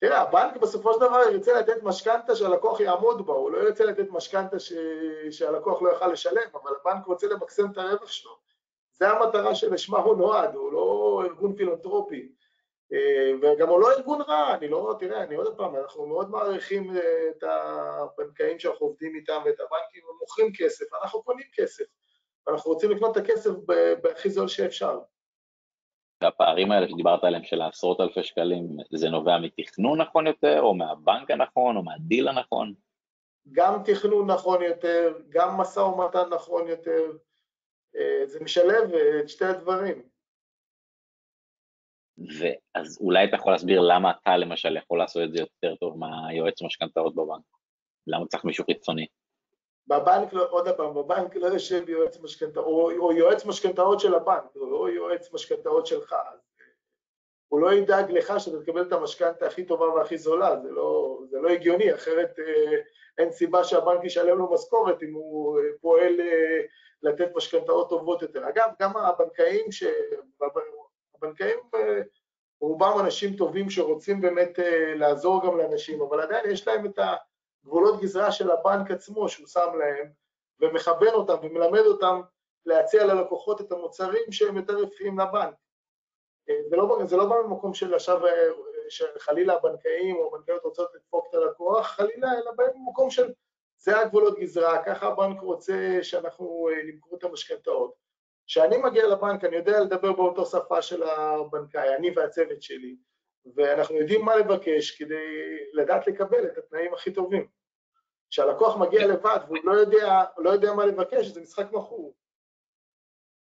תראה, 0.00 0.20
הבנק 0.20 0.56
בסופו 0.56 0.94
של 0.94 1.00
דבר 1.00 1.20
ירצה 1.32 1.60
לתת 1.60 1.82
משכנתה 1.82 2.36
שהלקוח 2.36 2.80
יעמוד 2.80 3.26
בה, 3.26 3.32
הוא 3.32 3.50
לא 3.50 3.58
ירצה 3.58 3.84
לתת 3.84 4.10
משכנתה 4.10 4.58
ש... 4.58 4.72
שהלקוח 5.30 5.82
לא 5.82 5.88
יוכל 5.88 6.06
לשלם, 6.06 6.48
אבל 6.52 6.70
הבנק 6.80 7.06
רוצה 7.06 7.26
למקסם 7.26 7.70
את 7.72 7.78
הרווח 7.78 8.10
שלו. 8.10 8.38
זה 8.92 9.08
המטרה 9.08 9.54
שלשמה 9.54 9.98
הוא 9.98 10.16
נועד, 10.16 10.54
הוא 10.54 10.72
לא 10.72 11.22
ארגון 11.24 11.56
פילנטרופי. 11.56 12.32
אה, 12.92 13.32
וגם 13.42 13.68
הוא 13.68 13.80
לא 13.80 13.92
ארגון 13.92 14.20
רע, 14.22 14.54
אני 14.54 14.68
לא, 14.68 14.96
תראה, 14.98 15.22
אני 15.22 15.34
עוד 15.34 15.56
פעם, 15.56 15.76
אנחנו 15.76 16.06
מאוד 16.06 16.30
מעריכים 16.30 16.96
אה, 16.96 17.28
את 17.30 17.42
הבנקאים 17.42 18.58
שאנחנו 18.58 18.86
עובדים 18.86 19.14
איתם 19.14 19.42
ואת 19.44 19.60
הבנקים, 19.60 20.02
הם 20.10 20.16
מוכרים 20.20 20.52
כסף, 20.56 20.84
אנחנו 21.02 21.22
קונים 21.22 21.46
כסף, 21.54 21.84
ואנחנו 22.46 22.72
רוצים 22.72 22.90
לקנות 22.90 23.16
את 23.16 23.22
הכסף 23.22 23.50
בהכי 24.02 24.30
זול 24.30 24.48
שאפשר. 24.48 24.98
והפערים 26.22 26.72
האלה 26.72 26.88
שדיברת 26.88 27.24
עליהם 27.24 27.44
של 27.44 27.60
העשרות 27.60 28.00
אלפי 28.00 28.22
שקלים, 28.22 28.76
זה 28.92 29.08
נובע 29.08 29.38
מתכנון 29.38 30.00
נכון 30.00 30.26
יותר, 30.26 30.60
או 30.62 30.74
מהבנק 30.74 31.30
הנכון, 31.30 31.76
או 31.76 31.82
מהדיל 31.82 32.28
הנכון? 32.28 32.74
גם 33.52 33.82
תכנון 33.84 34.30
נכון 34.30 34.62
יותר, 34.62 35.18
גם 35.28 35.56
משא 35.56 35.80
ומתן 35.80 36.28
נכון 36.30 36.68
יותר, 36.68 37.12
אה, 37.96 38.26
זה 38.26 38.40
משלב 38.40 38.90
את 39.20 39.28
שתי 39.28 39.44
הדברים. 39.44 40.11
ואז 42.18 42.98
אולי 43.00 43.24
אתה 43.24 43.36
יכול 43.36 43.52
להסביר 43.52 43.80
למה 43.80 44.10
אתה 44.10 44.36
למשל 44.36 44.76
יכול 44.76 44.98
לעשות 44.98 45.22
את 45.22 45.32
זה 45.32 45.38
יותר 45.40 45.74
טוב 45.74 45.98
מהיועץ 45.98 46.62
משכנתאות 46.62 47.14
בבנק? 47.14 47.44
למה 48.06 48.26
צריך 48.26 48.44
מישהו 48.44 48.64
חיצוני? 48.64 49.06
בבנק, 49.86 50.32
לא, 50.32 50.46
עוד 50.50 50.68
פעם, 50.76 50.94
בבנק 50.94 51.36
לא 51.36 51.46
יושב 51.46 51.88
יועץ 51.88 52.20
משכנתאות, 52.20 52.66
או, 52.66 52.90
או 52.90 53.12
יועץ 53.12 53.46
משכנתאות 53.46 54.00
של 54.00 54.14
הבנק, 54.14 54.44
הוא 54.54 54.70
לא 54.70 54.90
יועץ 54.90 55.32
משכנתאות 55.32 55.86
שלך. 55.86 56.14
הוא 57.48 57.60
לא 57.60 57.74
ידאג 57.74 58.10
לך 58.10 58.32
שאתה 58.38 58.62
תקבל 58.62 58.82
את 58.82 58.92
המשכנתה 58.92 59.46
הכי 59.46 59.64
טובה 59.64 59.84
והכי 59.84 60.18
זולה, 60.18 60.56
זה 60.62 60.70
לא, 60.70 61.18
זה 61.30 61.40
לא 61.40 61.48
הגיוני, 61.48 61.94
אחרת 61.94 62.38
אה, 62.38 62.78
אין 63.18 63.32
סיבה 63.32 63.64
שהבנק 63.64 64.04
ישלם 64.04 64.38
לו 64.38 64.52
משכורת 64.52 65.02
אם 65.02 65.14
הוא 65.14 65.58
אה, 65.58 65.64
פועל 65.80 66.20
אה, 66.20 66.60
לתת 67.02 67.36
משכנתאות 67.36 67.88
טובות 67.88 68.22
יותר. 68.22 68.48
אגב, 68.48 68.70
גם 68.80 68.96
הבנקאים, 68.96 69.72
ש... 69.72 69.84
הבנקאים 71.22 71.58
אה, 71.74 72.02
רובם 72.60 73.00
אנשים 73.00 73.36
טובים 73.36 73.70
שרוצים 73.70 74.20
באמת 74.20 74.58
אה, 74.58 74.94
לעזור 74.94 75.46
גם 75.46 75.58
לאנשים, 75.58 76.02
אבל 76.02 76.20
עדיין 76.20 76.50
יש 76.50 76.68
להם 76.68 76.86
את 76.86 76.98
הגבולות 77.64 78.00
גזרה 78.00 78.32
של 78.32 78.50
הבנק 78.50 78.90
עצמו 78.90 79.28
שהוא 79.28 79.46
שם 79.46 79.78
להם, 79.78 80.12
ומכוון 80.60 81.14
אותם 81.14 81.36
ומלמד 81.42 81.86
אותם 81.86 82.20
להציע 82.66 83.04
ללקוחות 83.04 83.60
את 83.60 83.72
המוצרים 83.72 84.32
שהם 84.32 84.56
יותר 84.56 84.74
רווחיים 84.74 85.18
לבנק. 85.18 85.54
אה, 86.48 86.54
זה 86.68 86.76
לא, 86.76 86.98
זה 87.04 87.16
לא 87.16 87.26
בא 87.26 87.36
ממקום 87.46 87.74
של 87.74 87.94
עכשיו, 87.94 88.20
שחלילה 88.88 89.54
הבנקאים 89.54 90.16
או 90.16 90.26
הבנקאיות 90.26 90.64
רוצות 90.64 90.94
לדפוק 90.94 91.26
את 91.28 91.34
הלקוח, 91.34 91.86
חלילה, 91.86 92.28
אלא 92.32 92.52
בא 92.56 92.64
ממקום 92.76 93.10
של 93.10 93.32
זה 93.76 94.00
הגבולות 94.00 94.38
גזרה, 94.38 94.84
ככה 94.84 95.08
הבנק 95.08 95.40
רוצה 95.40 95.98
שאנחנו 96.02 96.68
נמכור 96.86 97.18
את 97.18 97.24
המשכנתאות. 97.24 98.01
כשאני 98.52 98.76
מגיע 98.76 99.06
לבנק 99.06 99.44
אני 99.44 99.56
יודע 99.56 99.80
לדבר 99.80 100.12
באותו 100.12 100.46
שפה 100.46 100.82
של 100.82 101.02
הבנקאי, 101.02 101.96
אני 101.96 102.10
והצוות 102.16 102.62
שלי, 102.62 102.96
ואנחנו 103.56 103.96
יודעים 103.96 104.24
מה 104.24 104.36
לבקש 104.36 104.90
כדי 104.90 105.56
לדעת 105.72 106.06
לקבל 106.06 106.44
את 106.44 106.58
התנאים 106.58 106.94
הכי 106.94 107.12
טובים. 107.12 107.46
כשהלקוח 108.30 108.76
מגיע 108.76 109.06
לבד 109.06 109.38
והוא 109.46 109.58
לא 109.64 109.72
יודע, 109.72 110.24
לא 110.38 110.50
יודע 110.50 110.72
מה 110.72 110.86
לבקש, 110.86 111.26
זה 111.26 111.40
משחק 111.40 111.72
מכור. 111.72 112.14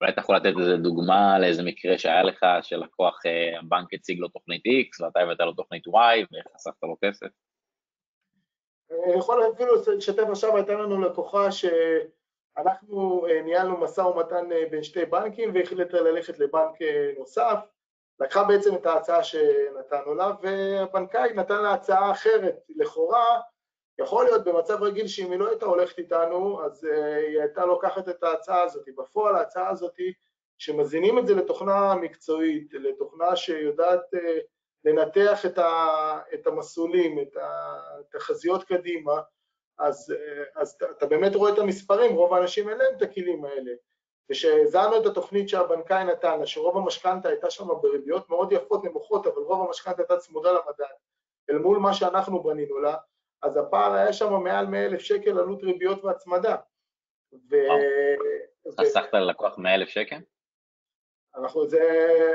אולי 0.01 0.13
אתה 0.13 0.21
יכול 0.21 0.37
לתת 0.37 0.53
איזה 0.59 0.77
דוגמה 0.77 1.39
לאיזה 1.39 1.63
מקרה 1.63 1.99
שהיה 1.99 2.23
לך, 2.23 2.47
שלקוח, 2.63 3.27
אה, 3.27 3.59
הבנק 3.59 3.95
הציג 3.95 4.19
לו 4.19 4.29
תוכנית 4.29 4.63
X 4.67 5.05
ואתה 5.05 5.21
הבאת 5.21 5.41
לו 5.41 5.53
תוכנית 5.53 5.87
Y 5.87 5.91
וחסכת 5.91 6.83
לו 6.83 6.97
כסף? 7.05 7.27
אני 8.91 9.19
יכול 9.19 9.43
אפילו 9.55 9.73
לשתף 9.97 10.29
עכשיו, 10.31 10.57
הייתה 10.57 10.73
לנו 10.73 11.03
לקוחה 11.03 11.53
ש... 11.53 11.65
אנחנו 12.59 13.27
אה, 13.27 13.43
ניהלנו 13.43 13.77
משא 13.77 14.01
ומתן 14.01 14.53
אה, 14.53 14.65
בין 14.71 14.83
שתי 14.83 15.05
בנקים 15.05 15.51
והחליטה 15.55 16.01
ללכת 16.01 16.39
לבנק 16.39 16.83
אה, 16.83 17.13
נוסף, 17.19 17.59
לקחה 18.21 18.45
בעצם 18.45 18.75
את 18.75 18.87
ההצעה 18.87 19.25
שנתנו 19.25 20.15
לה 20.15 20.33
והבנקאי 20.43 21.33
נתן 21.35 21.63
לה 21.63 21.73
הצעה 21.73 22.11
אחרת, 22.11 22.57
לכאורה 22.69 23.41
יכול 24.01 24.25
להיות 24.25 24.45
במצב 24.45 24.83
רגיל 24.83 25.07
שאם 25.07 25.31
היא 25.31 25.39
לא 25.39 25.49
הייתה 25.49 25.67
הולכת 25.67 25.99
איתנו 25.99 26.65
אז 26.65 26.85
היא 26.85 27.41
הייתה 27.41 27.67
לוקחת 27.67 28.09
את 28.09 28.23
ההצעה 28.23 28.63
הזאת, 28.63 28.85
בפועל 28.97 29.37
ההצעה 29.37 29.69
הזאת 29.69 29.95
שמזינים 30.59 31.19
את 31.19 31.27
זה 31.27 31.35
לתוכנה 31.35 31.95
מקצועית, 31.95 32.75
לתוכנה 32.75 33.37
שיודעת 33.37 34.01
לנתח 34.85 35.47
את 36.35 36.47
המסלולים, 36.47 37.19
את 37.19 37.37
התחזיות 37.41 38.65
קדימה 38.65 39.21
אז, 39.79 40.15
אז 40.55 40.77
אתה 40.91 41.07
באמת 41.07 41.35
רואה 41.35 41.53
את 41.53 41.59
המספרים, 41.59 42.15
רוב 42.15 42.35
האנשים 42.35 42.69
אין 42.69 42.79
להם 42.79 42.95
את 42.97 43.03
הכלים 43.03 43.45
האלה. 43.45 43.73
וכשהזנו 44.31 45.01
את 45.01 45.07
התוכנית 45.07 45.49
שהבנקאי 45.49 46.05
נתן 46.05 46.41
לה, 46.41 46.47
שרוב 46.47 46.77
המשכנתה 46.77 47.29
הייתה 47.29 47.51
שם 47.51 47.67
בריביות 47.83 48.29
מאוד 48.29 48.53
יפות, 48.53 48.85
נמוכות, 48.85 49.27
אבל 49.27 49.43
רוב 49.43 49.67
המשכנתה 49.67 50.03
הייתה 50.03 50.17
צמודה 50.17 50.53
למדד, 50.53 50.95
אל 51.51 51.59
מול 51.59 51.79
מה 51.79 51.95
שאנחנו 51.95 52.43
בנינו 52.43 52.79
לה, 52.79 52.97
אז 53.43 53.57
הפער 53.57 53.93
היה 53.93 54.13
שם 54.13 54.33
מעל 54.33 54.67
100,000 54.67 55.01
שקל 55.01 55.39
עלות 55.39 55.63
ריביות 55.63 56.05
והצמדה. 56.05 56.57
ו... 57.51 57.57
חסכת 58.81 59.15
ללקוח 59.15 59.59
100,000 59.59 59.89
שקל? 59.89 60.19
אנחנו, 61.37 61.69
זה, 61.69 61.81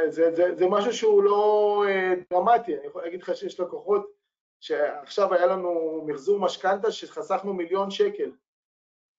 זה, 0.07 0.31
זה, 0.31 0.55
זה 0.55 0.65
משהו 0.69 0.93
שהוא 0.93 1.23
לא 1.23 1.83
אה, 1.87 2.13
דרמטי, 2.29 2.77
אני 2.77 2.87
יכול 2.87 3.01
להגיד 3.01 3.21
לך 3.21 3.35
שיש 3.35 3.59
לקוחות 3.59 4.22
שעכשיו 4.63 5.33
היה 5.33 5.45
לנו 5.45 6.03
מחזור 6.07 6.39
משכנתה 6.39 6.91
שחסכנו 6.91 7.53
מיליון 7.53 7.91
שקל. 7.91 8.31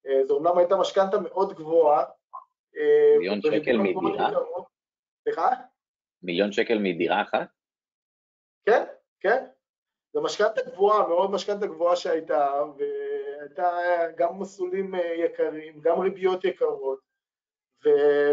אה, 0.07 0.27
זו 0.27 0.35
אומנם 0.35 0.59
הייתה 0.59 0.77
משכנתה 0.77 1.21
מאוד 1.21 1.55
גבוהה. 1.55 2.05
אה, 2.77 3.19
מיליון 3.19 3.41
שקל 3.43 3.77
מדירה? 3.79 4.31
סליחה? 5.23 5.49
מיליון 6.23 6.53
שקל 6.53 6.79
מדירה 6.79 7.23
אחת? 7.23 7.49
כן, 8.67 8.85
כן. 9.21 9.45
זו 10.13 10.23
משכנתה 10.23 10.61
גבוהה, 10.71 11.09
מאוד 11.09 11.31
משכנתה 11.31 11.67
גבוהה 11.67 11.97
שהייתה, 11.97 12.63
הייתה 13.41 13.69
גם 14.17 14.41
מסלולים 14.41 14.95
יקרים, 15.25 15.81
גם 15.81 16.01
ריביות 16.01 16.45
יקרות, 16.45 17.01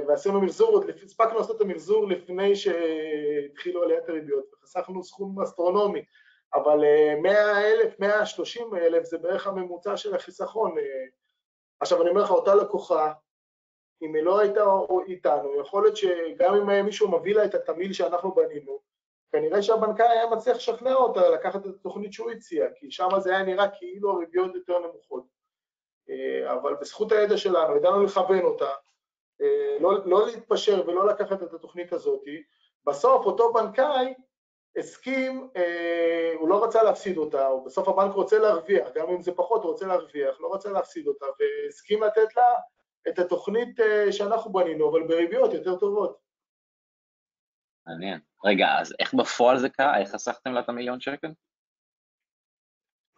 ועשינו 0.08 0.42
מחזור, 0.42 0.84
הספקנו 1.06 1.38
לעשות 1.38 1.56
את 1.56 1.62
המחזור 1.62 2.08
לפני 2.08 2.56
שהתחילו 2.56 3.84
עליית 3.84 4.10
הריביות, 4.10 4.46
וחסכנו 4.54 5.04
סכום 5.04 5.42
אסטרונומי, 5.42 6.02
אבל 6.54 6.80
100 7.22 7.62
אלף, 7.62 8.00
130 8.00 8.76
אלף 8.76 9.04
זה 9.04 9.18
בערך 9.18 9.48
הממוצע 9.48 9.98
של 9.98 10.16
החיסכון. 10.16 10.76
עכשיו 11.80 12.02
אני 12.02 12.10
אומר 12.10 12.22
לך, 12.22 12.32
אותה 12.32 12.56
לקוחה, 12.56 13.14
אם 14.02 14.16
היא 14.16 14.24
לא 14.24 14.40
הייתה 14.40 14.64
איתנו, 15.08 15.62
יכול 15.62 15.84
להיות 15.84 15.98
שגם 15.98 16.56
אם 16.56 16.86
מישהו 16.86 17.12
מביא 17.12 17.36
לה 17.36 17.46
את 17.46 17.56
התמהיל 17.56 17.94
שאנחנו 17.94 18.32
בנינו, 18.36 18.80
כנראה 19.32 19.62
שהבנקאי 19.62 20.08
היה 20.08 20.30
מצליח 20.30 20.58
לשכנע 20.58 20.94
אותה 20.94 21.30
לקחת 21.30 21.66
את 21.66 21.76
התוכנית 21.80 22.14
שהוא 22.14 22.32
הציע, 22.32 22.66
כי 22.76 22.92
שם 22.92 23.10
זה 23.20 23.30
היה 23.30 23.44
נראה 23.44 23.70
כאילו 23.70 24.12
הריביות 24.12 24.56
יותר 24.56 24.80
נמוכות. 24.80 25.24
אבל 26.46 26.76
בזכות 26.76 27.12
הידע 27.12 27.38
שלנו, 27.38 27.78
ידענו 27.78 28.04
לכוון 28.04 28.42
אותה, 28.42 28.70
לא, 29.80 29.92
לא 30.06 30.26
להתפשר 30.26 30.84
ולא 30.88 31.08
לקחת 31.08 31.44
את 31.44 31.54
התוכנית 31.54 31.94
הזאת, 31.94 32.24
בסוף 32.86 33.26
אותו 33.26 33.54
בנקאי 33.54 34.14
הסכים, 34.78 35.50
אה, 35.56 36.34
הוא 36.40 36.50
לא 36.50 36.64
רצה 36.64 36.84
להפסיד 36.84 37.18
אותה, 37.18 37.48
או 37.48 37.64
בסוף 37.64 37.88
הבנק 37.88 38.14
רוצה 38.14 38.40
להרוויח, 38.40 38.88
גם 38.96 39.10
אם 39.10 39.22
זה 39.22 39.32
פחות 39.32 39.64
הוא 39.64 39.72
רוצה 39.72 39.86
להרוויח, 39.86 40.42
לא 40.42 40.54
רצה 40.54 40.70
להפסיד 40.70 41.08
אותה, 41.08 41.26
והסכים 41.40 42.04
לתת 42.04 42.36
לה 42.36 42.56
את 43.08 43.20
התוכנית 43.20 43.80
אה, 43.80 44.12
שאנחנו 44.12 44.52
בנינו, 44.52 44.90
אבל 44.90 45.08
בריביות 45.08 45.54
יותר 45.54 45.76
טובות. 45.76 46.18
מעניין. 47.88 48.20
רגע, 48.46 48.66
אז 48.80 48.94
איך 49.00 49.14
בפועל 49.14 49.58
זה 49.58 49.70
קרה? 49.70 50.00
איך 50.00 50.10
חסכתם 50.10 50.52
לה 50.52 50.60
את 50.60 50.70
המיליון 50.70 51.00
שקל? 51.00 51.28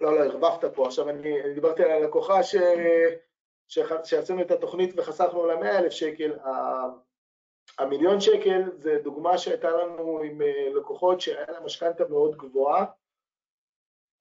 לא, 0.01 0.15
לא, 0.15 0.23
הרבבת 0.23 0.75
פה. 0.75 0.87
עכשיו, 0.87 1.09
אני, 1.09 1.41
אני 1.41 1.53
דיברתי 1.53 1.83
על 1.83 1.91
הלקוחה 1.91 2.43
ש... 2.43 2.55
שעשינו 4.03 4.41
את 4.41 4.51
התוכנית 4.51 4.93
וחסכנו 4.97 5.45
לה 5.45 5.55
100 5.55 5.79
אלף 5.79 5.91
שקל. 5.91 6.33
המיליון 7.80 8.22
שקל 8.22 8.61
זה 8.78 8.99
דוגמה 9.03 9.38
שהייתה 9.38 9.72
לנו 9.72 10.20
עם 10.20 10.41
אה, 10.41 10.70
לקוחות 10.76 11.22
שהיה 11.22 11.45
לה 11.51 11.59
משכנתה 11.59 12.03
מאוד 12.09 12.38
גבוהה, 12.38 12.86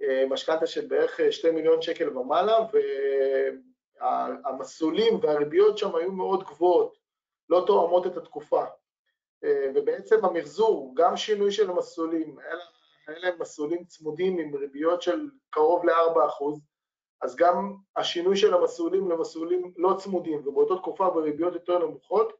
אה, 0.02 0.24
משכנתה 0.30 0.66
של 0.66 0.86
בערך 0.86 1.20
2 1.30 1.54
מיליון 1.54 1.82
שקל 1.82 2.18
ומעלה, 2.18 2.58
והמסלולים 4.00 5.18
והריביות 5.22 5.78
שם 5.78 5.96
היו 5.96 6.12
מאוד 6.12 6.44
גבוהות, 6.44 6.96
לא 7.48 7.64
תואמות 7.66 8.06
את 8.06 8.16
התקופה. 8.16 8.64
אה, 9.44 9.70
ובעצם 9.74 10.24
המחזור, 10.24 10.92
גם 10.96 11.16
שינוי 11.16 11.52
של 11.52 11.70
המסלולים, 11.70 12.36
היה 13.06 13.18
להם 13.18 13.38
מסלולים 13.38 13.84
צמודים 13.84 14.38
עם 14.38 14.54
ריביות 14.54 15.02
של 15.02 15.30
קרוב 15.50 15.84
ל-4%, 15.84 16.58
אז 17.22 17.36
גם 17.36 17.76
השינוי 17.96 18.36
של 18.36 18.54
המסלולים 18.54 19.10
למסלולים 19.10 19.72
לא 19.76 19.96
צמודים 19.98 20.48
ובאותה 20.48 20.74
תקופה 20.76 21.10
בריביות 21.10 21.54
יותר 21.54 21.78
נמוכות, 21.78 22.28
אה, 22.28 22.36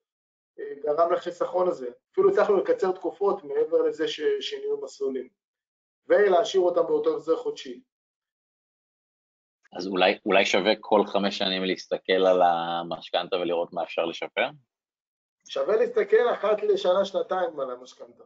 גרם 0.59 1.13
לחיסכון 1.13 1.69
הזה. 1.69 1.91
אפילו 2.13 2.31
הצלחנו 2.31 2.57
לקצר 2.57 2.93
תקופות 2.93 3.45
מעבר 3.45 3.83
לזה 3.83 4.09
ששינינו 4.09 4.81
מסלולים, 4.83 5.29
ולהשאיר 6.07 6.63
אותם 6.63 6.87
באותו 6.87 7.15
החזר 7.15 7.37
חודשי. 7.37 7.83
אז 9.77 9.87
אולי, 9.87 10.19
אולי 10.27 10.45
שווה 10.47 10.73
כל 10.81 11.07
חמש 11.07 11.39
שנים 11.39 11.65
להסתכל 11.65 12.27
על 12.27 12.43
המשכנתה 12.43 13.37
ולראות 13.37 13.73
מה 13.73 13.83
אפשר 13.83 14.05
לשפר? 14.05 14.49
שווה 15.49 15.77
להסתכל 15.77 16.33
אחת 16.33 16.63
לשנה-שנתיים 16.63 17.61
על 17.61 17.71
המשכנתה. 17.71 18.25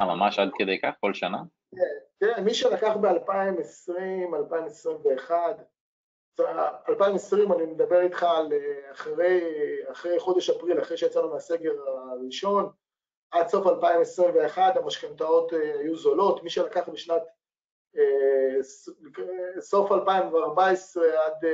אה, 0.00 0.06
ממש 0.06 0.38
עד 0.38 0.48
כדי 0.58 0.80
כך? 0.80 0.94
כל 1.00 1.14
שנה? 1.14 1.38
כן, 1.70 2.26
כן 2.36 2.44
מי 2.44 2.54
שלקח 2.54 2.96
ב-2020, 2.96 4.36
2021, 4.36 5.36
2020 6.40 7.52
אני 7.52 7.66
מדבר 7.66 8.00
איתך 8.00 8.22
על 8.22 8.52
אה, 8.52 8.92
אחרי, 8.92 9.40
אחרי 9.92 10.18
חודש 10.18 10.50
אפריל, 10.50 10.80
אחרי 10.82 10.96
שיצאנו 10.96 11.30
מהסגר 11.30 11.72
הראשון, 11.86 12.70
עד 13.30 13.48
סוף 13.48 13.66
2021 13.66 14.76
המשכנתאות 14.76 15.52
אה, 15.52 15.78
היו 15.78 15.96
זולות, 15.96 16.42
מי 16.42 16.50
שלקח 16.50 16.88
בשנת 16.88 17.22
אה, 17.96 18.62
סוף 19.60 19.92
2014 19.92 21.04
עד 21.04 21.50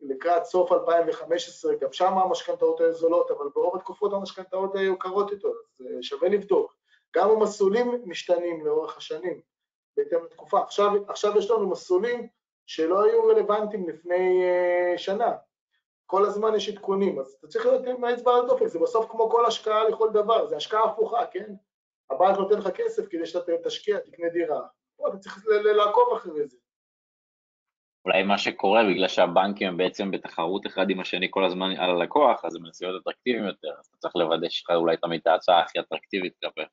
לקראת 0.00 0.44
סוף 0.44 0.72
2015, 0.72 1.74
גם 1.74 1.92
שם 1.92 2.18
המשכנתאות 2.18 2.80
היו 2.80 2.92
זולות, 2.92 3.30
אבל 3.30 3.48
ברוב 3.54 3.76
התקופות 3.76 4.12
המשכנתאות 4.12 4.74
היו 4.74 4.94
יקרות 4.94 5.32
יותר, 5.32 5.48
אז 5.80 5.86
שווה 6.00 6.28
לבדוק. 6.28 6.74
גם 7.16 7.30
המסלולים 7.30 8.02
משתנים 8.06 8.66
לאורך 8.66 8.96
השנים, 8.96 9.40
בהתאם 9.96 10.24
לתקופה. 10.24 10.62
עכשיו, 10.62 10.90
עכשיו 11.08 11.38
יש 11.38 11.50
לנו 11.50 11.70
מסלולים 11.70 12.28
שלא 12.66 13.04
היו 13.04 13.24
רלוונטיים 13.24 13.88
לפני 13.88 14.42
uh, 14.42 14.98
שנה. 14.98 15.32
כל 16.06 16.24
הזמן 16.24 16.54
יש 16.54 16.68
עדכונים, 16.68 17.18
אז 17.18 17.36
אתה 17.38 17.46
צריך 17.46 17.66
להיות 17.66 17.86
עם 17.86 18.04
האצבע 18.04 18.34
על 18.34 18.44
הדופק, 18.44 18.66
זה 18.66 18.78
בסוף 18.78 19.10
כמו 19.10 19.30
כל 19.30 19.46
השקעה 19.46 19.88
לכל 19.88 20.10
דבר, 20.12 20.46
זה 20.46 20.56
השקעה 20.56 20.84
הפוכה, 20.84 21.26
כן? 21.26 21.54
הבנק 22.10 22.38
נותן 22.38 22.58
לך 22.58 22.68
כסף 22.74 23.02
כדי 23.10 23.26
שאתה 23.26 23.52
תשקיע, 23.64 23.98
תקנה 23.98 24.28
דירה. 24.28 24.60
פה 24.96 25.08
אתה 25.08 25.18
צריך 25.18 25.46
לעקוב 25.76 26.04
אחרי 26.16 26.48
זה. 26.48 26.56
אולי 28.04 28.22
מה 28.22 28.38
שקורה, 28.38 28.82
בגלל 28.90 29.08
שהבנקים 29.08 29.68
הם 29.68 29.76
בעצם 29.76 30.10
בתחרות 30.10 30.66
אחד 30.66 30.90
עם 30.90 31.00
השני 31.00 31.26
כל 31.30 31.44
הזמן 31.44 31.70
על 31.70 31.90
הלקוח, 31.90 32.44
אז 32.44 32.56
הם 32.56 32.62
מנסים 32.62 32.88
להיות 32.88 33.02
אטרקטיביים 33.02 33.44
יותר, 33.44 33.74
אז 33.78 33.86
אתה 33.86 33.96
צריך 33.96 34.16
לוודא 34.16 34.48
שלך 34.48 34.70
אולי 34.70 34.96
תמיד 34.96 35.20
את 35.20 35.26
ההצעה 35.26 35.60
הכי 35.60 35.80
אטרקטיבית 35.80 36.36
כלפיך. 36.40 36.68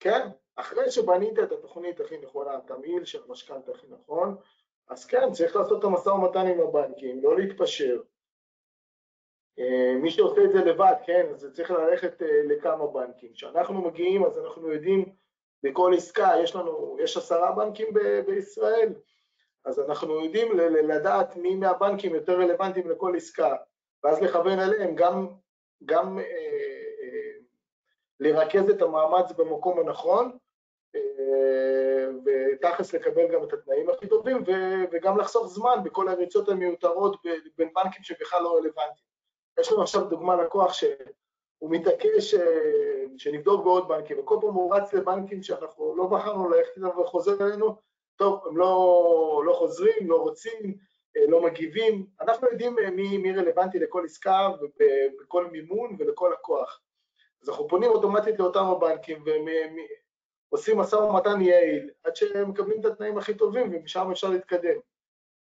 כן, 0.00 0.28
אחרי 0.60 0.90
שבנית 0.90 1.38
את 1.38 1.52
התוכנית 1.52 2.00
הכי 2.00 2.18
נכונה, 2.18 2.56
התמהיל 2.56 3.04
של 3.04 3.20
המשכנתה 3.28 3.72
הכי 3.72 3.86
נכון, 3.90 4.36
אז 4.88 5.04
כן, 5.04 5.32
צריך 5.32 5.56
לעשות 5.56 5.78
את 5.78 5.84
המשא 5.84 6.08
ומתן 6.08 6.46
עם 6.46 6.60
הבנקים, 6.60 7.22
לא 7.22 7.38
להתפשר. 7.38 8.00
אה, 9.58 9.94
מי 10.02 10.10
שעושה 10.10 10.44
את 10.44 10.52
זה 10.52 10.58
לבד, 10.58 10.94
כן, 11.06 11.26
אז 11.30 11.46
צריך 11.52 11.70
ללכת 11.70 12.22
אה, 12.22 12.42
לכמה 12.44 12.86
בנקים. 12.86 13.32
כשאנחנו 13.32 13.82
מגיעים, 13.82 14.24
אז 14.24 14.38
אנחנו 14.38 14.72
יודעים 14.72 15.12
בכל 15.62 15.92
עסקה, 15.96 16.32
יש 16.42 16.56
לנו, 16.56 16.96
יש 17.00 17.16
עשרה 17.16 17.52
בנקים 17.52 17.94
ב- 17.94 18.20
בישראל, 18.26 18.94
אז 19.64 19.80
אנחנו 19.80 20.24
יודעים 20.24 20.58
לדעת 20.88 21.36
מי 21.36 21.54
מהבנקים 21.54 22.14
יותר 22.14 22.32
רלוונטיים 22.32 22.90
לכל 22.90 23.16
עסקה, 23.16 23.56
ואז 24.04 24.22
לכוון 24.22 24.58
אליהם 24.58 24.94
גם, 24.94 25.28
גם 25.84 26.18
אה, 26.18 26.24
אה, 26.24 27.32
לרכז 28.20 28.70
את 28.70 28.82
המאמץ 28.82 29.32
במקום 29.32 29.80
הנכון, 29.80 30.38
ותכלס 32.24 32.94
לקבל 32.94 33.32
גם 33.32 33.44
את 33.44 33.52
התנאים 33.52 33.90
הכי 33.90 34.08
טובים, 34.08 34.44
וגם 34.92 35.18
לחסוך 35.18 35.46
זמן 35.46 35.76
בכל 35.84 36.08
הריצות 36.08 36.48
המיותרות 36.48 37.16
בין 37.58 37.68
בנקים 37.74 38.02
שבכלל 38.02 38.42
לא 38.42 38.56
רלוונטיים. 38.56 39.10
יש 39.60 39.72
לנו 39.72 39.82
עכשיו 39.82 40.04
דוגמה 40.04 40.36
לקוח 40.36 40.72
שהוא 40.72 41.70
מתעקש 41.70 42.34
אה, 42.34 43.04
שנבדוק 43.18 43.64
בעוד 43.64 43.88
בנקים, 43.88 44.18
וכל 44.18 44.38
פעם 44.40 44.54
הוא 44.54 44.74
רץ 44.74 44.92
לבנקים 44.92 45.42
שאנחנו 45.42 45.96
לא 45.96 46.06
בחרנו 46.06 46.48
ללכת 46.48 46.76
איתם 46.76 46.98
וחוזר 46.98 47.46
אלינו, 47.46 47.76
טוב, 48.16 48.46
הם 48.46 48.56
לא, 48.56 49.42
לא 49.46 49.52
חוזרים, 49.52 50.10
לא 50.10 50.16
רוצים, 50.16 50.74
אה, 51.16 51.22
לא 51.28 51.42
מגיבים, 51.42 52.06
אנחנו 52.20 52.48
יודעים 52.48 52.76
מי, 52.96 53.18
מי 53.18 53.32
רלוונטי 53.32 53.78
לכל 53.78 54.04
עסקה 54.04 54.48
ובכל 54.62 55.46
מימון 55.46 55.96
ולכל 55.98 56.30
לקוח. 56.32 56.80
אז 57.42 57.48
אנחנו 57.48 57.68
פונים 57.68 57.90
אוטומטית 57.90 58.38
לאותם 58.38 58.64
הבנקים 58.64 59.24
עושים 60.50 60.78
משא 60.78 60.96
ומתן 60.96 61.40
יעיל, 61.40 61.90
עד 62.04 62.16
שהם 62.16 62.50
מקבלים 62.50 62.80
את 62.80 62.84
התנאים 62.84 63.18
הכי 63.18 63.34
טובים 63.34 63.74
ומשם 63.74 64.08
אפשר 64.10 64.28
להתקדם. 64.28 64.78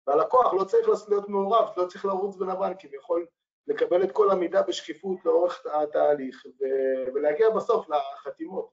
והלקוח 0.08 0.54
לא 0.54 0.64
צריך 0.64 0.88
להיות 1.10 1.30
מעורב, 1.30 1.70
לא 1.78 1.86
צריך 1.86 2.06
לרוץ 2.06 2.36
בין 2.36 2.50
הבנקים, 2.50 2.90
יכול 2.94 3.26
לקבל 3.68 4.04
את 4.04 4.12
כל 4.12 4.32
המידע 4.32 4.62
בשקיפות 4.62 5.26
לאורך 5.26 5.66
התהליך 5.74 6.44
ולהגיע 7.14 7.50
בסוף 7.50 7.88
לחתימות. 7.90 8.70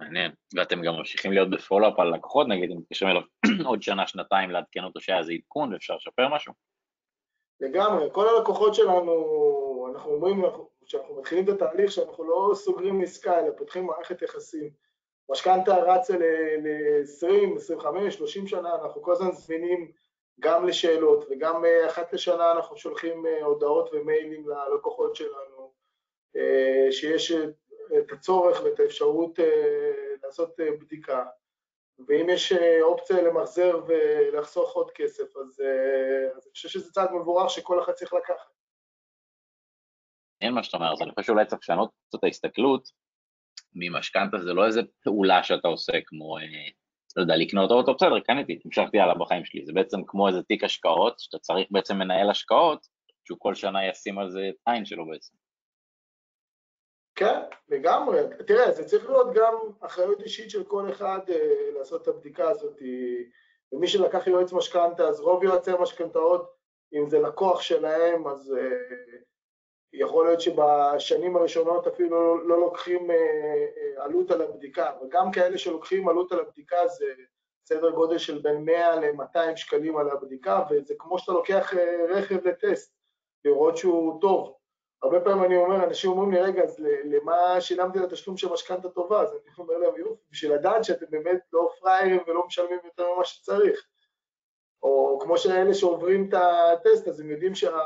מעניין, 0.00 0.32
ואתם 0.56 0.82
גם 0.82 0.94
ממשיכים 0.94 1.32
להיות 1.32 1.50
בפולו-אפ 1.50 1.98
על 1.98 2.14
לקוחות, 2.14 2.48
נגיד 2.48 2.70
אם 2.70 2.78
מתקשרים 2.78 3.10
אליו 3.10 3.22
עוד 3.70 3.82
שנה, 3.82 4.06
שנתיים 4.06 4.50
לעדכן 4.50 4.84
אותו 4.84 5.00
שהיה 5.00 5.18
איזה 5.18 5.32
עדכון 5.32 5.72
ואפשר 5.72 5.96
לשפר 5.96 6.28
משהו? 6.34 6.52
לגמרי, 7.60 8.08
כל 8.12 8.28
הלקוחות 8.28 8.74
שלנו, 8.74 9.12
אנחנו 9.92 10.10
אומרים, 10.10 10.44
כשאנחנו 10.90 11.16
מתחילים 11.16 11.44
את 11.44 11.48
התהליך, 11.48 11.92
שאנחנו 11.92 12.24
לא 12.24 12.54
סוגרים 12.54 13.00
עסקה, 13.00 13.40
אלא 13.40 13.50
פותחים 13.56 13.86
מערכת 13.86 14.22
יחסים. 14.22 14.70
משכנתה 15.28 15.76
רצה 15.76 16.16
ל-20, 16.16 17.56
25, 17.56 18.14
30 18.14 18.46
שנה, 18.46 18.74
אנחנו 18.74 19.02
כל 19.02 19.12
הזמן 19.12 19.32
זמינים 19.32 19.92
גם 20.40 20.66
לשאלות, 20.66 21.26
וגם 21.30 21.64
אה, 21.64 21.86
אחת 21.86 22.12
לשנה 22.12 22.52
אנחנו 22.52 22.76
שולחים 22.76 23.26
אה, 23.26 23.44
הודעות 23.44 23.90
ומיילים 23.92 24.48
ללקוחות 24.48 25.16
שלנו, 25.16 25.72
אה, 26.36 26.92
שיש 26.92 27.32
את 27.98 28.12
הצורך 28.12 28.62
ואת 28.64 28.80
האפשרות 28.80 29.38
לעשות 30.24 30.56
בדיקה. 30.80 31.24
ואם 32.08 32.26
יש 32.30 32.52
אופציה 32.82 33.22
למחזר 33.22 33.80
ולחסוך 33.86 34.72
עוד 34.72 34.90
כסף, 34.90 35.36
אז, 35.36 35.60
אז 36.36 36.44
אני 36.44 36.52
חושב 36.52 36.68
שזה 36.68 36.92
צעד 36.92 37.12
מבורך 37.12 37.50
שכל 37.50 37.82
אחד 37.82 37.92
צריך 37.92 38.12
לקחת. 38.12 38.59
אין 40.40 40.52
מה 40.52 40.62
שאתה 40.62 40.76
אומר, 40.76 40.92
אז 40.92 41.02
אני 41.02 41.10
חושב 41.10 41.26
שאולי 41.26 41.46
צריך 41.46 41.60
לשנות 41.62 41.90
קצת 42.08 42.24
ההסתכלות, 42.24 42.88
ממשכנתה 43.74 44.38
זה 44.38 44.52
לא 44.52 44.66
איזה 44.66 44.80
פעולה 45.04 45.42
שאתה 45.42 45.68
עושה 45.68 45.92
כמו 46.06 46.38
אה, 46.38 46.42
לא 47.16 47.22
יודע, 47.22 47.36
לקנות 47.36 47.70
אוטו, 47.70 47.94
בסדר, 47.94 48.20
קניתי, 48.20 48.60
המשכתי 48.64 49.00
הלאה 49.00 49.14
בחיים 49.14 49.44
שלי, 49.44 49.66
זה 49.66 49.72
בעצם 49.72 50.04
כמו 50.06 50.28
איזה 50.28 50.42
תיק 50.42 50.64
השקעות, 50.64 51.18
שאתה 51.18 51.38
צריך 51.38 51.68
בעצם 51.70 51.96
מנהל 51.96 52.30
השקעות, 52.30 52.86
שהוא 53.24 53.38
כל 53.40 53.54
שנה 53.54 53.86
ישים 53.86 54.18
על 54.18 54.30
זה 54.30 54.40
את 54.48 54.54
העין 54.66 54.84
שלו 54.84 55.06
בעצם. 55.06 55.34
כן, 57.14 57.40
לגמרי. 57.68 58.20
תראה, 58.46 58.72
זה 58.72 58.84
צריך 58.84 59.10
להיות 59.10 59.34
גם 59.34 59.54
אחריות 59.80 60.20
אישית 60.20 60.50
של 60.50 60.64
כל 60.64 60.90
אחד 60.90 61.20
אה, 61.28 61.70
לעשות 61.78 62.02
את 62.02 62.08
הבדיקה 62.08 62.50
הזאת. 62.50 62.82
ומי 63.72 63.88
שלקח 63.88 64.26
יועץ 64.26 64.52
משכנתה, 64.52 65.02
אז 65.08 65.20
רוב 65.20 65.44
יועצי 65.44 65.70
המשכנתאות, 65.70 66.50
אם 66.92 67.08
זה 67.08 67.18
לקוח 67.18 67.62
שלהם, 67.62 68.26
אז 68.26 68.54
אה, 68.58 69.18
יכול 69.92 70.26
להיות 70.26 70.40
שבשנים 70.40 71.36
הראשונות 71.36 71.86
אפילו 71.86 72.10
לא, 72.10 72.48
לא 72.48 72.60
לוקחים 72.60 73.10
אה, 73.10 73.16
אה, 73.16 74.04
עלות 74.04 74.30
על 74.30 74.42
הבדיקה, 74.42 74.90
וגם 75.02 75.30
כאלה 75.32 75.58
שלוקחים 75.58 76.08
עלות 76.08 76.32
על 76.32 76.40
הבדיקה 76.40 76.76
זה 76.88 77.06
סדר 77.64 77.90
גודל 77.90 78.18
של 78.18 78.38
בין 78.38 78.64
100 78.64 78.96
ל-200 78.96 79.56
שקלים 79.56 79.96
על 79.96 80.10
הבדיקה, 80.10 80.62
וזה 80.70 80.94
כמו 80.98 81.18
שאתה 81.18 81.32
לוקח 81.32 81.74
אה, 81.74 82.04
רכב 82.08 82.46
לטסט, 82.48 82.94
לראות 83.44 83.76
שהוא 83.76 84.20
טוב. 84.20 84.56
הרבה 85.02 85.20
פעמים 85.20 85.44
אני 85.44 85.56
אומר, 85.56 85.84
אנשים 85.84 86.10
אומרים 86.10 86.30
לי, 86.30 86.40
רגע, 86.40 86.62
אז 86.62 86.82
למה 87.04 87.60
שילמתי 87.60 87.98
לתשלום 87.98 88.36
של 88.36 88.48
משכנתה 88.52 88.88
טובה? 88.88 89.22
אז 89.22 89.32
אני 89.32 89.40
אומר 89.58 89.78
להם, 89.78 89.96
יופי, 89.96 90.22
בשביל 90.30 90.52
לדעת 90.52 90.84
שאתם 90.84 91.06
באמת 91.10 91.40
לא 91.52 91.70
פראיירים 91.80 92.20
ולא 92.26 92.46
משלמים 92.46 92.78
יותר 92.84 93.14
ממה 93.14 93.24
שצריך. 93.24 93.86
או 94.82 95.18
כמו 95.22 95.38
שאלה 95.38 95.74
שעוברים 95.74 96.28
את 96.28 96.34
הטסט, 96.34 97.08
אז 97.08 97.20
הם 97.20 97.30
יודעים 97.30 97.54
שה... 97.54 97.78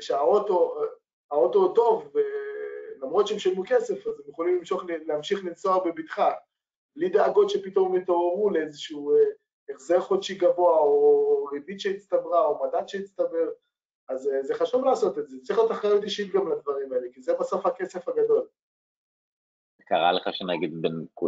שהאוטו 0.00 0.74
האוטו 1.30 1.72
טוב, 1.74 2.12
ולמרות 2.14 3.26
שהם 3.26 3.38
שילמו 3.38 3.62
כסף, 3.66 4.06
אז 4.06 4.20
הם 4.20 4.30
יכולים 4.30 4.58
למשוך, 4.58 4.84
להמשיך 5.06 5.44
לנסוע 5.44 5.84
בבטחה, 5.84 6.32
בלי 6.96 7.08
דאגות 7.08 7.50
שפתאום 7.50 7.96
יתעוררו 7.96 8.50
לאיזשהו 8.50 9.16
אה, 9.16 9.24
החזר 9.74 10.00
חודשי 10.00 10.34
גבוה, 10.34 10.78
או 10.78 11.44
ריבית 11.52 11.80
שהצטברה, 11.80 12.44
או 12.44 12.66
מדד 12.66 12.88
שהצטבר. 12.88 13.48
אז 14.08 14.28
אה, 14.28 14.42
זה 14.42 14.54
חשוב 14.54 14.84
לעשות 14.84 15.18
את 15.18 15.28
זה, 15.28 15.36
צריך 15.42 15.58
להיות 15.58 15.72
אחריות 15.72 16.04
אישית 16.04 16.32
גם 16.32 16.52
לדברים 16.52 16.92
האלה, 16.92 17.06
כי 17.12 17.22
זה 17.22 17.34
בסוף 17.40 17.66
הכסף 17.66 18.08
הגדול. 18.08 18.46
קרה 19.84 20.12
לך 20.12 20.28
שנגיד 20.32 20.74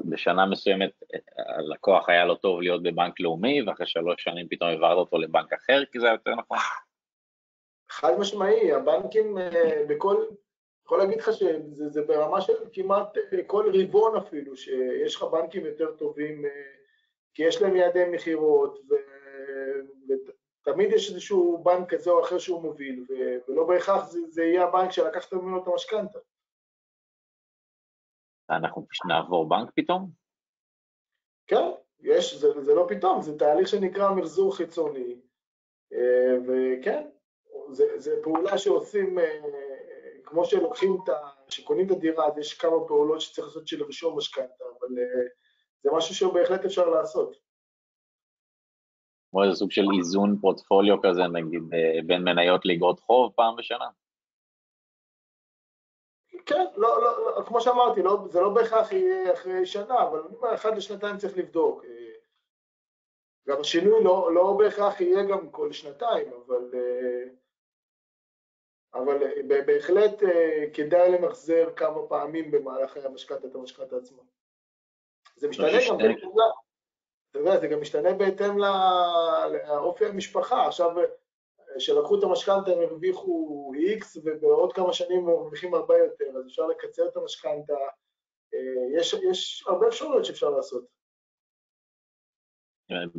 בשנה 0.05 0.47
מסוימת 0.47 0.91
הלקוח 1.39 2.09
היה 2.09 2.25
לו 2.25 2.35
טוב 2.35 2.61
להיות 2.61 2.83
בבנק 2.83 3.21
לאומי, 3.21 3.63
ואחרי 3.63 3.87
שלוש 3.87 4.23
שנים 4.23 4.49
פתאום 4.51 4.71
העברת 4.71 4.97
אותו 4.97 5.19
לבנק 5.19 5.53
אחר, 5.53 5.85
כי 5.93 6.01
זה 6.01 6.07
היה 6.07 6.15
יותר 6.15 6.35
נכון? 6.35 6.59
חד 7.91 8.19
משמעי, 8.19 8.73
הבנקים 8.73 9.39
אה, 9.39 9.85
בכל, 9.89 10.25
יכול 10.85 10.99
להגיד 10.99 11.19
לך 11.19 11.33
שזה 11.33 12.03
ברמה 12.03 12.41
של 12.41 12.53
כמעט 12.73 13.17
אה, 13.17 13.45
כל 13.47 13.73
רבעון 13.75 14.17
אפילו, 14.17 14.57
שיש 14.57 15.17
לך 15.17 15.23
בנקים 15.23 15.67
יותר 15.67 15.97
טובים, 15.97 16.45
כי 17.35 17.43
יש 17.43 17.63
להם 17.63 17.77
יעדי 17.77 18.05
מכירות, 18.13 18.81
תמיד 20.63 20.93
יש 20.93 21.11
איזשהו 21.11 21.63
בנק 21.65 21.95
כזה 21.95 22.11
או 22.11 22.25
אחר 22.25 22.39
שהוא 22.39 22.63
מוביל, 22.63 23.07
ולא 23.49 23.67
בהכרח 23.67 24.05
זה, 24.05 24.19
זה 24.29 24.45
יהיה 24.45 24.65
הבנק 24.65 24.91
שלקחת 24.91 25.33
ממנו 25.33 25.63
את 25.63 25.67
המשכנתה. 25.67 26.19
אנחנו 28.51 28.87
נעבור 29.09 29.49
בנק 29.49 29.71
פתאום? 29.75 30.11
כן, 31.47 31.71
יש, 32.01 32.35
זה, 32.35 32.61
זה 32.61 32.75
לא 32.75 32.87
פתאום, 32.89 33.23
זה 33.23 33.39
תהליך 33.39 33.69
שנקרא 33.69 34.15
מחזור 34.15 34.57
חיצוני, 34.57 35.21
אה, 35.93 36.37
וכן, 36.47 37.09
זה, 37.75 37.85
זה 37.97 38.21
פעולה 38.23 38.59
שעושים, 38.59 39.19
אה, 39.19 39.41
כמו 40.25 40.45
שלוקחים 40.45 40.99
את 41.05 41.09
ה... 41.09 41.29
שקונים 41.49 41.87
את 41.87 41.91
הדירה, 41.91 42.27
אז 42.27 42.39
יש 42.39 42.55
כמה 42.55 42.87
פעולות 42.89 43.21
שצריך 43.21 43.47
לעשות 43.47 43.69
של 43.69 43.83
רישום 43.83 44.19
משכנתה, 44.19 44.65
אבל 44.65 44.99
אה, 44.99 45.29
זה 45.83 45.91
משהו 45.93 46.15
שבהחלט 46.15 46.65
אפשר 46.65 46.89
לעשות. 46.89 47.37
כמו 49.31 49.45
איזה 49.45 49.57
סוג 49.57 49.71
של 49.71 49.85
איזון 49.99 50.39
פורטפוליו 50.41 50.97
כזה, 51.03 51.23
נגיד, 51.23 51.63
אה, 51.75 52.03
בין 52.07 52.25
מניות 52.25 52.67
לאגרות 52.67 53.01
חוב 53.01 53.33
פעם 53.37 53.57
בשנה? 53.57 53.87
כן, 56.47 56.67
לא, 56.77 57.03
לא, 57.03 57.37
לא, 57.37 57.43
כמו 57.47 57.61
שאמרתי, 57.61 58.03
לא, 58.03 58.19
זה 58.31 58.41
לא 58.41 58.55
בהכרח 58.55 58.93
יהיה 58.93 59.33
אחרי 59.33 59.67
שנה, 59.67 60.03
אבל 60.03 60.19
אני 60.19 60.37
אומר, 60.37 60.55
אחת 60.55 60.77
לשנתיים 60.77 61.17
צריך 61.17 61.39
לבדוק. 61.39 61.85
גם 63.49 63.61
השינוי 63.61 64.05
לא, 64.05 64.35
לא 64.35 64.57
בהכרח 64.59 65.01
יהיה 65.01 65.25
גם 65.25 65.51
כל 65.51 65.73
שנתיים, 65.73 66.27
אבל, 66.47 66.71
אה, 66.75 67.25
אבל 68.95 69.19
בהחלט 69.67 70.23
כדאי 70.75 71.13
למחזר 71.13 71.73
כמה 71.77 72.07
פעמים 72.09 72.51
במהלך 72.51 72.97
המשכנתה 73.05 73.47
את 73.47 73.55
המשכנתה 73.55 73.97
עצמה. 73.97 74.23
זה 75.37 75.49
משתנה 75.49 75.79
גם 75.89 75.97
אתה 77.31 77.39
יודע, 77.39 77.61
זה 77.61 77.67
גם 77.67 77.81
משתנה 77.81 78.13
בהתאם 78.13 78.59
לאופי 79.69 80.07
המשפחה. 80.07 80.67
עכשיו, 80.67 80.91
כשלקחו 81.77 82.19
את 82.19 82.23
המשכנתה 82.23 82.71
הם 82.71 82.79
הרוויחו 82.79 83.73
X 83.99 84.21
ובעוד 84.25 84.73
כמה 84.73 84.93
שנים 84.93 85.19
הם 85.19 85.27
מרוויחים 85.27 85.75
הרבה 85.75 85.99
יותר, 85.99 86.39
אז 86.39 86.47
אפשר 86.47 86.67
לקצר 86.67 87.09
את 87.09 87.17
המשכנתה. 87.17 87.75
אה, 88.55 89.01
יש, 89.01 89.15
יש 89.31 89.65
הרבה 89.67 89.89
אפשרויות 89.89 90.25
שאפשר 90.25 90.51
לעשות. 90.51 90.85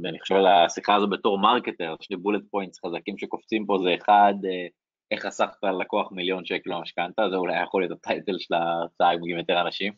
אני 0.09 0.19
חושב 0.19 0.35
על 0.35 0.47
השיחה 0.47 0.95
הזו 0.95 1.07
בתור 1.09 1.39
marketer, 1.39 1.95
שני 2.01 2.17
bullet 2.17 2.41
points 2.51 2.79
חזקים 2.85 3.17
שקופצים 3.17 3.65
פה 3.65 3.77
זה 3.83 3.89
אחד, 4.01 4.33
אה, 4.45 4.67
איך 5.11 5.25
חסכת 5.25 5.63
ללקוח 5.63 6.11
מיליון 6.11 6.45
שקל 6.45 6.69
במשכנתה, 6.73 7.29
זה 7.29 7.35
אולי 7.35 7.63
יכול 7.63 7.81
להיות 7.81 7.91
ה 7.91 7.99
title 7.99 8.39
של 8.39 8.53
ההרצאה 8.53 9.09
עם 9.09 9.25
יותר 9.25 9.61
אנשים. 9.61 9.93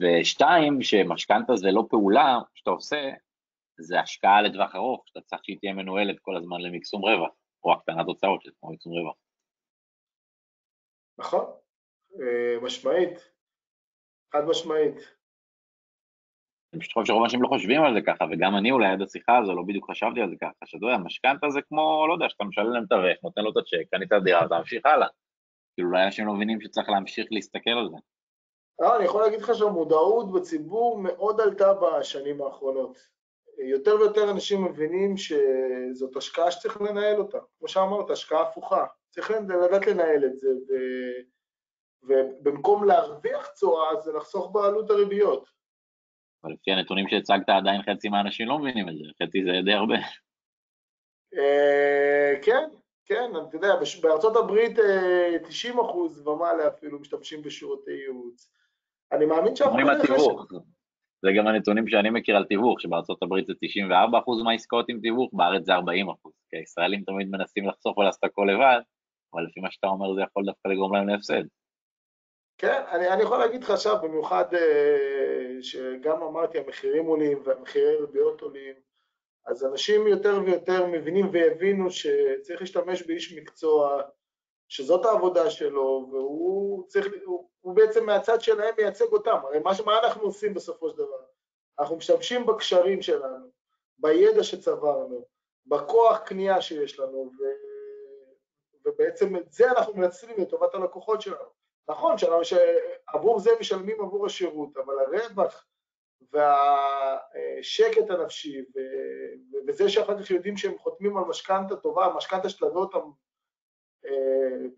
ושתיים, 0.00 0.82
שמשכנתה 0.82 1.56
זה 1.56 1.70
לא 1.70 1.84
פעולה 1.90 2.38
שאתה 2.54 2.70
עושה, 2.70 3.10
זה 3.78 4.00
השקעה 4.00 4.42
לטווח 4.42 4.74
ארוך, 4.74 5.02
שאתה 5.06 5.20
צריך 5.20 5.44
שהיא 5.44 5.58
תהיה 5.60 5.72
מנוהלת 5.72 6.20
כל 6.20 6.36
הזמן 6.36 6.60
למקסום 6.60 7.02
רווח, 7.04 7.30
או 7.64 7.72
הקטנת 7.72 8.06
הוצאות, 8.06 8.42
שזה 8.42 8.52
כמו 8.60 8.72
מקסום 8.72 8.92
רווח. 8.92 9.16
נכון, 11.18 11.44
אה, 12.20 12.60
משמעית, 12.62 13.30
חד 14.32 14.44
משמעית. 14.48 15.17
אני 16.72 16.80
פשוט 16.80 16.92
חושב 16.92 17.06
שרוב 17.06 17.22
האנשים 17.22 17.42
לא 17.42 17.48
חושבים 17.48 17.82
על 17.82 17.94
זה 17.94 18.00
ככה, 18.06 18.24
וגם 18.30 18.56
אני 18.56 18.70
אולי 18.70 18.86
עד 18.86 19.02
השיחה 19.02 19.38
הזו 19.38 19.54
לא 19.54 19.62
בדיוק 19.62 19.90
חשבתי 19.90 20.20
על 20.20 20.30
זה 20.30 20.36
ככה, 20.40 20.66
שאתה 20.66 20.86
יודע, 20.86 20.98
משכנתה 20.98 21.50
זה 21.50 21.60
כמו, 21.68 22.06
לא 22.08 22.12
יודע, 22.12 22.28
שאתה 22.28 22.44
משלם 22.44 22.72
למתווך, 22.72 23.18
נותן 23.22 23.42
לו 23.42 23.50
את 23.50 23.56
הצ'ק, 23.56 23.90
קנית 23.90 24.08
דירה, 24.24 24.44
אתה 24.44 24.58
ממשיך 24.58 24.86
הלאה. 24.86 25.08
כאילו 25.74 25.88
אולי 25.88 26.04
אנשים 26.04 26.26
לא 26.26 26.32
מבינים 26.34 26.60
שצריך 26.60 26.88
להמשיך 26.88 27.26
להסתכל 27.30 27.70
על 27.70 27.88
זה. 27.90 27.96
לא, 28.80 28.96
אני 28.96 29.04
יכול 29.04 29.22
להגיד 29.22 29.40
לך 29.40 29.54
שהמודעות 29.54 30.32
בציבור 30.32 30.98
מאוד 30.98 31.40
עלתה 31.40 31.72
בשנים 31.74 32.42
האחרונות. 32.42 32.98
יותר 33.58 33.96
ויותר 34.00 34.30
אנשים 34.30 34.64
מבינים 34.64 35.14
שזאת 35.16 36.16
השקעה 36.16 36.50
שצריך 36.50 36.80
לנהל 36.80 37.18
אותה. 37.18 37.38
כמו 37.58 37.68
שאמרת, 37.68 38.10
השקעה 38.10 38.42
הפוכה. 38.42 38.86
צריך 39.10 39.30
לדעת 39.30 39.86
לנהל 39.86 40.24
את 40.24 40.36
זה, 40.36 40.48
ו... 40.48 40.72
ובמקום 42.02 42.84
להרוויח 42.84 43.46
צורה, 43.46 44.00
זה 44.00 44.12
לחסוך 44.12 44.50
בעלות 44.52 44.90
הריביות. 44.90 45.57
אבל 46.44 46.52
לפי 46.52 46.72
הנתונים 46.72 47.08
שהצגת, 47.08 47.48
עדיין 47.48 47.82
חצי 47.82 48.08
מהאנשים 48.08 48.48
לא 48.48 48.58
מבינים 48.58 48.88
את 48.88 48.94
זה, 48.94 49.04
חצי 49.22 49.44
זה 49.44 49.50
די 49.64 49.72
הרבה. 49.72 49.94
אה, 51.38 52.34
כן, 52.42 52.68
כן, 53.06 53.30
אתה 53.48 53.56
יודע, 53.56 53.74
בארצות 54.02 54.36
הברית 54.36 54.78
90 55.48 55.78
אה, 55.78 55.84
אחוז 55.84 56.26
ומעלה 56.26 56.68
אפילו 56.68 57.00
משתמשים 57.00 57.42
בשירותי 57.42 57.90
ייעוץ. 57.90 58.50
אני 59.12 59.26
מאמין 59.26 59.56
שאנחנו... 59.56 59.78
אומרים 59.78 60.00
התיווך. 60.00 60.52
זה 61.22 61.28
גם 61.36 61.46
הנתונים 61.46 61.88
שאני 61.88 62.10
מכיר 62.10 62.36
על 62.36 62.44
תיווך, 62.44 62.80
שבארצות 62.80 63.22
הברית 63.22 63.46
זה 63.46 63.52
94% 63.52 64.44
מהעסקאות 64.44 64.88
עם 64.88 65.00
תיווך, 65.00 65.30
בארץ 65.32 65.64
זה 65.66 65.76
40%. 65.76 65.78
כי 66.50 66.56
הישראלים 66.56 67.02
תמיד 67.06 67.28
מנסים 67.30 67.68
לחסוך 67.68 67.98
ולעשות 67.98 68.24
הכל 68.24 68.48
לבד, 68.52 68.80
אבל 69.34 69.44
לפי 69.44 69.60
מה 69.60 69.70
שאתה 69.70 69.86
אומר 69.86 70.14
זה 70.14 70.20
יכול 70.20 70.44
דווקא 70.46 70.68
לגרום 70.68 70.94
להם 70.94 71.08
להפסד. 71.08 71.42
כן, 72.58 72.82
אני, 72.90 73.08
אני 73.08 73.22
יכול 73.22 73.38
להגיד 73.38 73.64
לך 73.64 73.70
עכשיו, 73.70 73.96
במיוחד 74.02 74.54
אה, 74.54 75.56
שגם 75.60 76.22
אמרתי, 76.22 76.58
המחירים 76.58 77.06
עולים 77.06 77.42
והמחירי 77.44 77.96
ריביות 77.96 78.40
עולים, 78.40 78.74
אז 79.46 79.64
אנשים 79.64 80.06
יותר 80.06 80.40
ויותר 80.44 80.86
מבינים 80.86 81.28
ויבינו 81.32 81.90
שצריך 81.90 82.60
להשתמש 82.60 83.02
באיש 83.02 83.32
מקצוע 83.32 84.02
שזאת 84.68 85.06
העבודה 85.06 85.50
שלו, 85.50 86.08
והוא 86.12 86.88
צריך, 86.88 87.06
הוא, 87.24 87.48
הוא 87.60 87.76
בעצם 87.76 88.06
מהצד 88.06 88.40
שלהם 88.40 88.74
מייצג 88.78 89.12
אותם. 89.12 89.36
הרי 89.42 89.58
מה, 89.58 89.70
מה 89.84 89.98
אנחנו 89.98 90.22
עושים 90.22 90.54
בסופו 90.54 90.90
של 90.90 90.96
דבר? 90.96 91.24
אנחנו 91.80 91.96
משתמשים 91.96 92.46
בקשרים 92.46 93.02
שלנו, 93.02 93.46
בידע 93.98 94.42
שצברנו, 94.42 95.24
בכוח 95.66 96.18
קנייה 96.18 96.60
שיש 96.60 96.98
לנו, 96.98 97.32
ו... 97.40 97.42
ובעצם 98.84 99.36
את 99.36 99.52
זה 99.52 99.70
אנחנו 99.70 99.94
מנצלים 99.94 100.36
לטובת 100.38 100.74
הלקוחות 100.74 101.22
שלנו. 101.22 101.57
נכון 101.88 102.14
שעבור 102.42 103.40
זה 103.40 103.50
משלמים 103.60 104.00
עבור 104.00 104.26
השירות, 104.26 104.76
אבל 104.76 104.94
הרווח 104.98 105.66
והשקט 106.32 108.10
הנפשי, 108.10 108.64
וזה 109.68 109.88
שאחר 109.88 110.22
כך 110.22 110.30
יודעים 110.30 110.56
שהם 110.56 110.78
חותמים 110.78 111.16
על 111.16 111.24
משכנתה 111.24 111.76
טובה, 111.76 112.12
משכנתה 112.16 112.48
שתלווה 112.48 112.80
אותם 112.80 113.10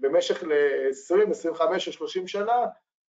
במשך 0.01 0.43
ל-20, 0.43 1.31
25 1.31 1.89
או 1.89 1.93
30 1.93 2.29
שנה, 2.29 2.67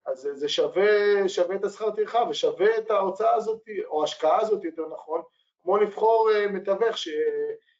אז 0.05 0.29
זה 0.33 0.49
שווה, 0.49 1.29
שווה 1.29 1.55
את 1.55 1.63
השכר 1.63 1.91
טרחה 1.91 2.23
ושווה 2.29 2.77
את 2.77 2.91
ההוצאה 2.91 3.35
הזאת, 3.35 3.61
או 3.85 4.01
ההשקעה 4.01 4.41
הזאת 4.41 4.63
יותר 4.63 4.87
נכון, 4.93 5.21
כמו 5.61 5.77
לבחור 5.77 6.29
אה, 6.35 6.47
מתווך 6.47 6.97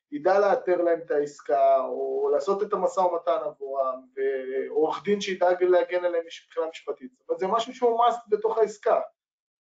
שידע 0.10 0.40
לאתר 0.40 0.82
להם 0.82 1.00
את 1.06 1.12
העסקה, 1.12 1.80
או 1.86 2.30
לעשות 2.34 2.64
את 2.64 2.74
המשא 2.74 3.00
ומתן 3.00 3.38
עבורם, 3.46 4.02
ועורך 4.16 5.04
דין 5.04 5.22
שידאג 5.22 5.64
להגן 5.64 6.06
עליהם 6.06 6.24
מבחינה 6.26 6.68
משפטית. 6.72 7.12
זאת 7.12 7.30
אומרת, 7.30 7.40
זה 7.40 7.48
משהו 7.48 7.74
שהוא 7.74 8.06
must 8.06 8.20
בתוך 8.28 8.58
העסקה. 8.58 9.02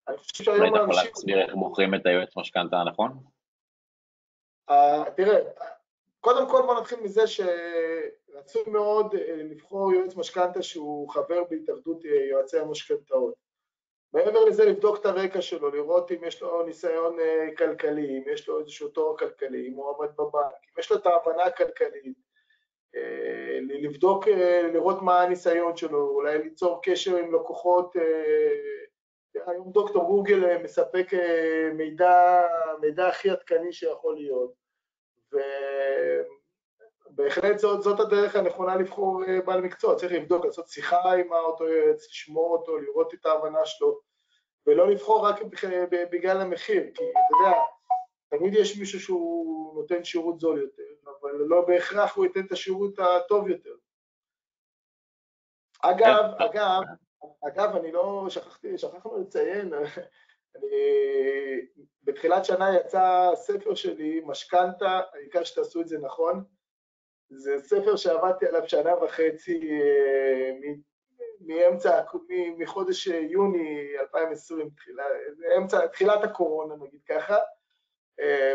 אני 0.07 0.17
חושב 0.17 0.43
שהיום 0.43 0.61
אנשים... 0.61 0.75
אתה 0.75 0.91
יכול 0.91 0.95
להסביר 0.95 1.41
איך 1.41 1.53
בוחרים 1.55 1.95
את 1.95 2.05
היועץ 2.05 2.37
משכנתה 2.37 2.77
הנכון? 2.77 3.17
Uh, 4.69 5.09
תראה, 5.15 5.39
קודם 6.19 6.49
כל 6.49 6.61
בוא 6.65 6.79
נתחיל 6.79 6.99
מזה 6.99 7.21
שרצוי 7.27 8.63
מאוד 8.67 9.13
uh, 9.13 9.17
לבחור 9.29 9.93
יועץ 9.93 10.15
משכנתה 10.15 10.63
שהוא 10.63 11.09
חבר 11.09 11.43
בהתאחדות 11.49 12.03
uh, 12.03 12.07
יועצי 12.31 12.59
המשכנתאות. 12.59 13.44
מעבר 14.15 14.45
לזה 14.45 14.65
לבדוק 14.65 14.97
את 14.97 15.05
הרקע 15.05 15.41
שלו, 15.41 15.69
לראות 15.69 16.11
אם 16.11 16.23
יש 16.23 16.41
לו 16.41 16.65
ניסיון 16.65 17.17
uh, 17.19 17.57
כלכלי, 17.57 18.17
אם 18.17 18.23
יש 18.33 18.47
לו 18.47 18.59
איזשהו 18.59 18.87
תואר 18.87 19.17
כלכלי, 19.17 19.67
אם 19.67 19.73
הוא 19.73 19.89
עבד 19.89 20.13
בבנק, 20.13 20.53
אם 20.65 20.79
יש 20.79 20.91
לו 20.91 20.97
את 20.97 21.05
ההבנה 21.05 21.43
הכלכלית, 21.43 22.17
uh, 22.95 22.99
לבדוק, 23.61 24.27
uh, 24.27 24.29
לראות 24.73 25.01
מה 25.01 25.21
הניסיון 25.21 25.77
שלו, 25.77 26.09
אולי 26.09 26.37
ליצור 26.37 26.79
קשר 26.83 27.15
עם 27.17 27.35
לקוחות 27.35 27.95
היום 29.47 29.71
דוקטור 29.71 30.05
גוגל 30.05 30.45
אה, 30.45 30.63
מספק 30.63 31.13
אה, 31.13 31.69
מידע, 31.73 32.41
מידע 32.81 33.07
הכי 33.07 33.29
עדכני 33.29 33.73
שיכול 33.73 34.15
להיות, 34.15 34.53
ובהחלט 37.11 37.59
זאת, 37.59 37.81
זאת 37.81 37.99
הדרך 37.99 38.35
הנכונה 38.35 38.75
לבחור 38.75 39.23
אה, 39.27 39.41
בעל 39.41 39.61
מקצוע, 39.61 39.95
צריך 39.95 40.13
לבדוק, 40.13 40.45
לעשות 40.45 40.69
שיחה 40.69 41.13
עם 41.13 41.33
אותו 41.33 41.67
יועץ, 41.67 42.07
לשמור 42.09 42.57
אותו, 42.57 42.77
לראות 42.77 43.13
את 43.13 43.25
ההבנה 43.25 43.65
שלו, 43.65 43.99
ולא 44.67 44.89
לבחור 44.89 45.27
רק 45.27 45.39
בגלל 46.11 46.41
המחיר, 46.41 46.83
כי 46.83 47.03
אתה 47.03 47.19
יודע, 47.39 47.57
תמיד 48.29 48.53
יש 48.53 48.79
מישהו 48.79 48.99
שהוא 48.99 49.75
נותן 49.75 50.03
שירות 50.03 50.39
זול 50.39 50.61
יותר, 50.61 50.83
אבל 51.05 51.31
לא 51.31 51.65
בהכרח 51.67 52.15
הוא 52.15 52.25
ייתן 52.25 52.45
את 52.45 52.51
השירות 52.51 52.99
הטוב 52.99 53.49
יותר. 53.49 53.75
אגב, 55.81 56.23
אגב, 56.37 56.81
אגב, 57.47 57.75
אני 57.75 57.91
לא 57.91 58.25
שכחתי, 58.29 58.77
שכחנו 58.77 59.17
לציין, 59.21 59.73
אני, 60.55 60.67
בתחילת 62.03 62.45
שנה 62.45 62.75
יצא 62.75 63.31
ספר 63.35 63.75
שלי, 63.75 64.21
משכנתה, 64.25 65.01
העיקר 65.13 65.43
שתעשו 65.43 65.81
את 65.81 65.87
זה 65.87 65.97
נכון. 65.97 66.43
זה 67.29 67.59
ספר 67.59 67.95
שעבדתי 67.95 68.47
עליו 68.47 68.69
שנה 68.69 69.03
וחצי 69.03 69.69
אה, 69.71 70.51
מאמצע, 71.41 72.01
מחודש 72.57 73.07
יוני 73.07 73.97
2020, 73.99 74.69
תחילה, 74.69 75.03
אמצע, 75.57 75.87
תחילת 75.87 76.23
הקורונה 76.23 76.75
נגיד 76.75 77.01
ככה, 77.09 77.37
אה, 78.19 78.53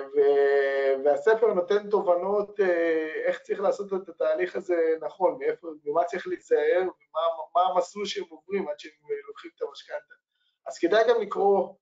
והספר 1.04 1.54
נותן 1.54 1.90
תובנות 1.90 2.60
אה, 2.60 3.12
איך 3.24 3.38
צריך 3.38 3.60
לעשות 3.60 3.92
את 3.92 4.08
התהליך 4.08 4.56
הזה 4.56 4.94
נכון, 5.00 5.38
מאיפה, 5.38 5.68
ממה 5.84 6.04
צריך 6.04 6.26
להיזהר 6.26 6.80
ומה 6.80 7.62
המסלול 7.62 8.06
שהם 8.06 8.24
עוברים 8.28 8.68
עד 8.68 8.78
שהם 8.78 8.92
אה, 9.10 9.16
לוקחים 9.28 9.50
את 9.56 9.62
המשכנתה. 9.62 10.14
אז 10.66 10.78
כדאי 10.78 11.04
גם 11.08 11.20
לקרוא 11.20 11.74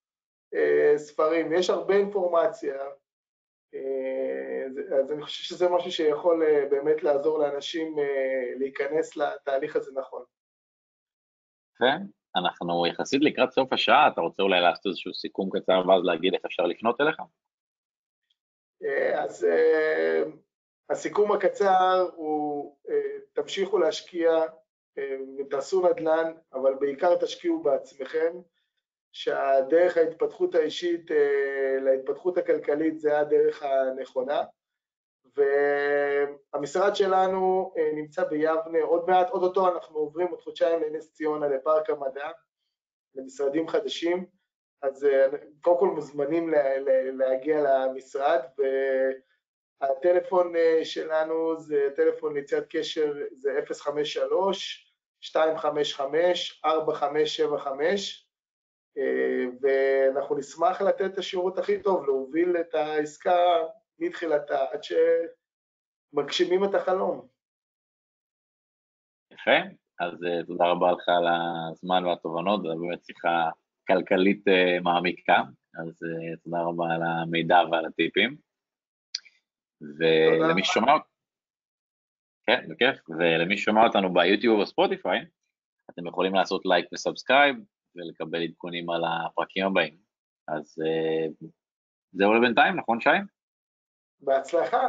ספרים, 0.96 1.52
יש 1.52 1.70
הרבה 1.70 1.94
אינפורמציה, 1.94 2.74
אז 4.98 5.12
אני 5.12 5.22
חושב 5.22 5.44
שזה 5.44 5.68
משהו 5.68 5.92
שיכול 5.92 6.42
באמת 6.70 7.02
לעזור 7.02 7.38
לאנשים 7.38 7.96
להיכנס 8.58 9.16
לתהליך 9.16 9.76
הזה 9.76 9.92
נכון. 9.94 10.24
כן, 11.78 12.02
אנחנו 12.36 12.86
יחסית 12.86 13.22
לקראת 13.22 13.50
סוף 13.50 13.72
השעה, 13.72 14.08
אתה 14.08 14.20
רוצה 14.20 14.42
אולי 14.42 14.60
לעשות 14.60 14.86
איזשהו 14.86 15.14
סיכום 15.14 15.50
קצר 15.50 15.82
ואז 15.88 16.04
להגיד 16.04 16.34
איך 16.34 16.44
אפשר 16.44 16.62
לפנות 16.62 17.00
אליך? 17.00 17.16
אה, 18.84 19.22
אז 19.22 19.44
אה, 19.44 20.22
הסיכום 20.90 21.32
הקצר 21.32 22.08
הוא 22.14 22.76
אה, 22.90 23.18
תמשיכו 23.32 23.78
להשקיע 23.78 24.30
ותעשו 25.38 25.88
נדל"ן, 25.88 26.32
אבל 26.52 26.74
בעיקר 26.80 27.16
תשקיעו 27.16 27.62
בעצמכם, 27.62 28.36
שהדרך 29.12 29.96
ההתפתחות 29.96 30.54
האישית 30.54 31.10
להתפתחות 31.84 32.38
הכלכלית 32.38 33.00
זה 33.00 33.18
הדרך 33.18 33.62
הנכונה. 33.62 34.42
והמשרד 35.36 36.96
שלנו 36.96 37.74
נמצא 37.94 38.24
ביבנה, 38.24 38.82
עוד 38.82 39.06
מעט, 39.06 39.30
עוד 39.30 39.42
אותו 39.42 39.74
אנחנו 39.74 39.98
עוברים 39.98 40.28
עוד 40.28 40.40
חודשיים 40.40 40.82
לנס 40.82 41.12
ציונה, 41.12 41.48
לפארק 41.48 41.90
המדע, 41.90 42.30
למשרדים 43.14 43.68
חדשים. 43.68 44.26
אז 44.82 45.04
אה, 45.04 45.26
קודם 45.60 45.78
כל 45.78 45.88
מוזמנים 45.88 46.54
להגיע 47.18 47.60
למשרד, 47.60 48.40
והטלפון 49.80 50.56
אה, 50.56 50.84
שלנו 50.84 51.60
זה 51.60 51.88
טלפון 51.96 52.34
ליציאת 52.34 52.64
קשר, 52.70 53.14
זה 53.32 53.60
053-255-4575, 53.70 53.76
אה, 58.98 59.44
ואנחנו 59.60 60.36
נשמח 60.36 60.82
לתת 60.82 61.12
את 61.12 61.18
השירות 61.18 61.58
הכי 61.58 61.82
טוב, 61.82 62.06
להוביל 62.06 62.56
את 62.56 62.74
העסקה 62.74 63.38
מתחילתה 63.98 64.64
עד 64.72 64.80
שמגשימים 64.84 66.64
את 66.64 66.74
החלום. 66.74 67.28
יפה, 69.32 69.58
אז 70.00 70.14
תודה 70.46 70.64
רבה 70.64 70.92
לך 70.92 71.08
על 71.08 71.26
הזמן 71.72 72.04
והתובנות, 72.04 72.62
זו 72.62 72.78
באמת 72.80 73.04
שיחה 73.04 73.50
כלכלית 73.86 74.48
אה, 74.48 74.80
מעמיקה, 74.82 75.42
אז 75.74 76.02
אה, 76.02 76.36
תודה 76.44 76.60
רבה 76.60 76.94
על 76.94 77.02
המידע 77.02 77.58
ועל 77.70 77.86
הטיפים. 77.86 78.36
ולמי 79.80 80.64
ששומע, 80.64 80.92
כן, 82.46 82.68
בכיף, 82.68 83.10
ולמי 83.18 83.56
ששומע 83.58 83.86
אותנו 83.86 84.14
ביוטיוב 84.14 84.60
או 84.60 84.66
ספוטיפיי, 84.66 85.20
אתם 85.90 86.06
יכולים 86.06 86.34
לעשות 86.34 86.62
לייק 86.64 86.86
ו 86.92 86.99
subscribe 86.99 87.56
ולקבל 87.96 88.42
עדכונים 88.42 88.90
על 88.90 89.02
הפרקים 89.04 89.66
הבאים. 89.66 89.96
אז 90.48 90.82
אה, 90.86 91.26
זהו 92.12 92.34
לבינתיים, 92.34 92.76
נכון 92.76 93.00
שי? 93.00 93.10
בהצלחה. 94.20 94.86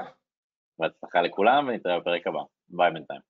בהצלחה 0.79 1.21
לכולם 1.21 1.67
ונתראה 1.67 1.99
בפרק 1.99 2.27
הבא. 2.27 2.39
ביי 2.69 2.91
בינתיים. 2.91 3.21